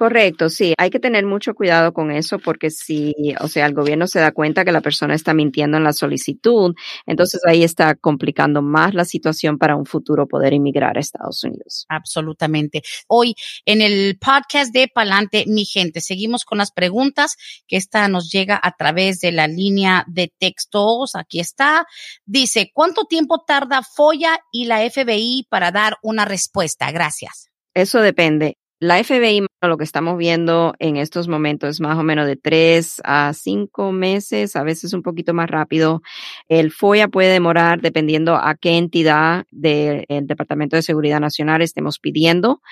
Correcto, 0.02 0.50
sí, 0.50 0.74
hay 0.80 0.90
que 0.90 1.00
tener 1.00 1.28
mucho 1.28 1.54
cuidado 1.54 1.94
con 1.94 2.10
eso 2.10 2.40
porque 2.40 2.72
si, 2.72 3.14
o 3.40 3.48
sea, 3.48 3.68
el 3.68 3.76
gobierno 3.76 4.08
se 4.08 4.20
da 4.20 4.32
cuenta 4.32 4.66
que 4.66 4.72
la 4.72 4.82
persona 4.82 5.14
está 5.14 5.36
mintiendo 5.36 5.78
en 5.78 5.84
la 5.84 5.94
solicitud, 5.94 6.74
entonces 7.06 7.40
ahí 7.48 7.64
está 7.64 7.94
complicando 7.94 8.64
más 8.64 8.96
la 8.96 9.06
situación 9.06 9.60
para 9.60 9.76
un 9.76 9.86
futuro 9.86 10.28
poder 10.28 10.54
inmigrar 10.54 10.98
a 10.98 11.02
Estados 11.02 11.44
Unidos. 11.44 11.86
Absolutamente. 11.88 12.82
Hoy 13.08 13.36
en 13.64 13.84
el 13.84 14.18
podcast 14.18 14.74
de 14.74 14.88
Palante, 14.88 15.46
mi 15.46 15.66
gente, 15.66 16.02
seguimos 16.02 16.46
con 16.46 16.58
las 16.58 16.72
preguntas 16.72 17.36
que 17.68 17.78
esta 17.78 18.08
nos 18.08 18.32
llega 18.32 18.60
a 18.60 18.72
través 18.72 19.20
de 19.20 19.32
la 19.32 19.46
línea 19.46 20.04
de 20.08 20.34
textos. 20.36 21.14
Aquí 21.14 21.40
está. 21.40 21.86
Dice, 22.26 22.72
¿cuánto 22.74 23.06
tiempo 23.06 23.44
tarda 23.46 23.84
FOIA 23.84 24.40
y 24.52 24.66
la 24.66 24.80
FBI 24.80 25.46
para 25.48 25.70
dar 25.70 25.98
una 26.02 26.26
respuesta? 26.26 26.92
Gracias. 26.92 27.52
Eso 27.76 28.02
depende. 28.02 28.58
La 28.84 28.98
FBI, 29.04 29.46
lo 29.62 29.78
que 29.78 29.84
estamos 29.84 30.18
viendo 30.18 30.74
en 30.80 30.98
estos 30.98 31.28
momentos 31.28 31.70
es 31.70 31.82
más 31.82 32.00
o 32.00 32.02
menos 32.02 32.26
de 32.26 32.36
tres 32.36 33.00
a 33.04 33.32
cinco 33.36 33.92
meses, 33.92 34.56
a 34.56 34.64
veces 34.64 34.94
un 34.94 35.04
poquito 35.04 35.36
más 35.36 35.52
rápido. 35.52 36.02
El 36.48 36.72
FOIA 36.72 37.08
puede 37.08 37.32
demorar 37.32 37.82
dependiendo 37.82 38.38
a 38.38 38.56
qué 38.56 38.78
entidad 38.78 39.46
del 39.52 40.08
Departamento 40.26 40.78
de 40.78 40.82
Seguridad 40.82 41.20
Nacional 41.20 41.62
estemos 41.62 42.00
pidiendo. 42.00 42.64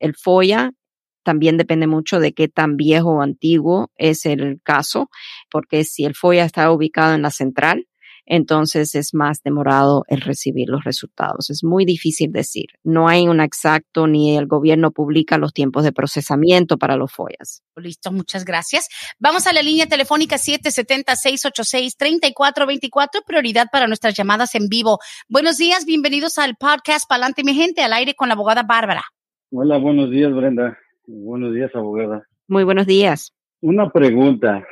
El 0.00 0.16
FOIA 0.16 0.72
también 1.22 1.58
depende 1.58 1.86
mucho 1.86 2.18
de 2.18 2.32
qué 2.32 2.48
tan 2.48 2.76
viejo 2.76 3.18
o 3.18 3.22
antiguo 3.22 3.92
es 3.94 4.26
el 4.26 4.60
caso, 4.64 5.10
porque 5.48 5.84
si 5.84 6.04
el 6.04 6.16
FOIA 6.16 6.44
está 6.44 6.72
ubicado 6.72 7.14
en 7.14 7.22
la 7.22 7.30
central, 7.30 7.86
entonces 8.26 8.94
es 8.94 9.14
más 9.14 9.42
demorado 9.42 10.04
el 10.08 10.20
recibir 10.20 10.68
los 10.68 10.84
resultados. 10.84 11.50
Es 11.50 11.64
muy 11.64 11.84
difícil 11.84 12.32
decir. 12.32 12.66
No 12.84 13.08
hay 13.08 13.28
un 13.28 13.40
exacto 13.40 14.06
ni 14.06 14.36
el 14.36 14.46
gobierno 14.46 14.90
publica 14.90 15.38
los 15.38 15.52
tiempos 15.52 15.84
de 15.84 15.92
procesamiento 15.92 16.78
para 16.78 16.96
los 16.96 17.12
FOIAs. 17.12 17.62
Listo, 17.76 18.12
muchas 18.12 18.44
gracias. 18.44 18.88
Vamos 19.18 19.46
a 19.46 19.52
la 19.52 19.62
línea 19.62 19.86
telefónica 19.86 20.36
770-686-3424, 20.36 23.24
prioridad 23.26 23.66
para 23.72 23.86
nuestras 23.86 24.14
llamadas 24.14 24.54
en 24.54 24.68
vivo. 24.68 24.98
Buenos 25.28 25.58
días, 25.58 25.84
bienvenidos 25.84 26.38
al 26.38 26.56
podcast 26.56 27.08
Palante 27.08 27.44
mi 27.44 27.54
gente, 27.54 27.82
al 27.82 27.92
aire 27.92 28.14
con 28.14 28.28
la 28.28 28.34
abogada 28.34 28.62
Bárbara. 28.62 29.02
Hola, 29.50 29.78
buenos 29.78 30.10
días, 30.10 30.32
Brenda. 30.32 30.78
Buenos 31.06 31.52
días, 31.52 31.70
abogada. 31.74 32.26
Muy 32.48 32.64
buenos 32.64 32.86
días. 32.86 33.32
Una 33.60 33.90
pregunta. 33.90 34.64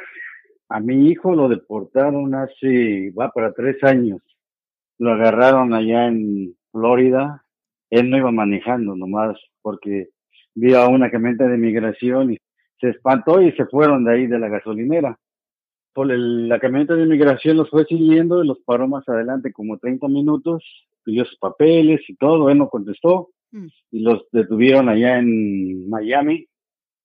A 0.70 0.78
mi 0.78 1.08
hijo 1.08 1.34
lo 1.34 1.48
deportaron 1.48 2.32
hace, 2.36 3.10
va 3.10 3.32
para 3.32 3.52
tres 3.52 3.82
años. 3.82 4.20
Lo 4.98 5.12
agarraron 5.12 5.74
allá 5.74 6.06
en 6.06 6.54
Florida. 6.70 7.44
Él 7.90 8.08
no 8.08 8.16
iba 8.16 8.30
manejando 8.30 8.94
nomás 8.94 9.36
porque 9.62 10.10
vio 10.54 10.78
a 10.78 10.88
una 10.88 11.10
camioneta 11.10 11.48
de 11.48 11.58
migración 11.58 12.34
y 12.34 12.38
se 12.80 12.90
espantó 12.90 13.42
y 13.42 13.50
se 13.52 13.66
fueron 13.66 14.04
de 14.04 14.12
ahí 14.12 14.26
de 14.28 14.38
la 14.38 14.48
gasolinera. 14.48 15.18
Por 15.92 16.06
la 16.06 16.60
camioneta 16.60 16.94
de 16.94 17.04
migración 17.04 17.56
los 17.56 17.68
fue 17.68 17.84
siguiendo 17.86 18.44
y 18.44 18.46
los 18.46 18.60
paró 18.60 18.86
más 18.86 19.08
adelante 19.08 19.52
como 19.52 19.76
30 19.76 20.06
minutos, 20.06 20.62
pidió 21.02 21.24
sus 21.24 21.38
papeles 21.38 22.00
y 22.08 22.14
todo, 22.14 22.48
él 22.48 22.58
no 22.58 22.68
contestó 22.68 23.30
mm. 23.50 23.66
y 23.90 24.00
los 24.00 24.24
detuvieron 24.30 24.88
allá 24.88 25.18
en 25.18 25.90
Miami. 25.90 26.46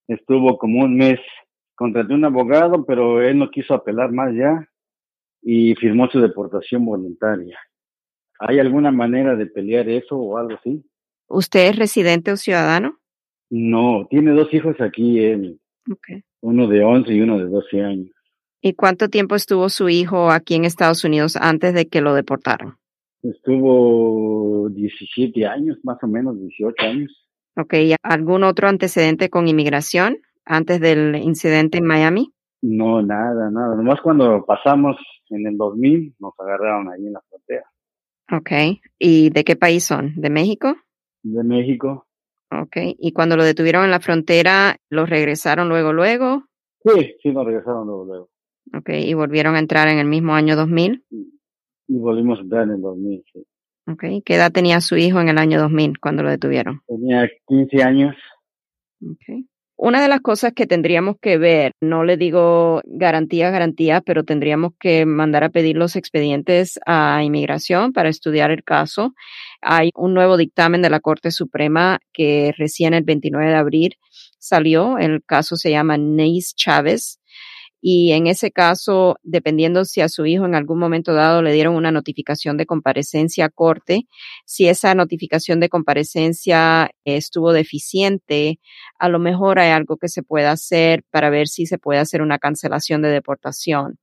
Estuvo 0.08 0.60
como 0.60 0.84
un 0.84 0.96
mes 0.98 1.20
contraté 1.76 2.14
un 2.14 2.26
abogado, 2.26 2.86
pero 2.86 3.22
él 3.22 3.38
no 3.38 3.52
quiso 3.52 3.74
apelar 3.74 4.12
más 4.12 4.34
ya 4.34 4.68
y 5.42 5.76
firmó 5.76 6.08
su 6.10 6.20
deportación 6.20 6.86
voluntaria. 6.86 7.60
¿Hay 8.40 8.60
alguna 8.60 8.92
manera 8.92 9.36
de 9.36 9.46
pelear 9.46 9.88
eso 9.90 10.18
o 10.18 10.38
algo 10.38 10.56
así? 10.56 10.84
¿Usted 11.28 11.70
es 11.70 11.76
residente 11.78 12.32
o 12.32 12.38
ciudadano? 12.38 12.98
No, 13.50 14.08
tiene 14.10 14.32
dos 14.32 14.54
hijos 14.54 14.76
aquí, 14.82 15.20
él. 15.20 15.60
Uno 16.42 16.68
de 16.68 16.84
11 16.84 17.14
y 17.14 17.22
uno 17.22 17.38
de 17.38 17.46
12 17.46 17.82
años. 17.82 18.12
¿Y 18.62 18.74
cuánto 18.74 19.10
tiempo 19.10 19.36
estuvo 19.36 19.70
su 19.70 19.90
hijo 19.90 20.32
aquí 20.32 20.56
en 20.56 20.66
Estados 20.66 21.04
Unidos 21.04 21.36
antes 21.36 21.74
de 21.74 21.88
que 21.88 22.02
lo 22.02 22.16
deportaron? 22.16 22.78
Estuvo 23.22 24.70
17 24.70 25.46
años, 25.46 25.78
más 25.84 25.98
o 26.02 26.08
menos 26.08 26.40
18 26.40 26.76
años. 26.84 27.28
Ok, 27.58 27.74
¿algún 28.02 28.44
otro 28.44 28.68
antecedente 28.68 29.30
con 29.30 29.48
inmigración? 29.48 30.18
Antes 30.46 30.80
del 30.80 31.16
incidente 31.16 31.80
en 31.80 31.86
Miami? 31.86 32.32
No, 32.62 33.02
nada, 33.02 33.50
nada. 33.52 33.76
Nomás 33.76 34.02
cuando 34.02 34.44
pasamos 34.46 34.98
en 35.30 35.46
el 35.48 35.58
2000 35.58 36.16
nos 36.20 36.34
agarraron 36.40 36.92
ahí 36.92 37.06
en 37.06 37.14
la 37.14 37.22
frontera. 37.30 37.66
Ok. 38.32 38.82
¿Y 38.98 39.30
de 39.30 39.44
qué 39.44 39.56
país 39.56 39.84
son? 39.84 40.14
¿De 40.16 40.30
México? 40.30 40.76
De 41.24 41.44
México. 41.44 42.08
Ok. 42.52 42.78
¿Y 42.98 43.12
cuando 43.12 43.38
lo 43.38 43.44
detuvieron 43.44 43.86
en 43.86 43.92
la 43.92 44.00
frontera, 44.00 44.78
los 44.90 45.10
regresaron 45.10 45.70
luego, 45.70 45.94
luego? 45.94 46.44
Sí, 46.84 47.16
sí, 47.22 47.32
nos 47.32 47.46
regresaron 47.46 47.86
luego, 47.88 48.06
luego. 48.06 48.30
Ok. 48.76 48.90
¿Y 48.90 49.14
volvieron 49.14 49.56
a 49.56 49.60
entrar 49.60 49.88
en 49.88 50.00
el 50.00 50.08
mismo 50.08 50.34
año 50.34 50.56
2000? 50.56 51.04
Y 51.88 51.98
volvimos 52.00 52.40
a 52.40 52.42
entrar 52.42 52.64
en 52.64 52.72
el 52.72 52.82
2000, 52.82 53.24
sí. 53.32 53.46
Ok. 53.88 54.04
¿Qué 54.26 54.36
edad 54.36 54.52
tenía 54.52 54.82
su 54.82 54.96
hijo 54.96 55.20
en 55.20 55.30
el 55.30 55.38
año 55.38 55.60
2000 55.60 56.00
cuando 56.00 56.24
lo 56.24 56.30
detuvieron? 56.30 56.82
Tenía 56.88 57.30
15 57.48 57.84
años. 57.84 58.16
Ok. 59.04 59.46
Una 59.78 60.02
de 60.02 60.08
las 60.08 60.22
cosas 60.22 60.54
que 60.54 60.68
tendríamos 60.68 61.18
que 61.22 61.38
ver, 61.38 61.74
no 61.82 62.06
le 62.06 62.16
digo 62.16 62.82
garantía, 62.86 63.50
garantía, 63.50 64.00
pero 64.00 64.24
tendríamos 64.24 64.72
que 64.80 65.06
mandar 65.06 65.44
a 65.44 65.50
pedir 65.50 65.76
los 65.76 65.98
expedientes 65.98 66.80
a 66.86 67.22
inmigración 67.24 67.92
para 67.92 68.08
estudiar 68.08 68.52
el 68.52 68.64
caso. 68.64 69.14
Hay 69.62 69.90
un 69.94 70.14
nuevo 70.14 70.38
dictamen 70.38 70.82
de 70.82 70.90
la 70.90 71.02
Corte 71.02 71.30
Suprema 71.30 72.00
que 72.14 72.54
recién 72.58 72.94
el 72.94 73.04
29 73.04 73.50
de 73.50 73.56
abril 73.56 73.98
salió. 74.40 74.98
El 74.98 75.22
caso 75.26 75.58
se 75.58 75.72
llama 75.72 75.98
Neis 75.98 76.56
Chávez 76.56 77.20
y 77.88 78.14
en 78.14 78.26
ese 78.26 78.50
caso, 78.50 79.20
dependiendo 79.22 79.86
si 79.86 80.02
a 80.02 80.10
su 80.10 80.26
hijo 80.26 80.44
en 80.48 80.56
algún 80.56 80.80
momento 80.80 81.14
dado 81.14 81.44
le 81.44 81.54
dieron 81.54 81.76
una 81.76 81.92
notificación 81.92 82.58
de 82.58 82.66
comparecencia 82.66 83.46
a 83.46 83.50
corte, 83.50 84.08
si 84.44 84.68
esa 84.68 84.96
notificación 84.96 85.60
de 85.60 85.70
comparecencia 85.70 86.90
estuvo 87.04 87.54
deficiente, 87.54 88.60
a 88.98 89.08
lo 89.08 89.20
mejor 89.20 89.60
hay 89.60 89.70
algo 89.70 89.98
que 89.98 90.10
se 90.10 90.24
pueda 90.24 90.52
hacer 90.52 91.04
para 91.12 91.30
ver 91.30 91.48
si 91.48 91.68
se 91.68 91.78
puede 91.78 92.00
hacer 92.00 92.24
una 92.24 92.40
cancelación 92.40 93.04
de 93.04 93.10
deportación. 93.10 94.00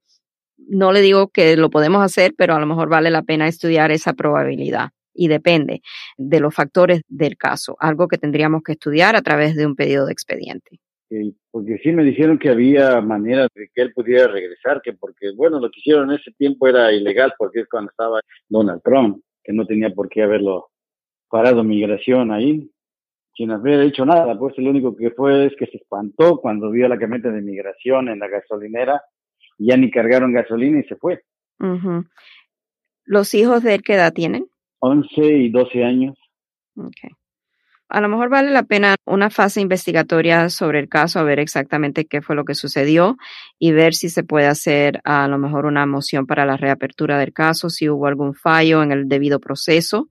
No 0.58 0.92
le 0.92 1.00
digo 1.00 1.30
que 1.30 1.56
lo 1.56 1.68
podemos 1.68 2.04
hacer, 2.04 2.34
pero 2.38 2.54
a 2.54 2.60
lo 2.60 2.66
mejor 2.66 2.88
vale 2.88 3.10
la 3.10 3.24
pena 3.24 3.48
estudiar 3.48 3.90
esa 3.90 4.12
probabilidad 4.12 4.90
y 5.12 5.26
depende 5.26 5.82
de 6.16 6.38
los 6.38 6.54
factores 6.54 7.02
del 7.08 7.36
caso, 7.36 7.76
algo 7.80 8.06
que 8.06 8.18
tendríamos 8.18 8.62
que 8.62 8.72
estudiar 8.74 9.16
a 9.16 9.22
través 9.22 9.56
de 9.56 9.66
un 9.66 9.74
pedido 9.74 10.06
de 10.06 10.12
expediente 10.12 10.78
porque 11.50 11.78
sí 11.82 11.92
me 11.92 12.04
dijeron 12.04 12.38
que 12.38 12.48
había 12.48 13.00
manera 13.00 13.48
de 13.54 13.68
que 13.74 13.82
él 13.82 13.92
pudiera 13.92 14.28
regresar, 14.28 14.80
que 14.82 14.92
porque, 14.92 15.32
bueno, 15.34 15.60
lo 15.60 15.70
que 15.70 15.80
hicieron 15.80 16.10
en 16.10 16.18
ese 16.18 16.32
tiempo 16.32 16.66
era 16.68 16.92
ilegal, 16.92 17.34
porque 17.36 17.60
es 17.60 17.68
cuando 17.68 17.90
estaba 17.90 18.20
Donald 18.48 18.82
Trump, 18.82 19.22
que 19.44 19.52
no 19.52 19.66
tenía 19.66 19.90
por 19.90 20.08
qué 20.08 20.22
haberlo 20.22 20.68
parado 21.28 21.64
migración 21.64 22.30
ahí, 22.32 22.70
sin 23.34 23.50
haber 23.50 23.80
hecho 23.80 24.04
nada, 24.04 24.38
pues 24.38 24.56
lo 24.58 24.70
único 24.70 24.94
que 24.96 25.10
fue 25.10 25.46
es 25.46 25.56
que 25.56 25.66
se 25.66 25.78
espantó 25.78 26.38
cuando 26.38 26.70
vio 26.70 26.88
la 26.88 26.98
camioneta 26.98 27.30
de 27.30 27.40
migración 27.40 28.08
en 28.08 28.18
la 28.18 28.28
gasolinera, 28.28 29.02
ya 29.58 29.76
ni 29.76 29.90
cargaron 29.90 30.32
gasolina 30.32 30.80
y 30.80 30.84
se 30.84 30.96
fue. 30.96 31.22
¿Los 33.04 33.34
hijos 33.34 33.62
de 33.62 33.74
él 33.74 33.82
qué 33.82 33.94
edad 33.94 34.12
tienen? 34.12 34.46
11 34.80 35.10
y 35.24 35.50
12 35.50 35.84
años. 35.84 36.18
Okay 36.76 37.10
a 37.92 38.00
lo 38.00 38.08
mejor 38.08 38.30
vale 38.30 38.50
la 38.50 38.62
pena 38.62 38.96
una 39.04 39.28
fase 39.28 39.60
investigatoria 39.60 40.48
sobre 40.48 40.78
el 40.78 40.88
caso, 40.88 41.18
a 41.18 41.24
ver 41.24 41.38
exactamente 41.38 42.06
qué 42.06 42.22
fue 42.22 42.34
lo 42.34 42.46
que 42.46 42.54
sucedió 42.54 43.18
y 43.58 43.72
ver 43.72 43.92
si 43.92 44.08
se 44.08 44.24
puede 44.24 44.46
hacer 44.46 45.02
a 45.04 45.28
lo 45.28 45.36
mejor 45.36 45.66
una 45.66 45.84
moción 45.84 46.26
para 46.26 46.46
la 46.46 46.56
reapertura 46.56 47.18
del 47.18 47.34
caso, 47.34 47.68
si 47.68 47.90
hubo 47.90 48.06
algún 48.06 48.34
fallo 48.34 48.82
en 48.82 48.92
el 48.92 49.08
debido 49.08 49.40
proceso. 49.40 50.08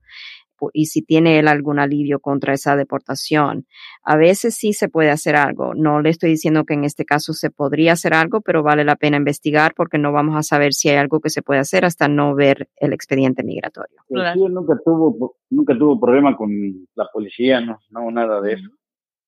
Y 0.72 0.86
si 0.86 1.02
tiene 1.02 1.38
él 1.38 1.48
algún 1.48 1.78
alivio 1.78 2.20
contra 2.20 2.54
esa 2.54 2.76
deportación. 2.76 3.66
A 4.02 4.16
veces 4.16 4.54
sí 4.54 4.72
se 4.72 4.88
puede 4.88 5.10
hacer 5.10 5.36
algo. 5.36 5.74
No 5.74 6.00
le 6.00 6.10
estoy 6.10 6.30
diciendo 6.30 6.64
que 6.64 6.74
en 6.74 6.84
este 6.84 7.04
caso 7.04 7.32
se 7.32 7.50
podría 7.50 7.92
hacer 7.92 8.14
algo, 8.14 8.40
pero 8.40 8.62
vale 8.62 8.84
la 8.84 8.96
pena 8.96 9.16
investigar 9.16 9.74
porque 9.76 9.98
no 9.98 10.12
vamos 10.12 10.36
a 10.36 10.42
saber 10.42 10.72
si 10.72 10.88
hay 10.88 10.96
algo 10.96 11.20
que 11.20 11.30
se 11.30 11.42
puede 11.42 11.60
hacer 11.60 11.84
hasta 11.84 12.08
no 12.08 12.34
ver 12.34 12.68
el 12.76 12.92
expediente 12.92 13.42
migratorio. 13.42 13.96
Sí, 14.08 14.40
nunca 14.48 14.78
tuvo, 14.84 15.36
nunca 15.50 15.76
tuvo 15.76 15.98
problema 15.98 16.36
con 16.36 16.50
la 16.94 17.06
policía, 17.12 17.60
no, 17.60 17.78
no 17.90 18.10
nada 18.10 18.40
de 18.40 18.54
eso. 18.54 18.68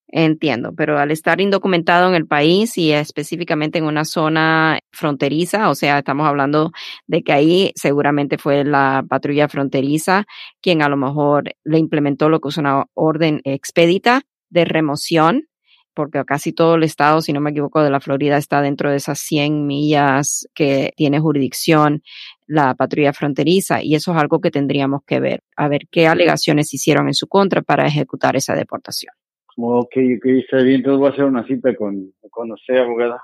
Entiendo, 0.08 0.72
pero 0.76 0.98
al 0.98 1.10
estar 1.10 1.40
indocumentado 1.40 2.08
en 2.08 2.14
el 2.14 2.26
país 2.26 2.76
y 2.78 2.92
específicamente 2.92 3.78
en 3.78 3.84
una 3.84 4.04
zona 4.04 4.78
fronteriza, 4.92 5.70
o 5.70 5.74
sea, 5.74 5.98
estamos 5.98 6.26
hablando 6.26 6.72
de 7.06 7.22
que 7.22 7.32
ahí 7.32 7.72
seguramente 7.74 8.38
fue 8.38 8.64
la 8.64 9.04
patrulla 9.08 9.48
fronteriza 9.48 10.24
quien 10.60 10.82
a 10.82 10.88
lo 10.88 10.96
mejor 10.96 11.54
le 11.64 11.78
implementó 11.78 12.28
lo 12.28 12.40
que 12.40 12.50
es 12.50 12.58
una 12.58 12.84
orden 12.94 13.40
expedita 13.44 14.22
de 14.50 14.64
remoción, 14.66 15.48
porque 15.94 16.22
casi 16.24 16.52
todo 16.52 16.74
el 16.76 16.84
estado, 16.84 17.20
si 17.22 17.32
no 17.32 17.40
me 17.40 17.50
equivoco, 17.50 17.82
de 17.82 17.90
la 17.90 18.00
Florida 18.00 18.36
está 18.36 18.60
dentro 18.60 18.90
de 18.90 18.96
esas 18.96 19.18
100 19.20 19.66
millas 19.66 20.46
que 20.54 20.92
tiene 20.96 21.18
jurisdicción 21.18 22.02
la 22.46 22.74
patrulla 22.74 23.12
fronteriza 23.12 23.82
y 23.82 23.94
eso 23.94 24.12
es 24.12 24.18
algo 24.18 24.40
que 24.40 24.50
tendríamos 24.50 25.00
que 25.06 25.18
ver, 25.18 25.42
a 25.56 25.66
ver 25.68 25.88
qué 25.90 26.06
alegaciones 26.06 26.72
hicieron 26.74 27.08
en 27.08 27.14
su 27.14 27.26
contra 27.26 27.62
para 27.62 27.86
ejecutar 27.86 28.36
esa 28.36 28.54
deportación. 28.54 29.12
Ok, 29.56 29.96
ok, 30.16 30.24
está 30.42 30.58
bien. 30.58 30.76
Entonces 30.76 30.98
voy 30.98 31.08
a 31.08 31.12
hacer 31.12 31.24
una 31.24 31.46
cita 31.46 31.74
con, 31.76 32.12
con 32.30 32.52
usted, 32.52 32.76
abogada. 32.76 33.20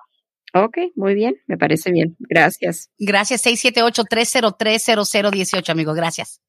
Ok, 0.55 0.79
muy 0.97 1.15
bien, 1.15 1.37
me 1.47 1.57
parece 1.57 1.93
bien. 1.93 2.17
Gracias. 2.19 2.91
Gracias, 2.99 3.47
678-303-0018, 3.47 5.71
amigo. 5.71 5.95
Gracias. 5.95 6.43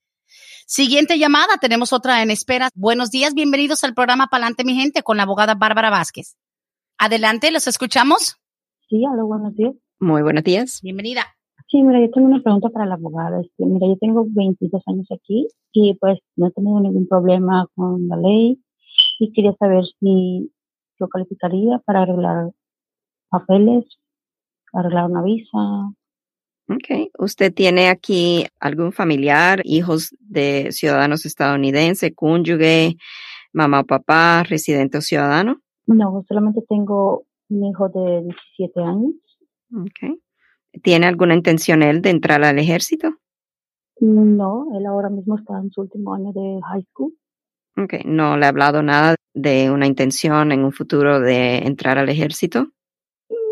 Siguiente 0.65 1.19
llamada, 1.19 1.57
tenemos 1.59 1.93
otra 1.93 2.23
en 2.23 2.31
espera. 2.31 2.69
Buenos 2.75 3.11
días, 3.11 3.33
bienvenidos 3.33 3.83
al 3.83 3.93
programa 3.93 4.27
Palante, 4.31 4.63
mi 4.63 4.73
gente, 4.73 5.03
con 5.03 5.17
la 5.17 5.23
abogada 5.23 5.55
Bárbara 5.55 5.89
Vázquez. 5.89 6.37
Adelante, 6.97 7.51
¿los 7.51 7.67
escuchamos? 7.67 8.37
Sí, 8.87 9.03
hola, 9.05 9.23
buenos 9.23 9.53
días. 9.55 9.73
Muy 9.99 10.21
buenos 10.23 10.43
días. 10.43 10.79
Bienvenida. 10.81 11.25
Sí, 11.67 11.83
mira, 11.83 11.99
yo 11.99 12.09
tengo 12.11 12.27
una 12.27 12.41
pregunta 12.41 12.69
para 12.69 12.85
la 12.85 12.95
abogada. 12.95 13.41
Este, 13.41 13.65
mira, 13.65 13.87
yo 13.87 13.97
tengo 13.99 14.25
22 14.27 14.81
años 14.87 15.07
aquí 15.11 15.47
y 15.73 15.95
pues 15.95 16.19
no 16.35 16.47
he 16.47 16.51
tenido 16.51 16.79
ningún 16.79 17.07
problema 17.07 17.67
con 17.75 18.07
la 18.07 18.15
ley 18.17 18.57
y 19.21 19.31
quería 19.33 19.53
saber 19.59 19.83
si 19.99 20.51
yo 20.99 21.07
calificaría 21.07 21.77
para 21.85 22.01
arreglar 22.01 22.51
papeles, 23.29 23.85
arreglar 24.73 25.11
una 25.11 25.21
visa. 25.21 25.93
Ok. 26.67 27.11
¿Usted 27.19 27.53
tiene 27.53 27.89
aquí 27.89 28.47
algún 28.59 28.91
familiar, 28.91 29.61
hijos 29.63 30.15
de 30.19 30.71
ciudadanos 30.71 31.27
estadounidenses, 31.27 32.13
cónyuge, 32.15 32.95
mamá 33.53 33.81
o 33.81 33.85
papá, 33.85 34.41
residente 34.41 34.97
o 34.97 35.01
ciudadano? 35.01 35.61
No, 35.85 36.25
solamente 36.27 36.61
tengo 36.67 37.25
un 37.49 37.65
hijo 37.65 37.89
de 37.89 38.23
17 38.57 38.81
años. 38.81 39.13
Ok. 39.71 40.17
¿Tiene 40.81 41.05
alguna 41.05 41.35
intención 41.35 41.83
él 41.83 42.01
de 42.01 42.09
entrar 42.09 42.43
al 42.43 42.57
ejército? 42.57 43.17
No, 43.99 44.65
él 44.75 44.87
ahora 44.87 45.09
mismo 45.11 45.37
está 45.37 45.59
en 45.59 45.69
su 45.69 45.81
último 45.81 46.15
año 46.15 46.31
de 46.33 46.59
high 46.71 46.83
school. 46.89 47.13
Okay. 47.77 48.01
¿No 48.05 48.37
le 48.37 48.45
ha 48.45 48.49
hablado 48.49 48.83
nada 48.83 49.15
de 49.33 49.71
una 49.71 49.87
intención 49.87 50.51
en 50.51 50.63
un 50.65 50.71
futuro 50.71 51.19
de 51.19 51.59
entrar 51.59 51.97
al 51.97 52.09
ejército? 52.09 52.67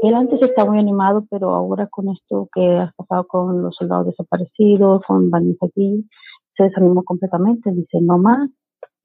Él 0.02 0.14
antes 0.14 0.42
estaba 0.42 0.72
muy 0.72 0.80
animado, 0.80 1.26
pero 1.30 1.50
ahora 1.50 1.88
con 1.88 2.10
esto 2.10 2.48
que 2.54 2.66
ha 2.66 2.94
pasado 2.96 3.28
con 3.28 3.62
los 3.62 3.76
soldados 3.76 4.08
desaparecidos, 4.08 5.02
con 5.06 5.30
Vanessa 5.30 5.66
aquí, 5.66 6.08
se 6.56 6.64
desanimó 6.64 7.04
completamente, 7.04 7.72
dice 7.72 8.00
no 8.02 8.18
más. 8.18 8.50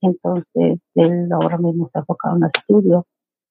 Entonces, 0.01 0.81
él 0.95 1.29
ahora 1.33 1.59
mismo 1.59 1.87
está 1.87 2.01
enfocado 2.01 2.37
en 2.37 2.45
el 2.45 2.51
estudio. 2.55 3.07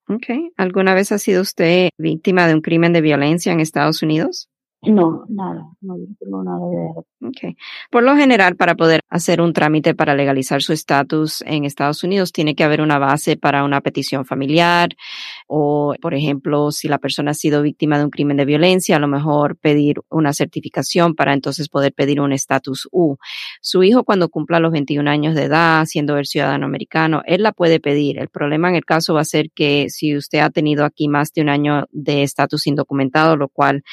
Okay. 0.07 0.51
¿Alguna 0.57 0.93
vez 0.93 1.11
ha 1.11 1.17
sido 1.17 1.41
usted 1.41 1.89
víctima 1.97 2.47
de 2.47 2.55
un 2.55 2.61
crimen 2.61 2.93
de 2.93 3.01
violencia 3.01 3.51
en 3.51 3.59
Estados 3.59 4.03
Unidos? 4.03 4.49
No, 4.85 5.25
nada, 5.29 5.65
no 5.81 5.95
tengo 6.19 6.43
nada 6.43 6.67
de. 6.67 7.27
Okay. 7.29 7.55
Por 7.89 8.03
lo 8.03 8.17
general, 8.17 8.57
para 8.57 8.75
poder 8.75 8.99
hacer 9.09 9.39
un 9.39 9.53
trámite 9.53 9.95
para 9.95 10.13
legalizar 10.13 10.61
su 10.61 10.73
estatus 10.73 11.41
en 11.45 11.63
Estados 11.63 12.03
Unidos, 12.03 12.33
tiene 12.33 12.53
que 12.53 12.65
haber 12.65 12.81
una 12.81 12.99
base 12.99 13.37
para 13.37 13.63
una 13.63 13.79
petición 13.79 14.25
familiar 14.25 14.89
o, 15.47 15.95
por 16.01 16.13
ejemplo, 16.13 16.71
si 16.71 16.89
la 16.89 16.97
persona 16.97 17.31
ha 17.31 17.33
sido 17.33 17.61
víctima 17.61 17.97
de 17.97 18.03
un 18.03 18.09
crimen 18.09 18.35
de 18.35 18.45
violencia, 18.45 18.97
a 18.97 18.99
lo 18.99 19.07
mejor 19.07 19.55
pedir 19.55 20.01
una 20.09 20.33
certificación 20.33 21.15
para 21.15 21.33
entonces 21.33 21.69
poder 21.69 21.93
pedir 21.93 22.19
un 22.19 22.33
estatus 22.33 22.87
U. 22.91 23.15
Su 23.61 23.83
hijo, 23.83 24.03
cuando 24.03 24.27
cumpla 24.27 24.59
los 24.59 24.73
21 24.73 25.09
años 25.09 25.35
de 25.35 25.43
edad, 25.43 25.85
siendo 25.85 26.17
el 26.17 26.25
ciudadano 26.25 26.65
americano, 26.65 27.21
él 27.25 27.43
la 27.43 27.53
puede 27.53 27.79
pedir. 27.79 28.19
El 28.19 28.27
problema 28.27 28.69
en 28.69 28.75
el 28.75 28.85
caso 28.85 29.13
va 29.13 29.21
a 29.21 29.25
ser 29.25 29.49
que 29.51 29.89
si 29.89 30.17
usted 30.17 30.39
ha 30.39 30.49
tenido 30.49 30.83
aquí 30.83 31.07
más 31.07 31.31
de 31.33 31.41
un 31.41 31.49
año 31.49 31.85
de 31.91 32.23
estatus 32.23 32.67
indocumentado, 32.67 33.37
lo 33.37 33.47
cual 33.47 33.83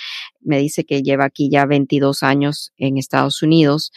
me 0.41 0.59
dice 0.59 0.85
que 0.85 1.03
lleva 1.03 1.25
aquí 1.25 1.51
ya 1.51 1.67
22 1.67 2.23
años 2.23 2.73
en 2.77 2.99
Estados 2.99 3.43
Unidos. 3.43 3.93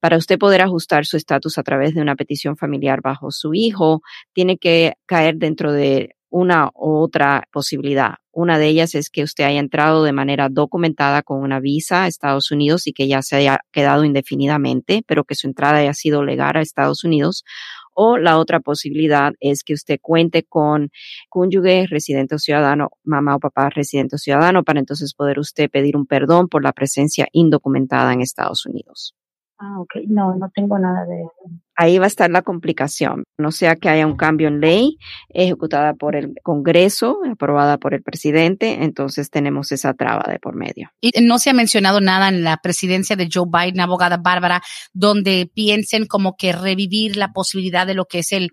Para 0.00 0.16
usted 0.16 0.38
poder 0.38 0.62
ajustar 0.62 1.06
su 1.06 1.16
estatus 1.16 1.58
a 1.58 1.62
través 1.62 1.94
de 1.94 2.02
una 2.02 2.16
petición 2.16 2.56
familiar 2.56 3.00
bajo 3.02 3.30
su 3.30 3.54
hijo, 3.54 4.02
tiene 4.32 4.58
que 4.58 4.94
caer 5.06 5.36
dentro 5.36 5.72
de 5.72 6.10
una 6.30 6.70
u 6.74 6.98
otra 6.98 7.44
posibilidad. 7.52 8.16
Una 8.32 8.58
de 8.58 8.68
ellas 8.68 8.94
es 8.94 9.10
que 9.10 9.24
usted 9.24 9.44
haya 9.44 9.58
entrado 9.58 10.04
de 10.04 10.12
manera 10.12 10.48
documentada 10.48 11.22
con 11.22 11.42
una 11.42 11.58
visa 11.58 12.04
a 12.04 12.06
Estados 12.06 12.50
Unidos 12.50 12.86
y 12.86 12.92
que 12.92 13.08
ya 13.08 13.22
se 13.22 13.36
haya 13.36 13.60
quedado 13.72 14.04
indefinidamente, 14.04 15.02
pero 15.06 15.24
que 15.24 15.34
su 15.34 15.46
entrada 15.46 15.78
haya 15.78 15.94
sido 15.94 16.22
legal 16.22 16.56
a 16.56 16.60
Estados 16.60 17.02
Unidos 17.04 17.44
o 18.00 18.16
la 18.16 18.38
otra 18.38 18.60
posibilidad 18.60 19.32
es 19.40 19.64
que 19.64 19.74
usted 19.74 19.98
cuente 20.00 20.44
con 20.44 20.90
cónyuge, 21.28 21.88
residente 21.88 22.36
o 22.36 22.38
ciudadano, 22.38 22.90
mamá 23.02 23.34
o 23.34 23.40
papá 23.40 23.70
residente 23.70 24.14
o 24.14 24.18
ciudadano, 24.18 24.62
para 24.62 24.78
entonces 24.78 25.14
poder 25.14 25.40
usted 25.40 25.68
pedir 25.68 25.96
un 25.96 26.06
perdón 26.06 26.46
por 26.46 26.62
la 26.62 26.72
presencia 26.72 27.26
indocumentada 27.32 28.12
en 28.12 28.20
Estados 28.20 28.66
Unidos. 28.66 29.16
Ah, 29.60 29.80
ok. 29.80 29.94
No, 30.06 30.36
no 30.36 30.50
tengo 30.54 30.78
nada 30.78 31.04
de 31.04 31.22
eso. 31.22 31.50
Ahí 31.74 31.98
va 31.98 32.04
a 32.04 32.08
estar 32.08 32.30
la 32.30 32.42
complicación. 32.42 33.24
No 33.38 33.50
sea 33.50 33.74
que 33.74 33.88
haya 33.88 34.06
un 34.06 34.16
cambio 34.16 34.48
en 34.48 34.60
ley 34.60 34.98
ejecutada 35.28 35.94
por 35.94 36.14
el 36.14 36.34
Congreso, 36.42 37.18
aprobada 37.30 37.78
por 37.78 37.94
el 37.94 38.02
presidente, 38.02 38.84
entonces 38.84 39.30
tenemos 39.30 39.72
esa 39.72 39.94
traba 39.94 40.24
de 40.28 40.38
por 40.38 40.54
medio. 40.54 40.90
Y 41.00 41.10
no 41.22 41.38
se 41.38 41.50
ha 41.50 41.54
mencionado 41.54 42.00
nada 42.00 42.28
en 42.28 42.44
la 42.44 42.56
presidencia 42.58 43.16
de 43.16 43.28
Joe 43.32 43.46
Biden, 43.46 43.80
abogada 43.80 44.16
Bárbara, 44.16 44.62
donde 44.92 45.50
piensen 45.52 46.06
como 46.06 46.36
que 46.36 46.52
revivir 46.52 47.16
la 47.16 47.32
posibilidad 47.32 47.86
de 47.86 47.94
lo 47.94 48.06
que 48.06 48.20
es 48.20 48.32
el 48.32 48.50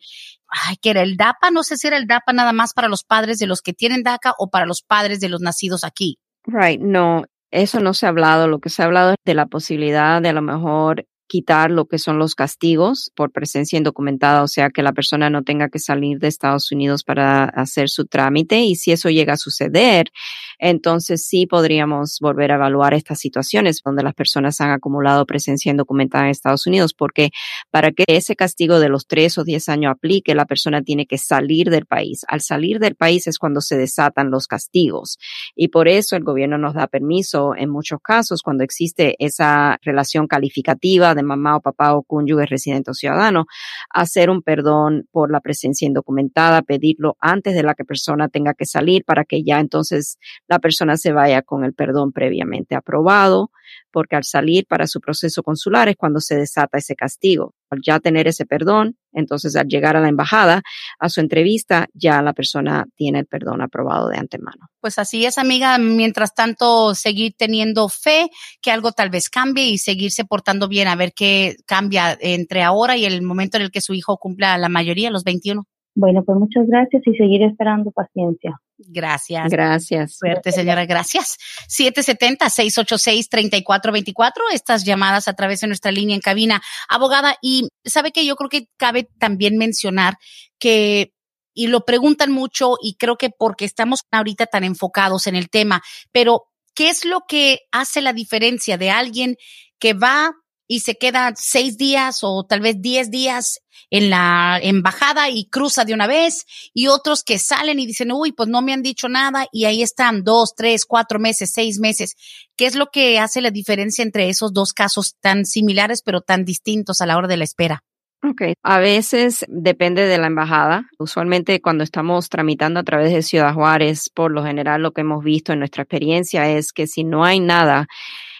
ay, 0.48 0.78
que 0.82 0.92
era 0.92 1.02
el 1.02 1.18
DAPA, 1.18 1.52
no 1.52 1.64
sé 1.64 1.78
si 1.78 1.88
era 1.88 1.98
el 1.98 2.08
DAPA 2.08 2.34
nada 2.34 2.54
más 2.54 2.74
para 2.74 2.88
los 2.88 3.04
padres 3.04 3.40
de 3.40 3.48
los 3.48 3.62
que 3.62 3.74
tienen 3.74 4.04
DACA 4.04 4.34
o 4.38 4.50
para 4.50 4.66
los 4.66 4.82
padres 4.82 5.20
de 5.20 5.30
los 5.30 5.42
nacidos 5.42 5.84
aquí. 5.84 6.20
Right, 6.46 6.80
no, 6.80 7.24
eso 7.52 7.80
no 7.80 7.94
se 7.94 8.06
ha 8.06 8.10
hablado. 8.10 8.48
Lo 8.48 8.60
que 8.60 8.70
se 8.70 8.82
ha 8.82 8.86
hablado 8.86 9.12
es 9.12 9.18
de 9.26 9.34
la 9.34 9.46
posibilidad 9.48 10.22
de 10.22 10.30
a 10.30 10.34
lo 10.34 10.42
mejor 10.42 11.06
quitar 11.28 11.72
lo 11.72 11.86
que 11.86 11.98
son 11.98 12.20
los 12.20 12.36
castigos 12.36 13.12
por 13.16 13.32
presencia 13.32 13.78
indocumentada, 13.78 14.44
o 14.44 14.48
sea, 14.48 14.70
que 14.70 14.84
la 14.84 14.94
persona 14.94 15.30
no 15.30 15.44
tenga 15.44 15.70
que 15.70 15.80
salir 15.80 16.20
de 16.20 16.28
Estados 16.28 16.72
Unidos 16.72 17.04
para 17.04 17.46
hacer 17.46 17.90
su 17.90 18.06
trámite. 18.06 18.60
Y 18.60 18.76
si 18.76 18.92
eso 18.92 19.10
llega 19.10 19.34
a 19.34 19.38
suceder, 19.38 20.12
entonces 20.60 21.26
sí 21.26 21.48
podríamos 21.48 22.20
volver 22.20 22.52
a 22.52 22.56
evaluar 22.56 22.94
estas 22.94 23.20
situaciones 23.20 23.82
donde 23.84 24.04
las 24.04 24.14
personas 24.14 24.62
han 24.62 24.72
acumulado 24.72 25.26
presencia 25.26 25.72
indocumentada 25.72 26.26
en 26.26 26.32
Estados 26.32 26.68
Unidos, 26.68 26.94
porque 26.94 27.32
para 27.72 27.92
que 27.92 28.04
ese 28.08 28.36
castigo 28.36 28.80
de 28.80 28.90
los 28.90 29.08
tres 29.08 29.38
o 29.38 29.44
diez 29.44 29.68
años 29.70 29.92
aplique, 29.92 30.36
la 30.36 30.46
persona 30.46 30.82
tiene 30.82 31.06
que 31.08 31.18
salir 31.18 31.70
del 31.70 31.86
país. 31.86 32.26
Al 32.28 32.42
salir 32.42 32.80
del 32.80 32.96
país 32.96 33.28
es 33.28 33.40
cuando 33.40 33.62
se 33.62 33.78
desatan 33.78 34.30
los 34.30 34.48
castigos. 34.48 35.18
Y 35.56 35.70
por 35.70 35.88
eso 35.88 36.16
el 36.16 36.24
gobierno 36.24 36.58
nos 36.58 36.76
da 36.76 36.88
permiso 36.88 37.56
en 37.56 37.70
muchos 37.70 38.00
casos 38.02 38.42
cuando 38.42 38.64
existe 38.64 39.16
esa 39.20 39.80
relación 39.82 40.28
calificativa 40.28 41.15
de 41.16 41.24
mamá 41.24 41.58
o 41.58 41.62
papá 41.62 41.96
o 41.96 42.04
cónyuge 42.04 42.46
residente 42.46 42.92
o 42.92 42.94
ciudadano, 42.94 43.46
hacer 43.90 44.30
un 44.30 44.42
perdón 44.42 45.08
por 45.12 45.32
la 45.32 45.40
presencia 45.40 45.88
indocumentada, 45.88 46.62
pedirlo 46.62 47.18
antes 47.20 47.56
de 47.56 47.64
la 47.64 47.74
que 47.74 47.86
persona 47.86 48.30
tenga 48.30 48.54
que 48.54 48.66
salir 48.66 49.04
para 49.06 49.26
que 49.26 49.44
ya 49.44 49.60
entonces 49.60 50.18
la 50.48 50.60
persona 50.60 50.98
se 50.98 51.12
vaya 51.12 51.42
con 51.42 51.64
el 51.64 51.74
perdón 51.74 52.12
previamente 52.12 52.76
aprobado, 52.76 53.52
porque 53.92 54.16
al 54.16 54.24
salir 54.24 54.66
para 54.68 54.88
su 54.88 55.00
proceso 55.00 55.42
consular 55.44 55.90
es 55.90 55.96
cuando 55.96 56.20
se 56.20 56.36
desata 56.36 56.78
ese 56.78 56.96
castigo. 56.96 57.54
Ya 57.84 58.00
tener 58.00 58.28
ese 58.28 58.46
perdón, 58.46 58.98
entonces 59.14 59.56
al 59.56 59.68
llegar 59.68 59.96
a 59.96 60.02
la 60.02 60.10
embajada, 60.10 60.62
a 61.00 61.10
su 61.10 61.22
entrevista, 61.22 61.88
ya 61.94 62.22
la 62.22 62.34
persona 62.34 62.86
tiene 62.96 63.20
el 63.20 63.26
perdón 63.26 63.62
aprobado 63.62 64.10
de 64.10 64.18
antemano. 64.18 64.68
Pues 64.80 65.00
así 65.00 65.26
es, 65.26 65.38
amiga. 65.38 65.78
Mientras 65.78 66.34
tanto, 66.36 66.94
seguir 66.96 67.34
teniendo 67.38 67.90
fe 67.90 68.30
que 68.62 68.72
algo 68.72 68.92
tal 68.92 69.10
vez 69.10 69.30
cambie 69.30 69.66
y 69.66 69.78
seguirse 69.78 70.26
portando 70.26 70.68
bien, 70.68 70.88
a 70.88 70.96
ver 70.96 71.14
qué 71.14 71.56
cambia 71.66 72.18
entre 72.20 72.62
ahora 72.64 72.98
y 72.98 73.06
el 73.06 73.22
momento 73.22 73.58
en 73.58 73.64
el 73.64 73.72
que 73.72 73.82
su 73.82 73.94
hijo 73.94 74.18
cumpla 74.18 74.58
la 74.58 74.70
mayoría, 74.70 75.10
los 75.10 75.24
21. 75.24 75.66
Bueno, 75.96 76.24
pues 76.26 76.38
muchas 76.38 76.68
gracias 76.68 77.02
y 77.06 77.16
seguir 77.16 77.44
esperando 77.44 77.92
paciencia. 77.92 78.60
Gracias. 78.78 79.50
Gracias. 79.50 80.18
Suerte, 80.18 80.52
señora. 80.52 80.86
Gracias. 80.86 81.38
770-686-3424. 81.70 84.34
Estas 84.54 84.84
llamadas 84.84 85.30
a 85.30 85.34
través 85.34 85.62
de 85.62 85.68
nuestra 85.68 85.94
línea 85.94 86.16
en 86.16 86.22
cabina. 86.22 86.62
Abogada, 86.90 87.38
y 87.42 87.70
sabe 87.86 88.12
que 88.12 88.26
yo 88.26 88.36
creo 88.36 88.50
que 88.50 88.68
cabe 88.76 89.08
también 89.18 89.58
mencionar 89.58 90.18
que 90.60 91.14
y 91.58 91.68
lo 91.68 91.86
preguntan 91.86 92.34
mucho 92.34 92.74
y 92.84 92.96
creo 92.96 93.16
que 93.16 93.30
porque 93.30 93.64
estamos 93.64 94.02
ahorita 94.12 94.48
tan 94.48 94.66
enfocados 94.66 95.26
en 95.26 95.36
el 95.36 95.50
tema, 95.50 95.82
pero 96.12 96.50
¿qué 96.74 96.90
es 96.90 97.06
lo 97.06 97.22
que 97.28 97.60
hace 97.72 98.02
la 98.02 98.12
diferencia 98.12 98.78
de 98.78 98.92
alguien 98.92 99.38
que 99.80 99.94
va 99.94 100.34
y 100.68 100.82
se 100.82 100.96
queda 100.96 101.34
seis 101.36 101.78
días 101.78 102.20
o 102.22 102.46
tal 102.48 102.62
vez 102.62 102.82
diez 102.82 103.12
días 103.12 103.62
en 103.90 104.10
la 104.10 104.60
embajada 104.62 105.30
y 105.30 105.46
cruza 105.46 105.86
de 105.86 105.94
una 105.94 106.08
vez 106.08 106.46
y 106.74 106.88
otros 106.88 107.24
que 107.24 107.40
salen 107.40 107.80
y 107.80 107.86
dicen, 107.86 108.12
uy, 108.12 108.32
pues 108.32 108.50
no 108.50 108.62
me 108.62 108.74
han 108.74 108.82
dicho 108.82 109.08
nada 109.10 109.48
y 109.52 109.66
ahí 109.66 109.82
están 109.82 110.24
dos, 110.24 110.56
tres, 110.56 110.86
cuatro 110.86 111.20
meses, 111.20 111.52
seis 111.54 111.80
meses. 111.80 112.16
¿Qué 112.56 112.66
es 112.66 112.76
lo 112.76 112.88
que 112.88 113.20
hace 113.20 113.42
la 113.42 113.52
diferencia 113.52 114.04
entre 114.04 114.30
esos 114.30 114.54
dos 114.54 114.74
casos 114.74 115.16
tan 115.20 115.46
similares 115.46 116.02
pero 116.04 116.22
tan 116.22 116.46
distintos 116.46 117.02
a 117.02 117.06
la 117.06 117.18
hora 117.18 117.28
de 117.28 117.38
la 117.38 117.44
espera? 117.44 117.84
Ok, 118.24 118.42
a 118.64 118.80
veces 118.80 119.46
depende 119.50 120.08
de 120.08 120.18
la 120.18 120.28
embajada. 120.28 120.90
Usualmente 120.98 121.62
cuando 121.62 121.84
estamos 121.84 122.28
tramitando 122.30 122.80
a 122.80 122.84
través 122.84 123.14
de 123.14 123.22
Ciudad 123.22 123.54
Juárez, 123.54 124.10
por 124.10 124.32
lo 124.32 124.44
general 124.44 124.82
lo 124.82 124.94
que 124.94 125.02
hemos 125.02 125.24
visto 125.24 125.54
en 125.54 125.60
nuestra 125.60 125.84
experiencia 125.84 126.50
es 126.50 126.74
que 126.74 126.88
si 126.88 127.04
no 127.04 127.24
hay 127.24 127.40
nada 127.40 127.88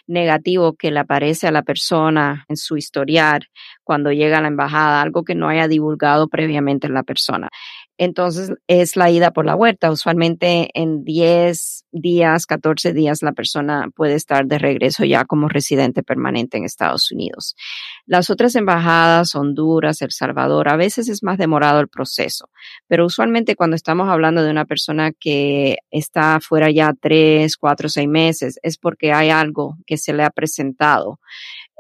negativo 0.08 0.74
que 0.74 0.92
le 0.92 1.00
aparece 1.00 1.48
a 1.48 1.52
la 1.52 1.64
persona 1.64 2.46
en 2.48 2.58
su 2.58 2.78
historial 2.78 3.48
cuando 3.84 4.12
llega 4.12 4.38
a 4.38 4.42
la 4.42 4.48
embajada, 4.48 5.02
algo 5.02 5.24
que 5.24 5.36
no 5.36 5.48
haya 5.48 5.68
divulgado 5.68 6.28
previamente 6.28 6.90
la 6.90 7.04
persona. 7.04 7.50
Entonces 7.98 8.52
es 8.68 8.96
la 8.96 9.10
ida 9.10 9.32
por 9.32 9.46
la 9.46 9.56
huerta. 9.56 9.90
Usualmente 9.90 10.70
en 10.74 11.04
10 11.04 11.86
días, 11.92 12.46
14 12.46 12.92
días 12.94 13.22
la 13.22 13.32
persona 13.32 13.88
puede 13.96 14.16
estar 14.16 14.46
de 14.46 14.58
regreso 14.60 15.06
ya 15.06 15.24
como 15.24 15.48
residente 15.48 16.04
permanente 16.04 16.58
en 16.58 16.66
Estados 16.66 17.12
Unidos. 17.12 17.56
Las 18.06 18.30
otras 18.30 18.56
embajadas, 18.56 19.34
Honduras, 19.36 20.02
El 20.02 20.12
Salvador, 20.12 20.68
a 20.68 20.76
veces 20.76 21.08
es 21.08 21.24
más 21.24 21.38
demorado 21.38 21.80
el 21.80 21.88
proceso, 21.88 22.50
pero 22.88 23.06
usualmente 23.06 23.56
cuando 23.56 23.76
estamos 23.76 24.10
hablando 24.10 24.44
de 24.44 24.52
una 24.52 24.66
persona 24.66 25.12
que 25.18 25.78
está 25.90 26.40
fuera 26.42 26.70
ya 26.72 26.94
3, 27.00 27.56
4, 27.56 27.90
6 27.90 28.08
meses, 28.08 28.60
es 28.62 28.78
porque 28.78 29.14
hay 29.14 29.30
algo 29.30 29.78
que 29.86 29.98
se 29.98 30.14
le 30.14 30.24
ha 30.24 30.30
presentado 30.30 31.20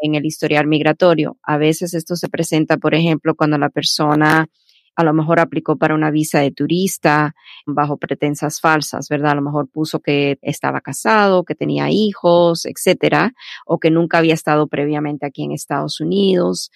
en 0.02 0.16
el 0.16 0.26
historial 0.26 0.68
migratorio. 0.68 1.38
A 1.44 1.58
veces 1.58 1.94
esto 1.94 2.16
se 2.16 2.30
presenta, 2.30 2.78
por 2.78 2.96
ejemplo, 2.96 3.36
cuando 3.36 3.58
la 3.58 3.70
persona 3.70 4.48
a 4.96 5.04
lo 5.04 5.14
mejor 5.14 5.40
aplicó 5.40 5.78
para 5.78 5.96
una 5.96 6.12
visa 6.12 6.40
de 6.40 6.52
turista 6.52 7.36
bajo 7.66 7.98
pretensas 7.98 8.60
falsas, 8.62 9.10
¿verdad? 9.10 9.32
A 9.32 9.36
lo 9.36 9.42
mejor 9.42 9.70
puso 9.70 10.00
que 10.00 10.38
estaba 10.42 10.82
casado, 10.82 11.44
que 11.44 11.56
tenía 11.56 11.90
hijos, 11.90 12.66
etcétera, 12.66 13.34
o 13.66 13.80
que 13.80 13.92
nunca 13.92 14.20
había 14.20 14.34
estado 14.34 14.68
previamente 14.68 15.26
aquí 15.26 15.44
en 15.44 15.52
Estados 15.52 16.00
Unidos. 16.00 16.72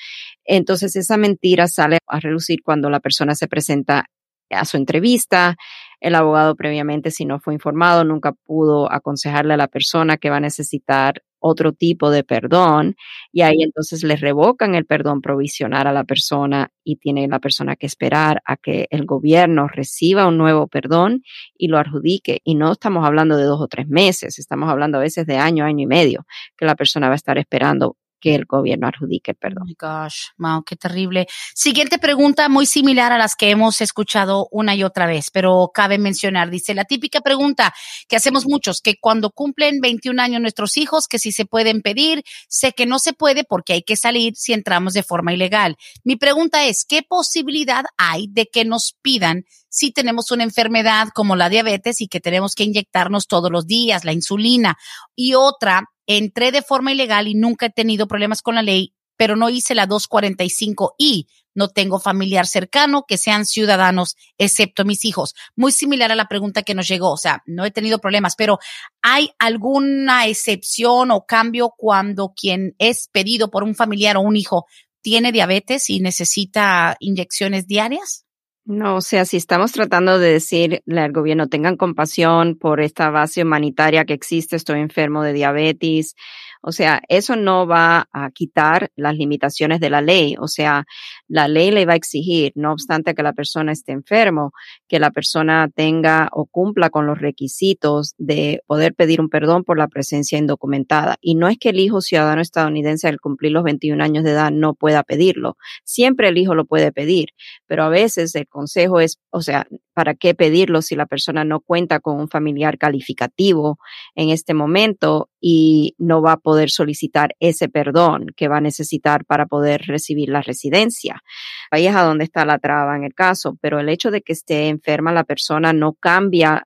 Entonces 0.45 0.95
esa 0.95 1.17
mentira 1.17 1.67
sale 1.67 1.99
a 2.07 2.19
relucir 2.19 2.61
cuando 2.63 2.89
la 2.89 2.99
persona 2.99 3.35
se 3.35 3.47
presenta 3.47 4.05
a 4.49 4.65
su 4.65 4.77
entrevista. 4.77 5.55
El 5.99 6.15
abogado 6.15 6.55
previamente, 6.55 7.11
si 7.11 7.25
no 7.25 7.39
fue 7.39 7.53
informado, 7.53 8.03
nunca 8.03 8.31
pudo 8.31 8.91
aconsejarle 8.91 9.53
a 9.53 9.57
la 9.57 9.67
persona 9.67 10.17
que 10.17 10.29
va 10.29 10.37
a 10.37 10.41
necesitar 10.41 11.21
otro 11.39 11.73
tipo 11.73 12.11
de 12.11 12.23
perdón 12.23 12.95
y 13.31 13.41
ahí 13.41 13.61
entonces 13.61 14.03
le 14.03 14.15
revocan 14.15 14.75
el 14.75 14.85
perdón 14.85 15.21
provisional 15.21 15.87
a 15.87 15.93
la 15.93 16.03
persona 16.03 16.71
y 16.83 16.97
tiene 16.97 17.27
la 17.27 17.39
persona 17.39 17.75
que 17.75 17.85
esperar 17.85 18.41
a 18.45 18.57
que 18.57 18.87
el 18.89 19.05
gobierno 19.05 19.67
reciba 19.67 20.27
un 20.27 20.37
nuevo 20.37 20.67
perdón 20.67 21.23
y 21.57 21.67
lo 21.67 21.77
adjudique. 21.77 22.41
Y 22.43 22.55
no 22.55 22.71
estamos 22.71 23.05
hablando 23.05 23.37
de 23.37 23.43
dos 23.43 23.61
o 23.61 23.67
tres 23.67 23.87
meses, 23.87 24.39
estamos 24.39 24.69
hablando 24.69 24.97
a 24.97 25.01
veces 25.01 25.25
de 25.25 25.37
año, 25.37 25.65
año 25.65 25.83
y 25.83 25.87
medio 25.87 26.25
que 26.57 26.65
la 26.65 26.75
persona 26.75 27.07
va 27.07 27.13
a 27.13 27.15
estar 27.15 27.37
esperando 27.37 27.95
que 28.19 28.35
el 28.35 28.45
gobierno 28.45 28.87
adjudique 28.87 29.31
el 29.31 29.37
perdón. 29.37 29.63
Oh 29.63 29.65
my 29.65 29.75
gosh, 29.79 30.29
wow, 30.37 30.63
qué 30.63 30.75
terrible. 30.75 31.27
Siguiente 31.53 31.99
pregunta, 31.99 32.49
muy 32.49 32.65
similar 32.65 33.11
a 33.11 33.17
las 33.17 33.35
que 33.35 33.49
hemos 33.49 33.81
escuchado 33.81 34.47
una 34.51 34.75
y 34.75 34.83
otra 34.83 35.05
vez, 35.05 35.29
pero 35.31 35.71
cabe 35.73 35.97
mencionar, 35.97 36.49
dice 36.49 36.73
la 36.73 36.85
típica 36.85 37.21
pregunta 37.21 37.73
que 38.07 38.15
hacemos 38.15 38.45
muchos, 38.45 38.81
que 38.81 38.95
cuando 38.99 39.31
cumplen 39.31 39.79
21 39.81 40.21
años 40.21 40.41
nuestros 40.41 40.77
hijos, 40.77 41.07
que 41.07 41.19
si 41.19 41.31
se 41.31 41.45
pueden 41.45 41.81
pedir, 41.81 42.23
sé 42.47 42.73
que 42.73 42.85
no 42.85 42.99
se 42.99 43.13
puede 43.13 43.43
porque 43.43 43.73
hay 43.73 43.81
que 43.83 43.95
salir 43.95 44.33
si 44.35 44.53
entramos 44.53 44.93
de 44.93 45.03
forma 45.03 45.33
ilegal. 45.33 45.77
Mi 46.03 46.15
pregunta 46.15 46.65
es, 46.65 46.85
¿qué 46.87 47.03
posibilidad 47.03 47.85
hay 47.97 48.27
de 48.27 48.47
que 48.47 48.65
nos 48.65 48.95
pidan 49.01 49.45
si 49.69 49.91
tenemos 49.91 50.31
una 50.31 50.43
enfermedad 50.43 51.09
como 51.13 51.35
la 51.35 51.49
diabetes 51.49 52.01
y 52.01 52.07
que 52.07 52.19
tenemos 52.19 52.55
que 52.55 52.63
inyectarnos 52.63 53.27
todos 53.27 53.51
los 53.51 53.67
días 53.67 54.05
la 54.05 54.13
insulina? 54.13 54.77
Y 55.15 55.35
otra, 55.35 55.85
entré 56.07 56.51
de 56.51 56.61
forma 56.61 56.91
ilegal 56.91 57.27
y 57.27 57.35
nunca 57.35 57.67
he 57.67 57.71
tenido 57.71 58.07
problemas 58.07 58.41
con 58.41 58.55
la 58.55 58.63
ley, 58.63 58.93
pero 59.15 59.35
no 59.35 59.49
hice 59.49 59.75
la 59.75 59.85
245 59.85 60.95
y 60.97 61.27
no 61.53 61.67
tengo 61.67 61.99
familiar 61.99 62.47
cercano 62.47 63.03
que 63.07 63.17
sean 63.17 63.45
ciudadanos, 63.45 64.15
excepto 64.37 64.85
mis 64.85 65.03
hijos. 65.03 65.35
Muy 65.57 65.71
similar 65.71 66.11
a 66.11 66.15
la 66.15 66.29
pregunta 66.29 66.63
que 66.63 66.73
nos 66.73 66.87
llegó, 66.87 67.11
o 67.11 67.17
sea, 67.17 67.43
no 67.45 67.65
he 67.65 67.71
tenido 67.71 67.99
problemas, 67.99 68.35
pero 68.37 68.59
¿hay 69.01 69.31
alguna 69.39 70.25
excepción 70.27 71.11
o 71.11 71.25
cambio 71.25 71.73
cuando 71.75 72.33
quien 72.33 72.75
es 72.79 73.09
pedido 73.11 73.51
por 73.51 73.63
un 73.63 73.75
familiar 73.75 74.15
o 74.15 74.21
un 74.21 74.37
hijo 74.37 74.67
tiene 75.01 75.31
diabetes 75.31 75.89
y 75.89 75.99
necesita 75.99 76.95
inyecciones 76.99 77.67
diarias? 77.67 78.25
No, 78.69 78.97
o 78.97 79.01
sea, 79.01 79.25
si 79.25 79.35
estamos 79.35 79.71
tratando 79.71 80.19
de 80.19 80.33
decirle 80.33 80.83
al 81.01 81.11
gobierno, 81.11 81.47
tengan 81.47 81.75
compasión 81.75 82.55
por 82.55 82.81
esta 82.81 83.09
base 83.09 83.41
humanitaria 83.41 84.05
que 84.05 84.13
existe, 84.13 84.55
estoy 84.55 84.79
enfermo 84.79 85.23
de 85.23 85.33
diabetes, 85.33 86.15
o 86.61 86.71
sea, 86.71 87.01
eso 87.07 87.35
no 87.35 87.67
va 87.67 88.09
a 88.11 88.31
quitar 88.31 88.91
las 88.95 89.15
limitaciones 89.15 89.79
de 89.79 89.89
la 89.89 90.01
ley. 90.01 90.35
O 90.39 90.47
sea, 90.47 90.85
la 91.27 91.47
ley 91.47 91.71
le 91.71 91.85
va 91.85 91.93
a 91.93 91.95
exigir, 91.95 92.51
no 92.55 92.73
obstante 92.73 93.15
que 93.15 93.23
la 93.23 93.33
persona 93.33 93.71
esté 93.71 93.93
enfermo, 93.93 94.51
que 94.87 94.99
la 94.99 95.11
persona 95.11 95.69
tenga 95.73 96.29
o 96.31 96.45
cumpla 96.45 96.89
con 96.89 97.05
los 97.05 97.19
requisitos 97.19 98.13
de 98.17 98.61
poder 98.67 98.93
pedir 98.93 99.21
un 99.21 99.29
perdón 99.29 99.63
por 99.63 99.77
la 99.77 99.87
presencia 99.87 100.37
indocumentada. 100.37 101.17
Y 101.21 101.35
no 101.35 101.47
es 101.47 101.57
que 101.57 101.69
el 101.69 101.79
hijo 101.79 102.01
ciudadano 102.01 102.41
estadounidense 102.41 103.07
al 103.07 103.19
cumplir 103.19 103.53
los 103.53 103.63
21 103.63 104.03
años 104.03 104.23
de 104.23 104.31
edad 104.31 104.51
no 104.51 104.73
pueda 104.73 105.03
pedirlo. 105.03 105.57
Siempre 105.85 106.27
el 106.27 106.37
hijo 106.37 106.55
lo 106.55 106.65
puede 106.65 106.91
pedir, 106.91 107.29
pero 107.67 107.83
a 107.83 107.89
veces 107.89 108.35
el 108.35 108.47
consejo 108.47 108.99
es, 108.99 109.19
o 109.29 109.41
sea, 109.41 109.67
¿para 109.99 110.15
qué 110.15 110.33
pedirlo 110.33 110.81
si 110.81 110.95
la 110.95 111.07
persona 111.07 111.43
no 111.43 111.59
cuenta 111.59 111.99
con 111.99 112.21
un 112.21 112.29
familiar 112.29 112.77
calificativo 112.77 113.79
en 114.15 114.29
este 114.29 114.53
momento 114.53 115.29
y 115.41 115.93
no 115.97 116.21
va 116.21 116.31
a 116.31 116.37
poder 116.37 116.69
solicitar 116.69 117.35
ese 117.41 117.67
perdón 117.67 118.27
que 118.37 118.47
va 118.47 118.59
a 118.59 118.61
necesitar 118.61 119.25
para 119.25 119.45
poder 119.45 119.81
recibir 119.87 120.29
la 120.29 120.41
residencia. 120.41 121.21
Ahí 121.69 121.85
es 121.85 121.93
a 121.93 122.03
donde 122.03 122.23
está 122.23 122.45
la 122.45 122.59
traba 122.59 122.95
en 122.95 123.03
el 123.03 123.13
caso, 123.13 123.57
pero 123.59 123.81
el 123.81 123.89
hecho 123.89 124.09
de 124.09 124.21
que 124.21 124.31
esté 124.31 124.69
enferma 124.69 125.11
la 125.11 125.25
persona 125.25 125.73
no 125.73 125.91
cambia 125.95 126.65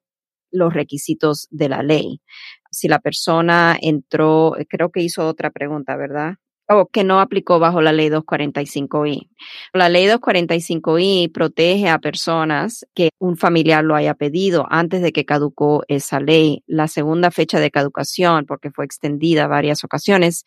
los 0.52 0.72
requisitos 0.72 1.48
de 1.50 1.70
la 1.70 1.82
ley. 1.82 2.22
Si 2.70 2.88
la 2.88 3.00
persona 3.00 3.76
entró, 3.82 4.56
creo 4.70 4.92
que 4.92 5.02
hizo 5.02 5.26
otra 5.26 5.50
pregunta, 5.50 5.96
¿verdad? 5.96 6.36
O 6.70 6.88
que 6.88 7.04
no 7.04 7.20
aplicó 7.20 7.60
bajo 7.60 7.82
la 7.82 7.92
ley 7.92 8.10
245i. 8.10 9.30
La 9.74 9.90
ley 9.90 10.08
245i 10.08 11.32
protege 11.32 11.90
a 11.90 12.00
personas 12.00 12.86
que 12.94 13.10
un 13.20 13.38
familiar 13.38 13.84
lo 13.84 13.96
haya 13.96 14.14
pedido 14.14 14.66
antes 14.70 15.02
de 15.02 15.12
que 15.12 15.26
caducó 15.26 15.84
esa 15.88 16.20
ley. 16.20 16.64
La 16.68 16.88
segunda 16.88 17.32
fecha 17.32 17.60
de 17.60 17.72
caducación, 17.72 18.46
porque 18.46 18.72
fue 18.72 18.86
extendida 18.86 19.48
varias 19.48 19.84
ocasiones, 19.84 20.44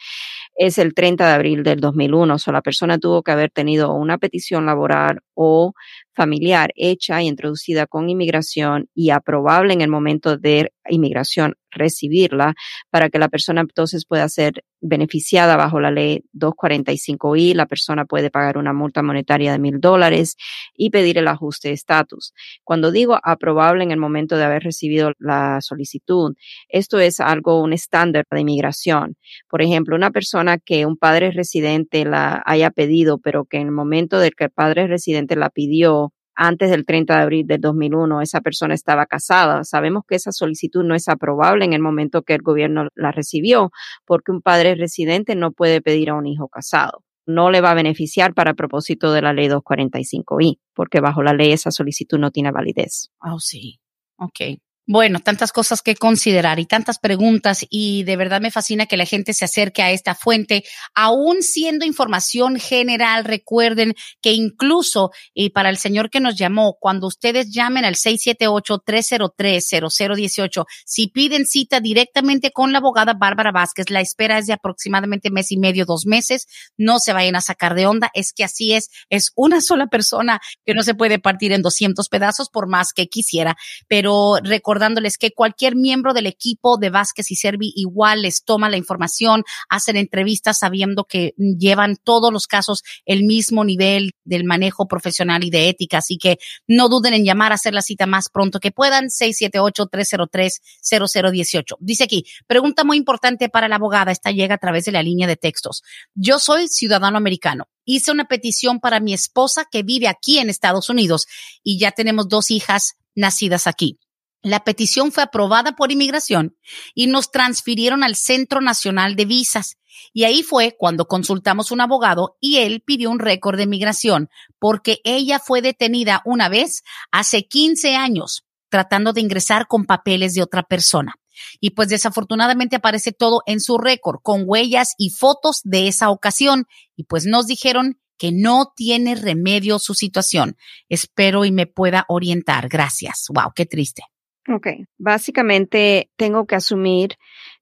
es 0.56 0.78
el 0.78 0.94
30 0.94 1.26
de 1.26 1.32
abril 1.32 1.62
del 1.62 1.80
2001. 1.80 2.34
O 2.34 2.38
sea, 2.38 2.52
la 2.52 2.62
persona 2.62 2.98
tuvo 2.98 3.22
que 3.22 3.32
haber 3.32 3.50
tenido 3.50 3.92
una 3.94 4.18
petición 4.18 4.66
laboral 4.66 5.20
o 5.36 5.74
familiar 6.14 6.72
hecha 6.74 7.22
y 7.22 7.28
introducida 7.28 7.86
con 7.86 8.08
inmigración 8.08 8.88
y 8.94 9.10
aprobable 9.10 9.74
en 9.74 9.82
el 9.82 9.88
momento 9.88 10.36
de 10.36 10.72
inmigración 10.88 11.54
recibirla 11.70 12.54
para 12.90 13.10
que 13.10 13.18
la 13.18 13.28
persona 13.28 13.60
entonces 13.60 14.06
pueda 14.06 14.28
ser 14.28 14.64
beneficiada 14.80 15.56
bajo 15.56 15.80
la 15.80 15.90
ley 15.90 16.22
245i. 16.34 17.54
La 17.54 17.66
persona 17.66 18.04
puede 18.04 18.30
pagar 18.30 18.56
una 18.56 18.72
multa 18.72 19.02
monetaria 19.02 19.52
de 19.52 19.58
mil 19.58 19.80
dólares 19.80 20.36
y 20.74 20.90
pedir 20.90 21.18
el 21.18 21.28
ajuste 21.28 21.68
de 21.68 21.74
estatus. 21.74 22.32
Cuando 22.64 22.90
digo 22.90 23.18
aprobable 23.22 23.84
en 23.84 23.90
el 23.90 23.98
momento 23.98 24.36
de 24.36 24.44
haber 24.44 24.62
recibido 24.62 25.12
la 25.18 25.60
solicitud, 25.60 26.34
esto 26.68 26.98
es 26.98 27.20
algo, 27.20 27.62
un 27.62 27.72
estándar 27.72 28.24
de 28.30 28.40
inmigración. 28.40 29.16
Por 29.48 29.62
ejemplo, 29.62 29.96
una 29.96 30.10
persona 30.10 30.58
que 30.58 30.86
un 30.86 30.96
padre 30.96 31.30
residente 31.30 32.04
la 32.04 32.42
haya 32.46 32.70
pedido, 32.70 33.18
pero 33.18 33.44
que 33.44 33.58
en 33.58 33.66
el 33.66 33.72
momento 33.72 34.18
de 34.18 34.30
que 34.30 34.44
el 34.44 34.50
padre 34.50 34.86
residente 34.86 35.25
la 35.34 35.50
pidió, 35.50 36.12
antes 36.36 36.70
del 36.70 36.84
30 36.84 37.16
de 37.16 37.22
abril 37.22 37.46
del 37.46 37.60
2001 37.60 38.20
esa 38.20 38.42
persona 38.42 38.74
estaba 38.74 39.06
casada. 39.06 39.64
Sabemos 39.64 40.04
que 40.06 40.16
esa 40.16 40.32
solicitud 40.32 40.84
no 40.84 40.94
es 40.94 41.08
aprobable 41.08 41.64
en 41.64 41.72
el 41.72 41.80
momento 41.80 42.22
que 42.22 42.34
el 42.34 42.42
gobierno 42.42 42.88
la 42.94 43.10
recibió, 43.10 43.70
porque 44.04 44.32
un 44.32 44.42
padre 44.42 44.74
residente 44.74 45.34
no 45.34 45.52
puede 45.52 45.80
pedir 45.80 46.10
a 46.10 46.14
un 46.14 46.26
hijo 46.26 46.48
casado. 46.48 47.02
no 47.28 47.50
le 47.50 47.60
va 47.60 47.72
a 47.72 47.74
beneficiar 47.74 48.34
para 48.34 48.54
propósito 48.54 49.12
de 49.12 49.20
la 49.20 49.32
ley 49.32 49.48
245i, 49.48 50.60
porque 50.74 51.00
bajo 51.00 51.24
la 51.24 51.32
ley 51.32 51.50
esa 51.50 51.72
solicitud 51.72 52.20
no 52.20 52.30
tiene 52.30 52.52
validez. 52.52 53.10
Oh, 53.20 53.40
sí. 53.40 53.80
Ok. 54.16 54.60
Bueno, 54.88 55.18
tantas 55.18 55.50
cosas 55.50 55.82
que 55.82 55.96
considerar 55.96 56.60
y 56.60 56.64
tantas 56.64 57.00
preguntas 57.00 57.66
y 57.68 58.04
de 58.04 58.16
verdad 58.16 58.40
me 58.40 58.52
fascina 58.52 58.86
que 58.86 58.96
la 58.96 59.04
gente 59.04 59.34
se 59.34 59.44
acerque 59.44 59.82
a 59.82 59.90
esta 59.90 60.14
fuente, 60.14 60.62
aún 60.94 61.42
siendo 61.42 61.84
información 61.84 62.60
general. 62.60 63.24
Recuerden 63.24 63.96
que 64.22 64.30
incluso, 64.30 65.10
para 65.52 65.70
el 65.70 65.78
señor 65.78 66.08
que 66.08 66.20
nos 66.20 66.36
llamó, 66.36 66.76
cuando 66.78 67.08
ustedes 67.08 67.50
llamen 67.50 67.84
al 67.84 67.96
678-303-0018, 67.96 70.64
si 70.84 71.08
piden 71.08 71.46
cita 71.46 71.80
directamente 71.80 72.52
con 72.52 72.70
la 72.70 72.78
abogada 72.78 73.14
Bárbara 73.14 73.50
Vázquez, 73.50 73.90
la 73.90 74.00
espera 74.00 74.38
es 74.38 74.46
de 74.46 74.52
aproximadamente 74.52 75.32
mes 75.32 75.50
y 75.50 75.56
medio, 75.56 75.84
dos 75.84 76.06
meses. 76.06 76.46
No 76.76 77.00
se 77.00 77.12
vayan 77.12 77.34
a 77.34 77.40
sacar 77.40 77.74
de 77.74 77.88
onda, 77.88 78.12
es 78.14 78.32
que 78.32 78.44
así 78.44 78.72
es, 78.72 78.90
es 79.10 79.32
una 79.34 79.60
sola 79.60 79.88
persona 79.88 80.40
que 80.64 80.74
no 80.74 80.84
se 80.84 80.94
puede 80.94 81.18
partir 81.18 81.50
en 81.50 81.62
200 81.62 82.08
pedazos 82.08 82.50
por 82.50 82.68
más 82.68 82.92
que 82.92 83.08
quisiera, 83.08 83.56
pero 83.88 84.36
recordemos 84.44 84.75
recordándoles 84.76 85.16
que 85.16 85.32
cualquier 85.32 85.74
miembro 85.74 86.12
del 86.12 86.26
equipo 86.26 86.76
de 86.76 86.90
Vázquez 86.90 87.30
y 87.30 87.36
Servi 87.36 87.72
igual 87.76 88.20
les 88.22 88.42
toma 88.44 88.68
la 88.68 88.76
información, 88.76 89.44
hacen 89.70 89.96
entrevistas 89.96 90.58
sabiendo 90.58 91.04
que 91.04 91.32
llevan 91.38 91.96
todos 91.96 92.30
los 92.30 92.46
casos 92.46 92.82
el 93.06 93.24
mismo 93.24 93.64
nivel 93.64 94.12
del 94.24 94.44
manejo 94.44 94.86
profesional 94.86 95.44
y 95.44 95.50
de 95.50 95.70
ética. 95.70 95.96
Así 95.98 96.18
que 96.18 96.36
no 96.66 96.90
duden 96.90 97.14
en 97.14 97.24
llamar 97.24 97.52
a 97.52 97.54
hacer 97.54 97.72
la 97.72 97.80
cita 97.80 98.04
más 98.06 98.28
pronto 98.28 98.60
que 98.60 98.70
puedan. 98.70 99.06
678-303-0018. 99.06 101.76
Dice 101.80 102.04
aquí, 102.04 102.26
pregunta 102.46 102.84
muy 102.84 102.98
importante 102.98 103.48
para 103.48 103.68
la 103.68 103.76
abogada. 103.76 104.12
Esta 104.12 104.30
llega 104.30 104.56
a 104.56 104.58
través 104.58 104.84
de 104.84 104.92
la 104.92 105.02
línea 105.02 105.26
de 105.26 105.36
textos. 105.36 105.82
Yo 106.14 106.38
soy 106.38 106.68
ciudadano 106.68 107.16
americano 107.16 107.66
hice 107.88 108.10
una 108.10 108.24
petición 108.24 108.80
para 108.80 108.98
mi 108.98 109.14
esposa 109.14 109.64
que 109.70 109.84
vive 109.84 110.08
aquí 110.08 110.38
en 110.38 110.50
Estados 110.50 110.90
Unidos 110.90 111.28
y 111.62 111.78
ya 111.78 111.92
tenemos 111.92 112.28
dos 112.28 112.50
hijas 112.50 112.94
nacidas 113.14 113.68
aquí. 113.68 114.00
La 114.46 114.62
petición 114.62 115.10
fue 115.10 115.24
aprobada 115.24 115.72
por 115.72 115.90
inmigración 115.90 116.56
y 116.94 117.08
nos 117.08 117.32
transfirieron 117.32 118.04
al 118.04 118.14
Centro 118.14 118.60
Nacional 118.60 119.16
de 119.16 119.24
Visas. 119.24 119.76
Y 120.12 120.22
ahí 120.22 120.44
fue 120.44 120.76
cuando 120.78 121.08
consultamos 121.08 121.72
un 121.72 121.80
abogado 121.80 122.36
y 122.40 122.58
él 122.58 122.80
pidió 122.80 123.10
un 123.10 123.18
récord 123.18 123.58
de 123.58 123.66
migración 123.66 124.28
porque 124.60 125.00
ella 125.02 125.40
fue 125.40 125.62
detenida 125.62 126.22
una 126.24 126.48
vez 126.48 126.84
hace 127.10 127.48
15 127.48 127.96
años 127.96 128.44
tratando 128.68 129.12
de 129.12 129.20
ingresar 129.20 129.66
con 129.66 129.84
papeles 129.84 130.34
de 130.34 130.42
otra 130.42 130.62
persona. 130.62 131.16
Y 131.58 131.70
pues 131.70 131.88
desafortunadamente 131.88 132.76
aparece 132.76 133.10
todo 133.10 133.42
en 133.46 133.58
su 133.58 133.78
récord 133.78 134.20
con 134.22 134.44
huellas 134.46 134.94
y 134.96 135.10
fotos 135.10 135.60
de 135.64 135.88
esa 135.88 136.10
ocasión. 136.10 136.66
Y 136.94 137.02
pues 137.02 137.26
nos 137.26 137.48
dijeron 137.48 137.98
que 138.16 138.30
no 138.30 138.72
tiene 138.76 139.16
remedio 139.16 139.80
su 139.80 139.94
situación. 139.94 140.56
Espero 140.88 141.44
y 141.44 141.50
me 141.50 141.66
pueda 141.66 142.04
orientar. 142.06 142.68
Gracias. 142.68 143.24
Wow, 143.30 143.50
qué 143.56 143.66
triste. 143.66 144.04
Ok, 144.48 144.68
básicamente 144.98 146.10
tengo 146.16 146.46
que 146.46 146.54
asumir 146.54 147.16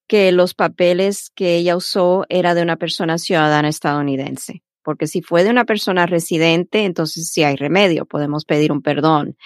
que 0.06 0.32
los 0.32 0.54
papeles 0.54 1.30
que 1.34 1.56
ella 1.56 1.76
usó 1.76 2.26
era 2.28 2.54
de 2.54 2.62
una 2.62 2.76
persona 2.76 3.16
ciudadana 3.16 3.68
estadounidense, 3.68 4.62
porque 4.82 5.06
si 5.06 5.22
fue 5.22 5.44
de 5.44 5.50
una 5.50 5.64
persona 5.64 6.06
residente, 6.06 6.84
entonces 6.84 7.30
sí 7.30 7.42
hay 7.42 7.56
remedio, 7.56 8.04
podemos 8.04 8.44
pedir 8.44 8.70
un 8.70 8.82
perdón. 8.82 9.36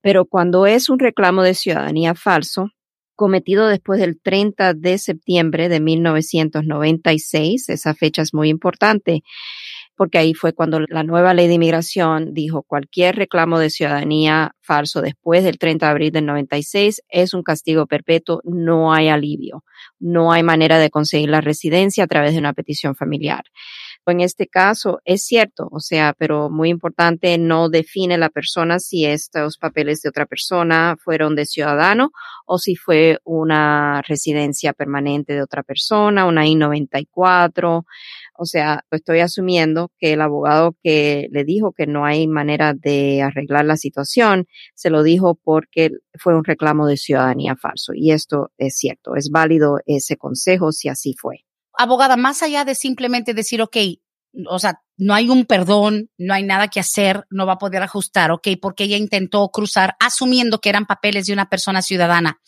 Pero 0.00 0.24
cuando 0.24 0.66
es 0.66 0.88
un 0.88 0.98
reclamo 0.98 1.42
de 1.42 1.54
ciudadanía 1.54 2.14
falso, 2.14 2.70
cometido 3.14 3.66
después 3.66 4.00
del 4.00 4.18
30 4.20 4.74
de 4.74 4.96
septiembre 4.96 5.68
de 5.68 5.80
1996, 5.80 7.68
esa 7.68 7.94
fecha 7.94 8.22
es 8.22 8.32
muy 8.32 8.48
importante, 8.48 9.24
porque 9.98 10.16
ahí 10.16 10.32
fue 10.32 10.52
cuando 10.54 10.80
la 10.88 11.02
nueva 11.02 11.34
ley 11.34 11.48
de 11.48 11.54
inmigración 11.54 12.32
dijo 12.32 12.62
cualquier 12.62 13.16
reclamo 13.16 13.58
de 13.58 13.68
ciudadanía 13.68 14.52
falso 14.62 15.02
después 15.02 15.42
del 15.42 15.58
30 15.58 15.86
de 15.86 15.90
abril 15.90 16.12
del 16.12 16.24
96 16.24 17.02
es 17.08 17.34
un 17.34 17.42
castigo 17.42 17.86
perpetuo, 17.86 18.40
no 18.44 18.94
hay 18.94 19.08
alivio, 19.08 19.64
no 19.98 20.30
hay 20.30 20.44
manera 20.44 20.78
de 20.78 20.88
conseguir 20.88 21.28
la 21.28 21.40
residencia 21.40 22.04
a 22.04 22.06
través 22.06 22.32
de 22.32 22.38
una 22.38 22.52
petición 22.52 22.94
familiar. 22.94 23.44
En 24.06 24.20
este 24.20 24.46
caso 24.46 25.00
es 25.04 25.22
cierto, 25.24 25.68
o 25.70 25.80
sea, 25.80 26.14
pero 26.16 26.48
muy 26.48 26.70
importante, 26.70 27.36
no 27.36 27.68
define 27.68 28.16
la 28.16 28.30
persona 28.30 28.78
si 28.78 29.04
estos 29.04 29.58
papeles 29.58 30.00
de 30.00 30.08
otra 30.08 30.24
persona 30.24 30.96
fueron 30.98 31.34
de 31.34 31.44
ciudadano 31.44 32.10
o 32.46 32.58
si 32.58 32.74
fue 32.74 33.18
una 33.24 34.00
residencia 34.02 34.72
permanente 34.72 35.34
de 35.34 35.42
otra 35.42 35.62
persona, 35.62 36.24
una 36.24 36.46
I-94. 36.46 37.84
O 38.40 38.46
sea, 38.46 38.84
estoy 38.92 39.18
asumiendo 39.18 39.90
que 39.98 40.12
el 40.12 40.20
abogado 40.20 40.76
que 40.84 41.26
le 41.32 41.42
dijo 41.42 41.72
que 41.72 41.88
no 41.88 42.04
hay 42.04 42.28
manera 42.28 42.72
de 42.72 43.20
arreglar 43.20 43.64
la 43.64 43.76
situación, 43.76 44.46
se 44.76 44.90
lo 44.90 45.02
dijo 45.02 45.34
porque 45.42 45.90
fue 46.14 46.36
un 46.36 46.44
reclamo 46.44 46.86
de 46.86 46.96
ciudadanía 46.96 47.56
falso. 47.56 47.94
Y 47.94 48.12
esto 48.12 48.52
es 48.56 48.76
cierto, 48.76 49.16
es 49.16 49.30
válido 49.30 49.78
ese 49.86 50.16
consejo 50.16 50.70
si 50.70 50.88
así 50.88 51.14
fue. 51.18 51.46
Abogada, 51.76 52.16
más 52.16 52.42
allá 52.44 52.64
de 52.64 52.76
simplemente 52.76 53.34
decir, 53.34 53.60
ok, 53.60 53.76
o 54.48 54.58
sea, 54.60 54.82
no 54.96 55.14
hay 55.14 55.30
un 55.30 55.44
perdón, 55.44 56.10
no 56.16 56.34
hay 56.34 56.44
nada 56.44 56.68
que 56.68 56.80
hacer, 56.80 57.24
no 57.30 57.44
va 57.44 57.54
a 57.54 57.58
poder 57.58 57.82
ajustar, 57.82 58.30
ok, 58.30 58.48
porque 58.60 58.84
ella 58.84 58.96
intentó 58.96 59.48
cruzar 59.48 59.96
asumiendo 59.98 60.60
que 60.60 60.68
eran 60.68 60.86
papeles 60.86 61.26
de 61.26 61.32
una 61.32 61.48
persona 61.48 61.82
ciudadana. 61.82 62.40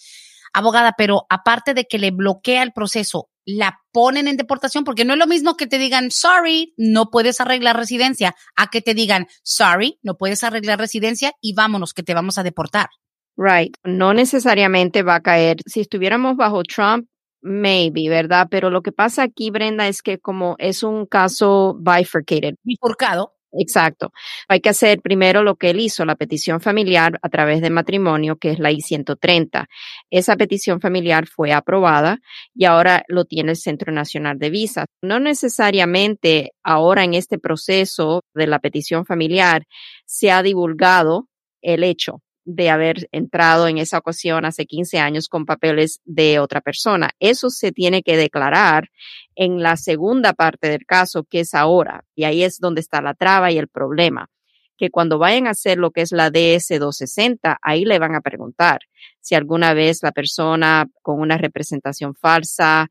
Abogada, 0.53 0.95
pero 0.97 1.26
aparte 1.30 1.74
de 1.74 1.86
que 1.86 1.99
le 1.99 2.11
bloquea 2.11 2.62
el 2.62 2.72
proceso, 2.72 3.29
la 3.45 3.80
ponen 3.93 4.28
en 4.28 4.36
deportación 4.36 4.84
porque 4.84 5.05
no 5.05 5.14
es 5.14 5.18
lo 5.18 5.26
mismo 5.26 5.57
que 5.57 5.66
te 5.66 5.78
digan, 5.78 6.11
sorry, 6.11 6.74
no 6.76 7.11
puedes 7.11 7.41
arreglar 7.41 7.76
residencia, 7.76 8.34
a 8.57 8.68
que 8.68 8.82
te 8.82 8.95
digan, 8.95 9.26
sorry, 9.43 9.99
no 10.03 10.16
puedes 10.16 10.45
arreglar 10.45 10.78
residencia 10.78 11.32
y 11.41 11.55
vámonos, 11.55 11.95
que 11.95 12.03
te 12.03 12.14
vamos 12.14 12.38
a 12.38 12.43
deportar. 12.43 12.88
Right. 13.36 13.74
No 13.84 14.12
necesariamente 14.12 15.03
va 15.03 15.16
a 15.16 15.22
caer. 15.22 15.59
Si 15.66 15.80
estuviéramos 15.80 16.36
bajo 16.36 16.62
Trump, 16.62 17.09
maybe, 17.41 18.09
¿verdad? 18.09 18.49
Pero 18.51 18.70
lo 18.70 18.82
que 18.82 18.93
pasa 18.93 19.22
aquí, 19.22 19.51
Brenda, 19.51 19.88
es 19.88 20.03
que 20.03 20.18
como 20.18 20.57
es 20.59 20.82
un 20.82 21.07
caso 21.07 21.74
bifurcated. 21.80 22.57
Bifurcado. 22.62 23.34
Exacto. 23.53 24.12
Hay 24.48 24.61
que 24.61 24.68
hacer 24.68 25.01
primero 25.01 25.42
lo 25.42 25.57
que 25.57 25.70
él 25.70 25.80
hizo, 25.80 26.05
la 26.05 26.14
petición 26.14 26.61
familiar 26.61 27.18
a 27.22 27.28
través 27.28 27.61
de 27.61 27.70
matrimonio, 27.70 28.36
que 28.36 28.51
es 28.53 28.59
la 28.59 28.70
I-130. 28.70 29.66
Esa 30.11 30.36
petición 30.36 30.80
familiar 30.80 31.26
fue 31.26 31.53
aprobada 31.53 32.18
y 32.55 32.64
ahora 32.64 33.05
lo 33.09 33.24
tiene 33.24 33.53
el 33.53 33.57
Centro 33.57 33.92
Nacional 33.92 34.38
de 34.38 34.51
Visas. 34.51 34.86
No 35.03 35.18
necesariamente 35.18 36.53
ahora 36.62 37.05
en 37.05 37.14
este 37.14 37.38
proceso 37.38 38.22
de 38.34 38.46
la 38.46 38.61
petición 38.61 39.05
familiar 39.05 39.64
se 40.07 40.30
ha 40.30 40.42
divulgado 40.42 41.26
el 41.62 41.84
hecho 41.84 42.22
de 42.55 42.68
haber 42.68 43.09
entrado 43.12 43.68
en 43.68 43.78
esa 43.78 43.98
ocasión 43.98 44.44
hace 44.44 44.66
15 44.66 44.98
años 44.98 45.28
con 45.28 45.46
papeles 45.46 46.01
de 46.05 46.40
otra 46.40 46.61
persona. 46.61 47.11
Eso 47.20 47.48
se 47.48 47.70
tiene 47.70 48.03
que 48.03 48.16
declarar 48.16 48.90
en 49.36 49.62
la 49.62 49.76
segunda 49.76 50.32
parte 50.32 50.68
del 50.68 50.84
caso, 50.84 51.24
que 51.24 51.40
es 51.40 51.55
ahora. 51.55 52.05
Y 52.14 52.24
ahí 52.24 52.42
es 52.42 52.59
donde 52.59 52.80
está 52.80 53.01
la 53.01 53.14
traba 53.14 53.53
y 53.53 53.59
el 53.59 53.68
problema. 53.68 54.28
Que 54.76 54.90
cuando 54.90 55.18
vayan 55.18 55.46
a 55.46 55.51
hacer 55.51 55.78
lo 55.78 55.92
que 55.92 56.01
es 56.01 56.11
la 56.11 56.30
DS-260, 56.30 57.59
ahí 57.62 57.84
le 57.84 57.98
van 57.98 58.14
a 58.14 58.20
preguntar 58.20 58.80
si 59.20 59.34
alguna 59.34 59.74
vez 59.74 60.03
la 60.03 60.11
persona 60.11 60.86
con 61.03 61.20
una 61.20 61.36
representación 61.38 62.14
falsa 62.14 62.88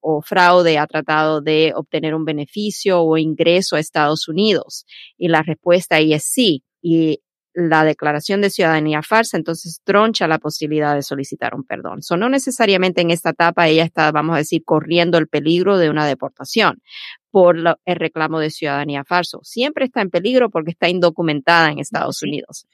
o 0.00 0.22
fraude 0.22 0.78
ha 0.78 0.86
tratado 0.86 1.40
de 1.40 1.72
obtener 1.74 2.14
un 2.14 2.24
beneficio 2.24 3.02
o 3.02 3.18
ingreso 3.18 3.76
a 3.76 3.80
Estados 3.80 4.26
Unidos. 4.28 4.86
Y 5.18 5.28
la 5.28 5.42
respuesta 5.42 5.96
ahí 5.96 6.14
es 6.14 6.24
sí. 6.24 6.64
Y 6.80 7.20
la 7.54 7.84
declaración 7.84 8.40
de 8.40 8.50
ciudadanía 8.50 9.02
falsa, 9.02 9.36
entonces 9.36 9.80
troncha 9.84 10.26
la 10.26 10.38
posibilidad 10.38 10.94
de 10.94 11.02
solicitar 11.02 11.54
un 11.54 11.64
perdón. 11.64 12.02
So, 12.02 12.16
no 12.16 12.28
necesariamente 12.28 13.02
en 13.02 13.10
esta 13.10 13.30
etapa 13.30 13.68
ella 13.68 13.84
está, 13.84 14.10
vamos 14.10 14.34
a 14.34 14.38
decir, 14.38 14.62
corriendo 14.64 15.18
el 15.18 15.28
peligro 15.28 15.78
de 15.78 15.90
una 15.90 16.06
deportación 16.06 16.82
por 17.30 17.56
el 17.56 17.96
reclamo 17.96 18.40
de 18.40 18.50
ciudadanía 18.50 19.04
falso. 19.04 19.40
Siempre 19.42 19.86
está 19.86 20.02
en 20.02 20.10
peligro 20.10 20.50
porque 20.50 20.70
está 20.70 20.88
indocumentada 20.88 21.70
en 21.70 21.78
Estados 21.78 22.22
Unidos. 22.22 22.66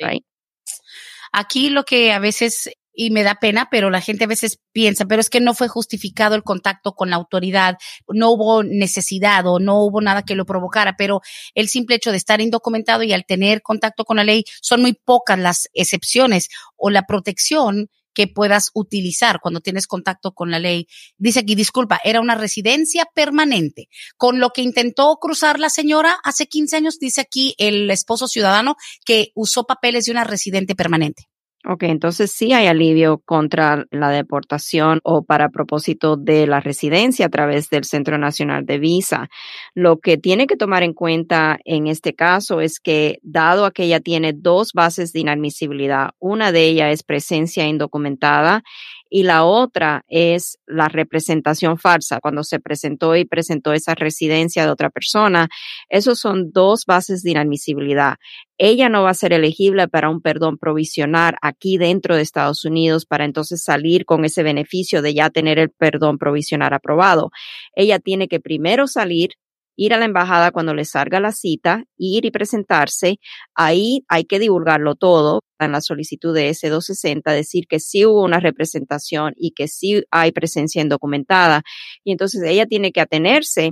Aquí 1.33 1.71
lo 1.71 1.85
que 1.85 2.13
a 2.13 2.19
veces 2.19 2.71
y 3.01 3.11
me 3.11 3.23
da 3.23 3.37
pena, 3.37 3.69
pero 3.71 3.91
la 3.91 4.01
gente 4.01 4.25
a 4.25 4.27
veces 4.27 4.59
piensa, 4.73 5.05
pero 5.05 5.21
es 5.21 5.31
que 5.31 5.41
no 5.41 5.55
fue 5.55 5.69
justificado 5.69 6.35
el 6.35 6.43
contacto 6.43 6.95
con 6.95 7.11
la 7.11 7.17
autoridad, 7.17 7.77
no 8.09 8.33
hubo 8.33 8.65
necesidad 8.65 9.47
o 9.47 9.61
no 9.61 9.85
hubo 9.85 10.01
nada 10.01 10.25
que 10.25 10.35
lo 10.35 10.45
provocara, 10.45 10.97
pero 10.99 11.21
el 11.55 11.69
simple 11.69 11.95
hecho 11.95 12.11
de 12.11 12.17
estar 12.17 12.41
indocumentado 12.41 13.05
y 13.05 13.13
al 13.13 13.25
tener 13.25 13.63
contacto 13.63 14.05
con 14.05 14.17
la 14.17 14.25
ley 14.25 14.43
son 14.61 14.81
muy 14.81 14.95
pocas 14.95 15.39
las 15.39 15.69
excepciones 15.75 16.49
o 16.77 16.91
la 16.91 17.03
protección 17.03 17.89
que 18.15 18.27
puedas 18.27 18.73
utilizar 18.75 19.39
cuando 19.41 19.61
tienes 19.61 19.87
contacto 19.87 20.33
con 20.33 20.51
la 20.51 20.59
ley. 20.59 20.89
Dice 21.19 21.39
aquí, 21.39 21.55
disculpa, 21.55 22.01
era 22.03 22.21
una 22.21 22.35
residencia 22.35 23.07
permanente. 23.15 23.89
Con 24.17 24.41
lo 24.41 24.51
que 24.51 24.63
intentó 24.63 25.19
cruzar 25.21 25.61
la 25.61 25.71
señora 25.71 26.19
hace 26.25 26.49
15 26.49 26.77
años, 26.79 26.99
dice 26.99 27.21
aquí 27.21 27.55
el 27.59 27.89
esposo 27.93 28.27
ciudadano 28.27 28.75
que 29.05 29.31
usó 29.37 29.67
papeles 29.67 30.07
de 30.07 30.11
una 30.11 30.25
residente 30.25 30.75
permanente. 30.75 31.29
Ok, 31.71 31.83
entonces 31.83 32.33
sí 32.33 32.55
hay 32.55 32.67
alivio 32.67 33.19
contra 33.27 33.85
la 33.91 34.09
deportación 34.09 35.01
o 35.05 35.23
para 35.23 35.51
propósito 35.51 36.17
de 36.17 36.47
la 36.47 36.61
residencia 36.61 37.27
a 37.27 37.29
través 37.29 37.69
del 37.69 37.85
Centro 37.85 38.17
Nacional 38.17 38.65
de 38.65 38.79
Visa. 38.79 39.29
Lo 39.75 39.99
que 39.99 40.17
tiene 40.17 40.47
que 40.47 40.57
tomar 40.57 40.83
en 40.83 40.95
cuenta 40.95 41.59
en 41.67 41.87
este 41.87 42.15
caso 42.15 42.63
es 42.63 42.81
que 42.81 43.19
dado 43.23 43.71
que 43.71 43.85
ella 43.85 44.01
tiene 44.01 44.33
dos 44.33 44.73
bases 44.73 45.13
de 45.13 45.21
inadmisibilidad, 45.21 46.13
una 46.19 46.53
de 46.53 46.69
ellas 46.69 46.91
es 46.91 47.03
presencia 47.03 47.67
indocumentada 47.67 48.63
y 49.11 49.23
la 49.23 49.45
otra 49.45 50.05
es 50.09 50.59
la 50.67 50.89
representación 50.89 51.79
falsa, 51.79 52.21
cuando 52.21 52.45
se 52.45 52.61
presentó 52.61 53.17
y 53.17 53.25
presentó 53.25 53.73
esa 53.73 53.95
residencia 53.95 54.65
de 54.65 54.71
otra 54.71 54.91
persona. 54.91 55.49
Esos 55.89 56.19
son 56.19 56.51
dos 56.53 56.85
bases 56.87 57.23
de 57.23 57.31
inadmisibilidad. 57.33 58.17
Ella 58.59 58.89
no 58.89 59.05
va 59.05 59.11
a 59.11 59.15
ser 59.15 59.33
elegible 59.33 59.89
para 59.89 60.11
un 60.11 60.21
perdón 60.21 60.59
provisional 60.59 61.37
aquí 61.43 61.79
dentro 61.79 62.17
de 62.17 62.23
Estados 62.23 62.65
Unidos 62.65 63.07
para 63.07 63.25
entonces 63.25 63.63
salir 63.63 64.05
con 64.05 64.25
ese 64.25 64.43
beneficio 64.43 65.01
de 65.01 65.15
ya 65.15 65.31
tener 65.31 65.59
el 65.59 65.71
perdón 65.71 66.19
provisional 66.19 66.73
aprobado. 66.73 67.31
Ella 67.75 68.01
tiene 68.01 68.29
que 68.29 68.41
primero 68.41 68.87
salir 68.87 69.31
ir 69.79 69.95
a 69.95 69.97
la 69.97 70.07
embajada 70.07 70.51
cuando 70.51 70.75
le 70.75 70.85
salga 70.85 71.21
la 71.21 71.31
cita, 71.31 71.85
ir 71.97 72.25
y 72.25 72.33
presentarse. 72.33 73.21
Ahí 73.55 74.05
hay 74.09 74.25
que 74.25 74.41
divulgarlo 74.41 74.97
todo 74.97 75.45
en 75.61 75.71
la 75.71 75.81
solicitud 75.81 76.35
de 76.35 76.51
S260, 76.51 77.23
decir 77.33 77.67
que 77.69 77.79
sí 77.79 78.05
hubo 78.05 78.25
una 78.25 78.41
representación 78.41 79.35
y 79.37 79.53
que 79.53 79.69
sí 79.69 80.03
hay 80.11 80.33
presencia 80.33 80.83
indocumentada. 80.83 81.63
Y 82.03 82.11
entonces 82.11 82.43
ella 82.43 82.67
tiene 82.67 82.91
que 82.91 83.01
atenerse 83.01 83.71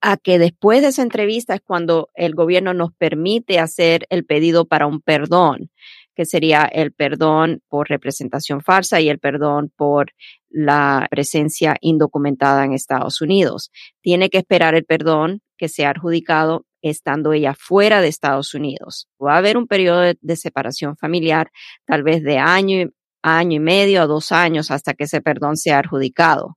a 0.00 0.16
que 0.16 0.38
después 0.38 0.80
de 0.80 0.88
esa 0.88 1.02
entrevista 1.02 1.54
es 1.54 1.60
cuando 1.60 2.08
el 2.14 2.34
gobierno 2.34 2.72
nos 2.72 2.94
permite 2.94 3.58
hacer 3.58 4.06
el 4.08 4.24
pedido 4.24 4.64
para 4.64 4.86
un 4.86 5.02
perdón 5.02 5.70
que 6.14 6.24
sería 6.24 6.64
el 6.64 6.92
perdón 6.92 7.62
por 7.68 7.88
representación 7.88 8.60
falsa 8.60 9.00
y 9.00 9.08
el 9.08 9.18
perdón 9.18 9.72
por 9.76 10.12
la 10.50 11.06
presencia 11.10 11.76
indocumentada 11.80 12.64
en 12.64 12.72
Estados 12.72 13.20
Unidos. 13.20 13.70
Tiene 14.00 14.28
que 14.28 14.38
esperar 14.38 14.74
el 14.74 14.84
perdón 14.84 15.40
que 15.56 15.68
sea 15.68 15.90
adjudicado 15.90 16.66
estando 16.82 17.32
ella 17.32 17.54
fuera 17.58 18.00
de 18.00 18.08
Estados 18.08 18.54
Unidos. 18.54 19.08
Va 19.24 19.34
a 19.34 19.38
haber 19.38 19.56
un 19.56 19.66
periodo 19.66 20.12
de, 20.20 20.36
separación 20.36 20.96
familiar, 20.96 21.50
tal 21.86 22.02
vez 22.02 22.22
de 22.22 22.38
año, 22.38 22.88
año 23.22 23.56
y 23.56 23.60
medio 23.60 24.02
a 24.02 24.06
dos 24.06 24.32
años 24.32 24.70
hasta 24.70 24.94
que 24.94 25.04
ese 25.04 25.20
perdón 25.20 25.56
sea 25.56 25.78
adjudicado. 25.78 26.56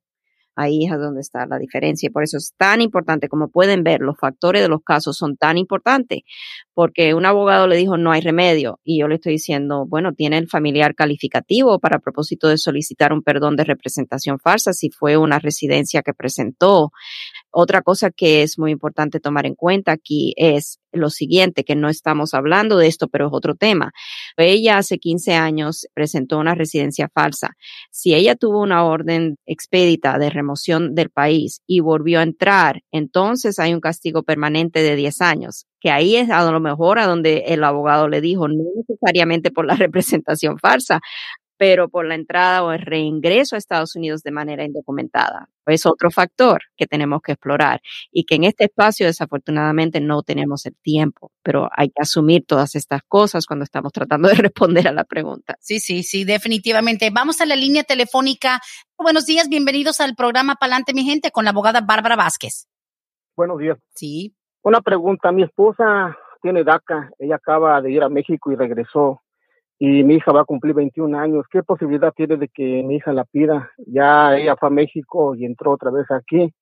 Ahí 0.55 0.85
es 0.85 0.91
donde 0.97 1.21
está 1.21 1.45
la 1.45 1.57
diferencia 1.57 2.09
por 2.09 2.23
eso 2.23 2.37
es 2.37 2.53
tan 2.57 2.81
importante, 2.81 3.27
como 3.27 3.49
pueden 3.49 3.83
ver, 3.83 4.01
los 4.01 4.17
factores 4.17 4.61
de 4.61 4.69
los 4.69 4.81
casos 4.83 5.17
son 5.17 5.37
tan 5.37 5.57
importantes, 5.57 6.21
porque 6.73 7.13
un 7.13 7.25
abogado 7.25 7.67
le 7.67 7.75
dijo 7.77 7.97
no 7.97 8.11
hay 8.11 8.21
remedio 8.21 8.79
y 8.83 8.99
yo 8.99 9.07
le 9.07 9.15
estoy 9.15 9.33
diciendo, 9.33 9.85
bueno, 9.87 10.13
tiene 10.13 10.37
el 10.37 10.47
familiar 10.47 10.95
calificativo 10.95 11.79
para 11.79 11.99
propósito 11.99 12.47
de 12.47 12.57
solicitar 12.57 13.13
un 13.13 13.21
perdón 13.21 13.55
de 13.55 13.65
representación 13.65 14.39
falsa 14.39 14.73
si 14.73 14.89
fue 14.89 15.17
una 15.17 15.39
residencia 15.39 16.01
que 16.01 16.13
presentó. 16.13 16.91
Otra 17.57 17.81
cosa 17.81 18.11
que 18.11 18.43
es 18.43 18.59
muy 18.59 18.71
importante 18.71 19.21
tomar 19.21 19.45
en 19.45 19.55
cuenta 19.55 19.93
aquí 19.93 20.33
es 20.35 20.81
lo 20.91 21.09
siguiente, 21.09 21.63
que 21.63 21.77
no 21.77 21.87
estamos 21.87 22.33
hablando 22.33 22.77
de 22.77 22.87
esto, 22.87 23.07
pero 23.07 23.27
es 23.27 23.33
otro 23.33 23.55
tema. 23.55 23.93
Ella 24.35 24.77
hace 24.77 24.97
15 24.97 25.35
años 25.35 25.87
presentó 25.93 26.37
una 26.37 26.53
residencia 26.53 27.07
falsa. 27.13 27.55
Si 27.91 28.13
ella 28.13 28.35
tuvo 28.35 28.61
una 28.61 28.83
orden 28.83 29.37
expedita 29.45 30.19
de 30.19 30.31
remoción 30.31 30.95
del 30.95 31.09
país 31.11 31.61
y 31.65 31.79
volvió 31.79 32.19
a 32.19 32.23
entrar, 32.23 32.81
entonces 32.91 33.57
hay 33.57 33.73
un 33.73 33.79
castigo 33.79 34.23
permanente 34.23 34.83
de 34.83 34.97
10 34.97 35.21
años 35.21 35.65
que 35.79 35.91
ahí 35.91 36.15
es 36.15 36.31
a 36.31 36.51
lo 36.51 36.59
mejor 36.59 36.97
a 36.97 37.05
donde 37.05 37.43
el 37.49 37.63
abogado 37.63 38.07
le 38.07 38.19
dijo, 38.19 38.47
no 38.47 38.63
necesariamente 38.75 39.51
por 39.51 39.67
la 39.67 39.75
representación 39.75 40.57
falsa, 40.57 40.99
pero 41.57 41.89
por 41.89 42.05
la 42.05 42.15
entrada 42.15 42.63
o 42.63 42.71
el 42.71 42.81
reingreso 42.81 43.55
a 43.55 43.57
Estados 43.57 43.95
Unidos 43.95 44.23
de 44.23 44.31
manera 44.31 44.63
indocumentada. 44.63 45.49
Es 45.65 45.85
otro 45.85 46.11
factor 46.11 46.61
que 46.77 46.85
tenemos 46.85 47.21
que 47.21 47.31
explorar 47.31 47.81
y 48.11 48.25
que 48.25 48.35
en 48.35 48.43
este 48.43 48.65
espacio 48.65 49.07
desafortunadamente 49.07 49.99
no 49.99 50.21
tenemos 50.21 50.65
el 50.65 50.75
tiempo, 50.75 51.31
pero 51.41 51.69
hay 51.75 51.89
que 51.89 52.01
asumir 52.01 52.45
todas 52.45 52.75
estas 52.75 53.01
cosas 53.07 53.45
cuando 53.47 53.63
estamos 53.63 53.91
tratando 53.91 54.27
de 54.27 54.35
responder 54.35 54.87
a 54.87 54.91
la 54.91 55.03
pregunta. 55.03 55.55
Sí, 55.59 55.79
sí, 55.79 56.03
sí, 56.03 56.23
definitivamente. 56.23 57.09
Vamos 57.11 57.41
a 57.41 57.45
la 57.45 57.55
línea 57.55 57.83
telefónica. 57.83 58.59
Buenos 58.97 59.25
días, 59.25 59.49
bienvenidos 59.49 60.01
al 60.01 60.15
programa 60.15 60.55
Palante, 60.55 60.93
mi 60.93 61.03
gente, 61.03 61.31
con 61.31 61.45
la 61.45 61.51
abogada 61.51 61.81
Bárbara 61.81 62.15
Vázquez. 62.15 62.67
Buenos 63.35 63.57
días. 63.59 63.77
Sí. 63.95 64.35
Una 64.61 64.81
pregunta, 64.81 65.31
mi 65.31 65.43
esposa 65.43 66.17
tiene 66.41 66.63
DACA, 66.63 67.11
ella 67.17 67.35
acaba 67.35 67.81
de 67.81 67.91
ir 67.91 68.03
a 68.03 68.09
México 68.09 68.51
y 68.51 68.55
regresó 68.55 69.21
y 69.77 70.03
mi 70.03 70.15
hija 70.15 70.31
va 70.31 70.41
a 70.41 70.45
cumplir 70.45 70.73
21 70.73 71.17
años. 71.17 71.45
¿Qué 71.51 71.63
posibilidad 71.63 72.13
tiene 72.13 72.37
de 72.37 72.47
que 72.47 72.83
mi 72.83 72.95
hija 72.95 73.11
la 73.13 73.25
pida? 73.25 73.71
Ya 73.87 74.35
ella 74.37 74.55
fue 74.55 74.69
a 74.69 74.71
México 74.71 75.35
y 75.35 75.45
entró 75.45 75.73
otra 75.73 75.91
vez 75.91 76.05
aquí. 76.11 76.53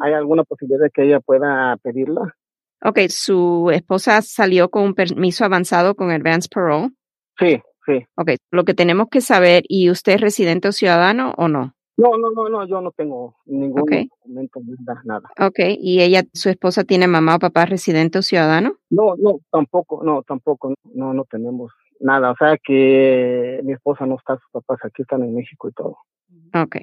¿Hay 0.00 0.12
alguna 0.12 0.44
posibilidad 0.44 0.84
de 0.84 0.90
que 0.90 1.04
ella 1.04 1.20
pueda 1.20 1.76
pedirla? 1.82 2.34
Ok, 2.82 3.00
su 3.08 3.70
esposa 3.72 4.20
salió 4.22 4.68
con 4.68 4.82
un 4.82 4.94
permiso 4.94 5.44
avanzado 5.44 5.94
con 5.94 6.10
Advance 6.10 6.48
Parole. 6.52 6.90
Sí, 7.38 7.60
sí. 7.86 8.04
Ok, 8.16 8.30
lo 8.50 8.64
que 8.64 8.74
tenemos 8.74 9.08
que 9.10 9.20
saber, 9.20 9.62
¿y 9.68 9.90
usted 9.90 10.14
es 10.14 10.20
residente 10.20 10.68
o 10.68 10.72
ciudadano 10.72 11.32
o 11.36 11.48
no? 11.48 11.72
No, 11.98 12.18
no, 12.18 12.30
no, 12.30 12.50
no, 12.50 12.68
yo 12.68 12.82
no 12.82 12.90
tengo 12.90 13.36
ningún 13.46 13.84
documento, 13.86 14.60
nada. 15.04 15.30
Ok, 15.40 15.60
¿y 15.78 16.02
ella, 16.02 16.24
su 16.34 16.50
esposa 16.50 16.84
tiene 16.84 17.06
mamá 17.06 17.36
o 17.36 17.38
papá 17.38 17.64
residente 17.64 18.18
o 18.18 18.22
ciudadano? 18.22 18.74
No, 18.90 19.14
no, 19.16 19.40
tampoco, 19.50 20.04
no, 20.04 20.22
tampoco, 20.22 20.74
no, 20.92 21.14
no 21.14 21.24
tenemos 21.24 21.72
nada, 22.00 22.30
o 22.30 22.36
sea 22.36 22.56
que 22.62 23.60
mi 23.64 23.72
esposa 23.72 24.06
no 24.06 24.16
está, 24.16 24.34
sus 24.34 24.50
papás 24.52 24.78
aquí 24.84 25.02
están 25.02 25.22
en 25.22 25.34
México 25.34 25.68
y 25.68 25.72
todo. 25.72 25.96
Ok. 26.54 26.76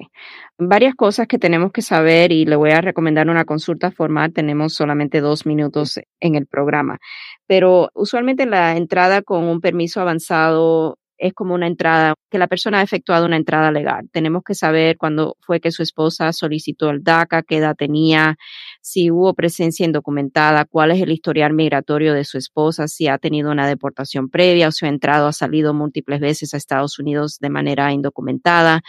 Varias 0.58 0.94
cosas 0.94 1.26
que 1.26 1.38
tenemos 1.38 1.72
que 1.72 1.82
saber 1.82 2.32
y 2.32 2.44
le 2.44 2.56
voy 2.56 2.70
a 2.70 2.80
recomendar 2.80 3.28
una 3.28 3.44
consulta 3.44 3.90
formal. 3.90 4.32
Tenemos 4.32 4.74
solamente 4.74 5.20
dos 5.20 5.46
minutos 5.46 6.00
en 6.20 6.34
el 6.34 6.46
programa, 6.46 6.98
pero 7.46 7.90
usualmente 7.94 8.46
la 8.46 8.76
entrada 8.76 9.22
con 9.22 9.44
un 9.44 9.60
permiso 9.60 10.00
avanzado 10.00 10.98
es 11.24 11.32
como 11.32 11.54
una 11.54 11.66
entrada, 11.66 12.14
que 12.30 12.36
la 12.36 12.48
persona 12.48 12.80
ha 12.80 12.82
efectuado 12.82 13.24
una 13.24 13.38
entrada 13.38 13.72
legal. 13.72 14.10
Tenemos 14.12 14.42
que 14.44 14.54
saber 14.54 14.98
cuándo 14.98 15.38
fue 15.40 15.58
que 15.58 15.70
su 15.70 15.82
esposa 15.82 16.30
solicitó 16.34 16.90
el 16.90 17.02
DACA, 17.02 17.42
qué 17.42 17.56
edad 17.56 17.74
tenía, 17.74 18.36
si 18.82 19.10
hubo 19.10 19.32
presencia 19.32 19.86
indocumentada, 19.86 20.66
cuál 20.66 20.90
es 20.90 21.00
el 21.00 21.10
historial 21.10 21.54
migratorio 21.54 22.12
de 22.12 22.24
su 22.24 22.36
esposa, 22.36 22.88
si 22.88 23.08
ha 23.08 23.16
tenido 23.16 23.50
una 23.50 23.66
deportación 23.66 24.28
previa 24.28 24.68
o 24.68 24.72
si 24.72 24.84
ha 24.84 24.90
entrado, 24.90 25.26
ha 25.26 25.32
salido 25.32 25.72
múltiples 25.72 26.20
veces 26.20 26.52
a 26.52 26.58
Estados 26.58 26.98
Unidos 26.98 27.38
de 27.40 27.48
manera 27.48 27.90
indocumentada. 27.90 28.82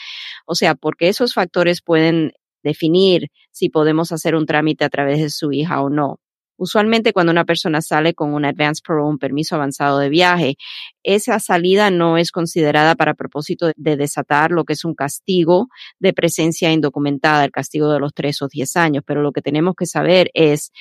O 0.45 0.55
sea, 0.55 0.75
porque 0.75 1.07
esos 1.07 1.33
factores 1.33 1.81
pueden 1.81 2.33
definir 2.63 3.29
si 3.51 3.69
podemos 3.69 4.11
hacer 4.11 4.35
un 4.35 4.45
trámite 4.45 4.83
a 4.83 4.89
través 4.89 5.19
de 5.19 5.29
su 5.29 5.53
hija 5.53 5.81
o 5.81 5.89
no. 5.89 6.19
Usualmente 6.57 7.13
cuando 7.13 7.31
una 7.31 7.45
persona 7.45 7.81
sale 7.81 8.13
con 8.13 8.33
un 8.33 8.45
advance 8.45 8.81
parole, 8.85 9.09
un 9.09 9.17
permiso 9.17 9.55
avanzado 9.55 9.99
de 9.99 10.09
viaje, 10.09 10.55
esa 11.03 11.39
salida 11.39 11.91
no 11.91 12.17
es 12.17 12.31
considerada 12.31 12.95
para 12.95 13.13
propósito 13.13 13.71
de 13.75 13.97
desatar 13.97 14.51
lo 14.51 14.63
que 14.63 14.73
es 14.73 14.85
un 14.85 14.95
castigo 14.95 15.67
de 15.99 16.13
presencia 16.13 16.71
indocumentada, 16.71 17.45
el 17.45 17.51
castigo 17.51 17.91
de 17.91 17.99
los 17.99 18.13
tres 18.13 18.41
o 18.41 18.47
diez 18.47 18.75
años. 18.75 19.03
Pero 19.05 19.21
lo 19.21 19.31
que 19.31 19.41
tenemos 19.41 19.75
que 19.75 19.85
saber 19.85 20.31
es 20.33 20.71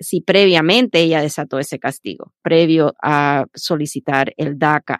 si 0.00 0.22
previamente 0.22 1.00
ella 1.00 1.20
desató 1.20 1.58
ese 1.58 1.78
castigo, 1.78 2.32
previo 2.42 2.94
a 3.02 3.44
solicitar 3.54 4.32
el 4.36 4.58
DACA. 4.58 4.98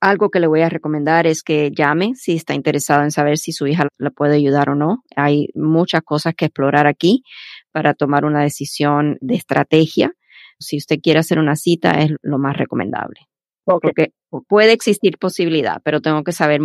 Algo 0.00 0.30
que 0.30 0.38
le 0.38 0.46
voy 0.46 0.60
a 0.62 0.68
recomendar 0.68 1.26
es 1.26 1.42
que 1.42 1.72
llame 1.76 2.14
si 2.14 2.34
está 2.34 2.54
interesado 2.54 3.02
en 3.02 3.10
saber 3.10 3.36
si 3.36 3.52
su 3.52 3.66
hija 3.66 3.88
la 3.98 4.10
puede 4.10 4.36
ayudar 4.36 4.70
o 4.70 4.76
no. 4.76 5.02
Hay 5.16 5.48
muchas 5.54 6.02
cosas 6.02 6.34
que 6.36 6.44
explorar 6.44 6.86
aquí 6.86 7.24
para 7.72 7.94
tomar 7.94 8.24
una 8.24 8.42
decisión 8.42 9.18
de 9.20 9.34
estrategia. 9.34 10.12
Si 10.60 10.76
usted 10.76 11.00
quiere 11.02 11.18
hacer 11.18 11.38
una 11.40 11.56
cita, 11.56 12.00
es 12.00 12.12
lo 12.22 12.38
más 12.38 12.56
recomendable. 12.56 13.28
Porque 13.64 14.12
puede 14.48 14.72
existir 14.72 15.18
posibilidad, 15.18 15.80
pero 15.84 16.00
tengo 16.00 16.22
que 16.22 16.32
saber 16.32 16.60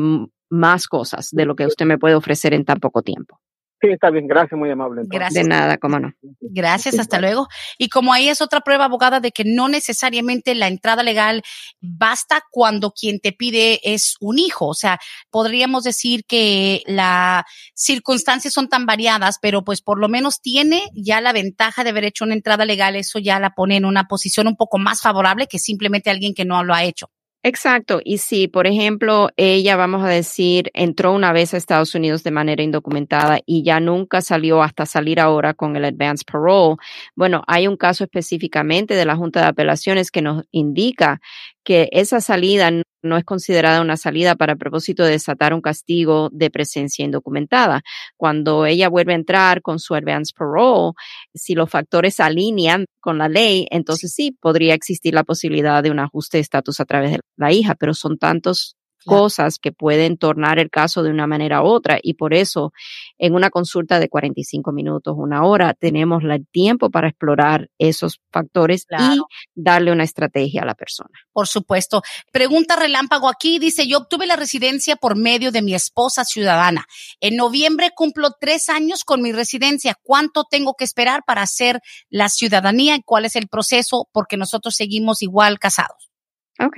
más 0.50 0.88
cosas 0.88 1.30
de 1.32 1.46
lo 1.46 1.56
que 1.56 1.66
usted 1.66 1.86
me 1.86 1.98
puede 1.98 2.16
ofrecer 2.16 2.54
en 2.54 2.66
tan 2.66 2.80
poco 2.80 3.02
tiempo. 3.02 3.40
Sí, 3.84 3.90
está 3.92 4.10
bien, 4.12 4.28
gracias, 4.28 4.58
muy 4.58 4.70
amable. 4.70 5.02
Gracias. 5.08 5.44
De 5.44 5.50
nada, 5.50 5.78
cómo 5.78 6.00
no. 6.00 6.14
Gracias, 6.40 6.98
hasta 6.98 7.20
luego. 7.20 7.50
Y 7.78 7.90
como 7.90 8.14
ahí 8.14 8.30
es 8.30 8.42
otra 8.42 8.62
prueba, 8.62 8.86
abogada, 8.86 9.20
de 9.20 9.32
que 9.32 9.44
no 9.44 9.68
necesariamente 9.68 10.56
la 10.56 10.70
entrada 10.70 11.04
legal 11.04 11.44
basta 11.82 12.44
cuando 12.50 12.92
quien 12.92 13.20
te 13.20 13.34
pide 13.34 13.82
es 13.84 14.16
un 14.22 14.40
hijo. 14.40 14.68
O 14.68 14.74
sea, 14.74 15.00
podríamos 15.30 15.84
decir 15.84 16.24
que 16.26 16.82
las 16.86 17.44
circunstancias 17.76 18.54
son 18.54 18.70
tan 18.70 18.86
variadas, 18.86 19.38
pero 19.42 19.66
pues 19.66 19.82
por 19.82 20.00
lo 20.00 20.08
menos 20.08 20.40
tiene 20.40 20.84
ya 20.94 21.20
la 21.20 21.34
ventaja 21.34 21.84
de 21.84 21.90
haber 21.90 22.06
hecho 22.06 22.24
una 22.24 22.36
entrada 22.36 22.64
legal. 22.64 22.96
Eso 22.96 23.20
ya 23.20 23.38
la 23.42 23.50
pone 23.50 23.76
en 23.76 23.84
una 23.84 24.06
posición 24.06 24.48
un 24.48 24.56
poco 24.56 24.78
más 24.78 25.02
favorable 25.02 25.48
que 25.48 25.60
simplemente 25.60 26.10
alguien 26.10 26.34
que 26.34 26.46
no 26.46 26.64
lo 26.64 26.74
ha 26.74 26.86
hecho. 26.86 27.10
Exacto. 27.46 28.00
Y 28.06 28.20
si, 28.20 28.48
por 28.48 28.68
ejemplo, 28.68 29.28
ella, 29.36 29.76
vamos 29.76 30.02
a 30.02 30.08
decir, 30.08 30.72
entró 30.74 31.12
una 31.12 31.34
vez 31.34 31.54
a 31.54 31.58
Estados 31.58 31.94
Unidos 31.94 32.24
de 32.24 32.32
manera 32.32 32.64
indocumentada 32.64 33.40
y 33.46 33.64
ya 33.64 33.82
nunca 33.82 34.22
salió 34.22 34.64
hasta 34.64 34.86
salir 34.86 35.20
ahora 35.20 35.54
con 35.54 35.76
el 35.76 35.84
advance 35.84 36.24
parole, 36.24 36.78
bueno, 37.18 37.44
hay 37.48 37.68
un 37.68 37.76
caso 37.76 38.06
específicamente 38.06 38.96
de 38.96 39.04
la 39.06 39.18
Junta 39.18 39.42
de 39.42 39.48
Apelaciones 39.48 40.10
que 40.10 40.22
nos 40.22 40.46
indica 40.52 41.20
que 41.66 41.90
esa 41.92 42.22
salida 42.22 42.72
no 42.72 42.84
es 43.18 43.24
considerada 43.26 43.82
una 43.82 43.98
salida 43.98 44.36
para 44.36 44.56
propósito 44.56 45.04
de 45.04 45.12
desatar 45.12 45.54
un 45.54 45.62
castigo 45.62 46.30
de 46.32 46.50
presencia 46.50 47.06
indocumentada. 47.06 47.82
Cuando 48.18 48.66
ella 48.66 48.90
vuelve 48.90 49.14
a 49.14 49.18
entrar 49.18 49.62
con 49.62 49.80
su 49.80 49.96
advance 49.96 50.34
parole, 50.36 50.94
si 51.34 51.54
los 51.54 51.70
factores 51.70 52.16
se 52.16 52.24
alinean 52.24 52.86
con 53.00 53.18
la 53.18 53.30
ley, 53.30 53.68
entonces 53.72 54.14
sí 54.14 54.36
podría 54.40 54.74
existir 54.74 55.14
la 55.14 55.24
posibilidad 55.24 55.84
de 55.84 55.92
un 55.92 56.00
ajuste 56.00 56.38
de 56.38 56.42
estatus 56.42 56.80
a 56.80 56.86
través 56.86 57.12
de 57.12 57.20
la 57.38 57.52
hija, 57.52 57.76
pero 57.76 57.94
son 57.94 58.18
tantos 58.18 58.76
cosas 59.04 59.60
que 59.60 59.72
pueden 59.72 60.18
tornar 60.18 60.60
el 60.60 60.70
caso 60.70 61.04
de 61.04 61.10
una 61.10 61.28
manera 61.28 61.62
u 61.62 61.66
otra 61.66 62.00
y 62.02 62.14
por 62.16 62.34
eso 62.34 62.72
en 63.18 63.36
una 63.36 63.50
consulta 63.50 64.00
de 64.00 64.10
45 64.10 64.72
minutos, 64.72 65.16
una 65.18 65.44
hora, 65.44 65.74
tenemos 65.74 66.24
el 66.24 66.48
tiempo 66.48 66.90
para 66.90 67.10
explorar 67.10 67.70
esos 67.78 68.20
factores 68.32 68.86
y 68.90 69.20
darle 69.56 69.92
una 69.92 70.04
estrategia 70.04 70.62
a 70.62 70.66
la 70.66 70.76
persona. 70.76 71.12
Por 71.32 71.48
supuesto. 71.48 72.02
Pregunta 72.32 72.76
relámpago 72.76 73.30
aquí, 73.30 73.60
dice, 73.60 73.88
yo 73.88 74.00
obtuve 74.00 74.26
la 74.26 74.36
residencia 74.36 74.96
por 74.96 75.16
medio 75.16 75.52
de 75.52 75.62
mi 75.62 75.74
esposa 75.74 76.26
ciudadana. 76.26 76.86
En 77.20 77.36
noviembre 77.36 77.92
cumplo 77.96 78.32
tres 78.40 78.70
años 78.70 79.04
con 79.04 79.22
mi 79.22 79.32
residencia. 79.32 79.98
¿Cuánto 80.04 80.46
tengo 80.50 80.76
que 80.76 80.84
esperar 80.84 81.24
para 81.26 81.42
hacer 81.42 81.82
la 82.10 82.30
ciudadanía 82.30 82.96
y 82.96 83.04
cuál 83.04 83.26
es 83.26 83.36
el 83.36 83.48
proceso? 83.48 84.08
Porque 84.12 84.38
nosotros 84.38 84.76
seguimos 84.76 85.22
igual 85.22 85.60
casados. 85.60 86.13
Ok. 86.60 86.78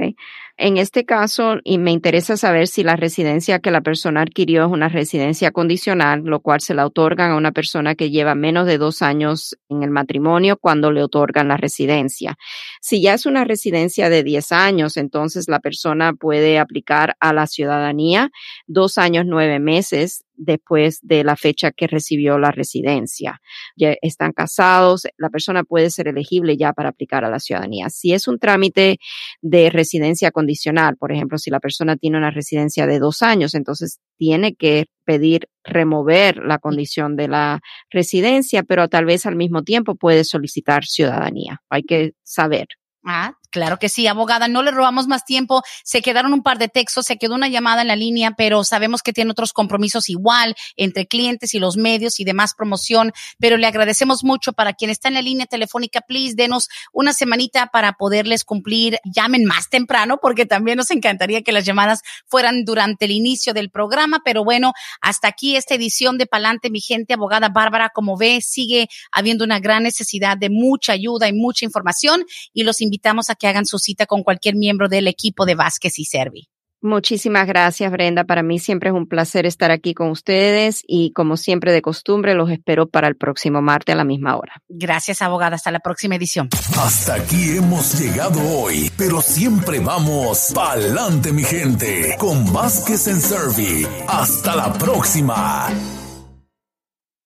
En 0.58 0.78
este 0.78 1.04
caso, 1.04 1.58
y 1.66 1.78
me 1.78 1.92
interesa 1.92 2.38
saber 2.38 2.68
si 2.68 2.82
la 2.84 2.96
residencia 2.96 3.60
que 3.60 3.72
la 3.72 3.82
persona 3.82 4.22
adquirió 4.22 4.66
es 4.66 4.72
una 4.72 4.88
residencia 4.88 5.52
condicional, 5.52 6.22
lo 6.24 6.40
cual 6.40 6.62
se 6.62 6.74
la 6.74 6.86
otorgan 6.86 7.32
a 7.32 7.36
una 7.36 7.52
persona 7.52 7.94
que 7.94 8.10
lleva 8.10 8.36
menos 8.36 8.66
de 8.68 8.78
dos 8.78 9.02
años 9.02 9.58
en 9.68 9.84
el 9.84 9.90
matrimonio 9.90 10.56
cuando 10.56 10.92
le 10.92 11.04
otorgan 11.04 11.50
la 11.50 11.58
residencia. 11.58 12.38
Si 12.80 13.02
ya 13.02 13.16
es 13.16 13.26
una 13.26 13.44
residencia 13.44 14.10
de 14.10 14.24
10 14.24 14.54
años, 14.54 14.96
entonces 14.96 15.50
la 15.50 15.60
persona 15.60 16.14
puede 16.14 16.58
aplicar 16.58 17.18
a 17.20 17.34
la 17.34 17.46
ciudadanía 17.46 18.32
dos 18.68 18.98
años, 18.98 19.26
nueve 19.28 19.60
meses 19.60 20.25
después 20.38 21.00
de 21.02 21.24
la 21.24 21.36
fecha 21.36 21.72
que 21.72 21.88
recibió 21.88 22.38
la 22.38 22.52
residencia. 22.52 23.42
Ya 23.76 23.96
están 24.02 24.32
casados, 24.32 25.08
la 25.18 25.30
persona 25.30 25.64
puede 25.64 25.90
ser 25.90 26.08
elegible 26.08 26.58
ya 26.58 26.74
para 26.74 26.90
aplicar 26.90 27.26
a 27.26 27.30
la 27.30 27.40
ciudadanía. 27.40 27.90
Si 27.90 28.14
es 28.14 28.28
un 28.28 28.40
trámite 28.40 29.00
de 29.42 29.70
residencia 29.70 30.32
condicional, 30.32 30.98
por 30.98 31.12
ejemplo, 31.12 31.38
si 31.38 31.50
la 31.50 31.60
persona 31.60 31.96
tiene 31.96 32.18
una 32.18 32.32
residencia 32.32 32.88
de 32.88 33.00
dos 33.00 33.22
años, 33.22 33.56
entonces 33.56 34.00
tiene 34.18 34.56
que 34.56 34.86
pedir 35.06 35.48
remover 35.64 36.38
la 36.38 36.60
condición 36.60 37.16
de 37.16 37.28
la 37.28 37.60
residencia, 37.90 38.64
pero 38.64 38.88
tal 38.88 39.06
vez 39.06 39.26
al 39.26 39.36
mismo 39.36 39.64
tiempo 39.64 39.96
puede 39.96 40.24
solicitar 40.24 40.86
ciudadanía. 40.86 41.62
Hay 41.70 41.84
que 41.84 42.14
saber. 42.24 42.68
Ah, 43.04 43.34
claro 43.56 43.80
que 43.80 43.88
sí, 43.88 44.06
abogada. 44.06 44.50
No 44.50 44.64
le 44.64 44.72
robamos 44.72 45.08
más 45.08 45.24
tiempo. 45.24 45.64
Se 45.86 46.02
quedaron 46.02 46.34
un 46.34 46.44
par 46.44 46.58
de 46.58 46.68
textos, 46.68 47.06
se 47.06 47.16
quedó 47.16 47.36
una 47.36 47.48
llamada 47.48 47.84
en 47.84 47.88
la 47.88 47.96
línea, 47.96 48.32
pero 48.32 48.66
sabemos 48.66 49.02
que 49.02 49.14
tiene 49.14 49.32
otros 49.32 49.54
compromisos 49.54 50.10
igual 50.10 50.56
entre 50.76 51.08
clientes 51.08 51.54
y 51.54 51.60
los 51.60 51.78
medios 51.78 52.20
y 52.20 52.26
demás 52.26 52.54
promoción. 52.54 53.14
Pero 53.40 53.56
le 53.56 53.66
agradecemos 53.66 54.26
mucho 54.26 54.52
para 54.52 54.74
quien 54.74 54.92
está 54.92 55.08
en 55.08 55.14
la 55.14 55.22
línea 55.22 55.46
telefónica. 55.46 56.02
Please, 56.02 56.36
denos 56.36 56.68
una 56.92 57.14
semanita 57.14 57.68
para 57.68 57.94
poderles 57.94 58.44
cumplir. 58.44 59.00
Llamen 59.06 59.46
más 59.46 59.70
temprano 59.70 60.20
porque 60.22 60.46
también 60.46 60.76
nos 60.76 60.92
encantaría 60.92 61.42
que 61.42 61.54
las 61.54 61.64
llamadas 61.64 62.02
fueran 62.28 62.66
durante 62.66 63.06
el 63.06 63.12
inicio 63.12 63.54
del 63.54 63.70
programa. 63.70 64.20
Pero 64.26 64.44
bueno, 64.44 64.74
hasta 65.00 65.30
aquí 65.30 65.56
esta 65.56 65.76
edición 65.76 66.18
de 66.18 66.26
Palante, 66.26 66.70
mi 66.70 66.82
gente, 66.82 67.14
abogada 67.14 67.48
Bárbara. 67.48 67.90
Como 67.96 68.18
ve, 68.18 68.42
sigue 68.42 68.90
habiendo 69.14 69.46
una 69.46 69.62
gran 69.62 69.84
necesidad 69.84 70.36
de 70.38 70.50
mucha 70.50 70.92
ayuda 70.92 71.30
y 71.30 71.34
mucha 71.34 71.64
información 71.64 72.26
y 72.54 72.64
los 72.64 72.82
invitamos 72.82 73.30
a 73.30 73.36
que 73.46 73.50
hagan 73.50 73.68
su 73.68 73.78
cita 73.78 74.08
con 74.08 74.24
cualquier 74.24 74.56
miembro 74.56 74.90
del 74.90 75.08
equipo 75.08 75.46
de 75.46 75.54
Vázquez 75.54 76.00
y 76.00 76.06
Servi. 76.06 76.50
Muchísimas 76.82 77.46
gracias, 77.46 77.92
Brenda. 77.92 78.24
Para 78.24 78.42
mí 78.42 78.58
siempre 78.58 78.90
es 78.90 78.96
un 78.96 79.08
placer 79.08 79.46
estar 79.46 79.70
aquí 79.70 79.94
con 79.94 80.10
ustedes 80.10 80.84
y 80.88 81.12
como 81.14 81.38
siempre 81.38 81.72
de 81.72 81.84
costumbre 81.84 82.34
los 82.34 82.50
espero 82.50 82.88
para 82.88 83.08
el 83.08 83.16
próximo 83.16 83.62
martes 83.62 83.94
a 83.94 83.98
la 83.98 84.04
misma 84.04 84.36
hora. 84.36 84.62
Gracias, 84.68 85.22
abogada. 85.22 85.56
Hasta 85.58 85.72
la 85.72 85.80
próxima 85.80 86.16
edición. 86.16 86.50
Hasta 86.78 87.16
aquí 87.16 87.58
hemos 87.58 88.00
llegado 88.00 88.40
hoy, 88.58 88.92
pero 88.98 89.22
siempre 89.22 89.80
vamos 89.80 90.52
pa'lante, 90.54 91.32
mi 91.32 91.44
gente, 91.44 92.16
con 92.18 92.52
Vázquez 92.52 93.08
en 93.08 93.22
Servi. 93.22 93.88
Hasta 94.08 94.56
la 94.56 94.74
próxima. 94.74 95.70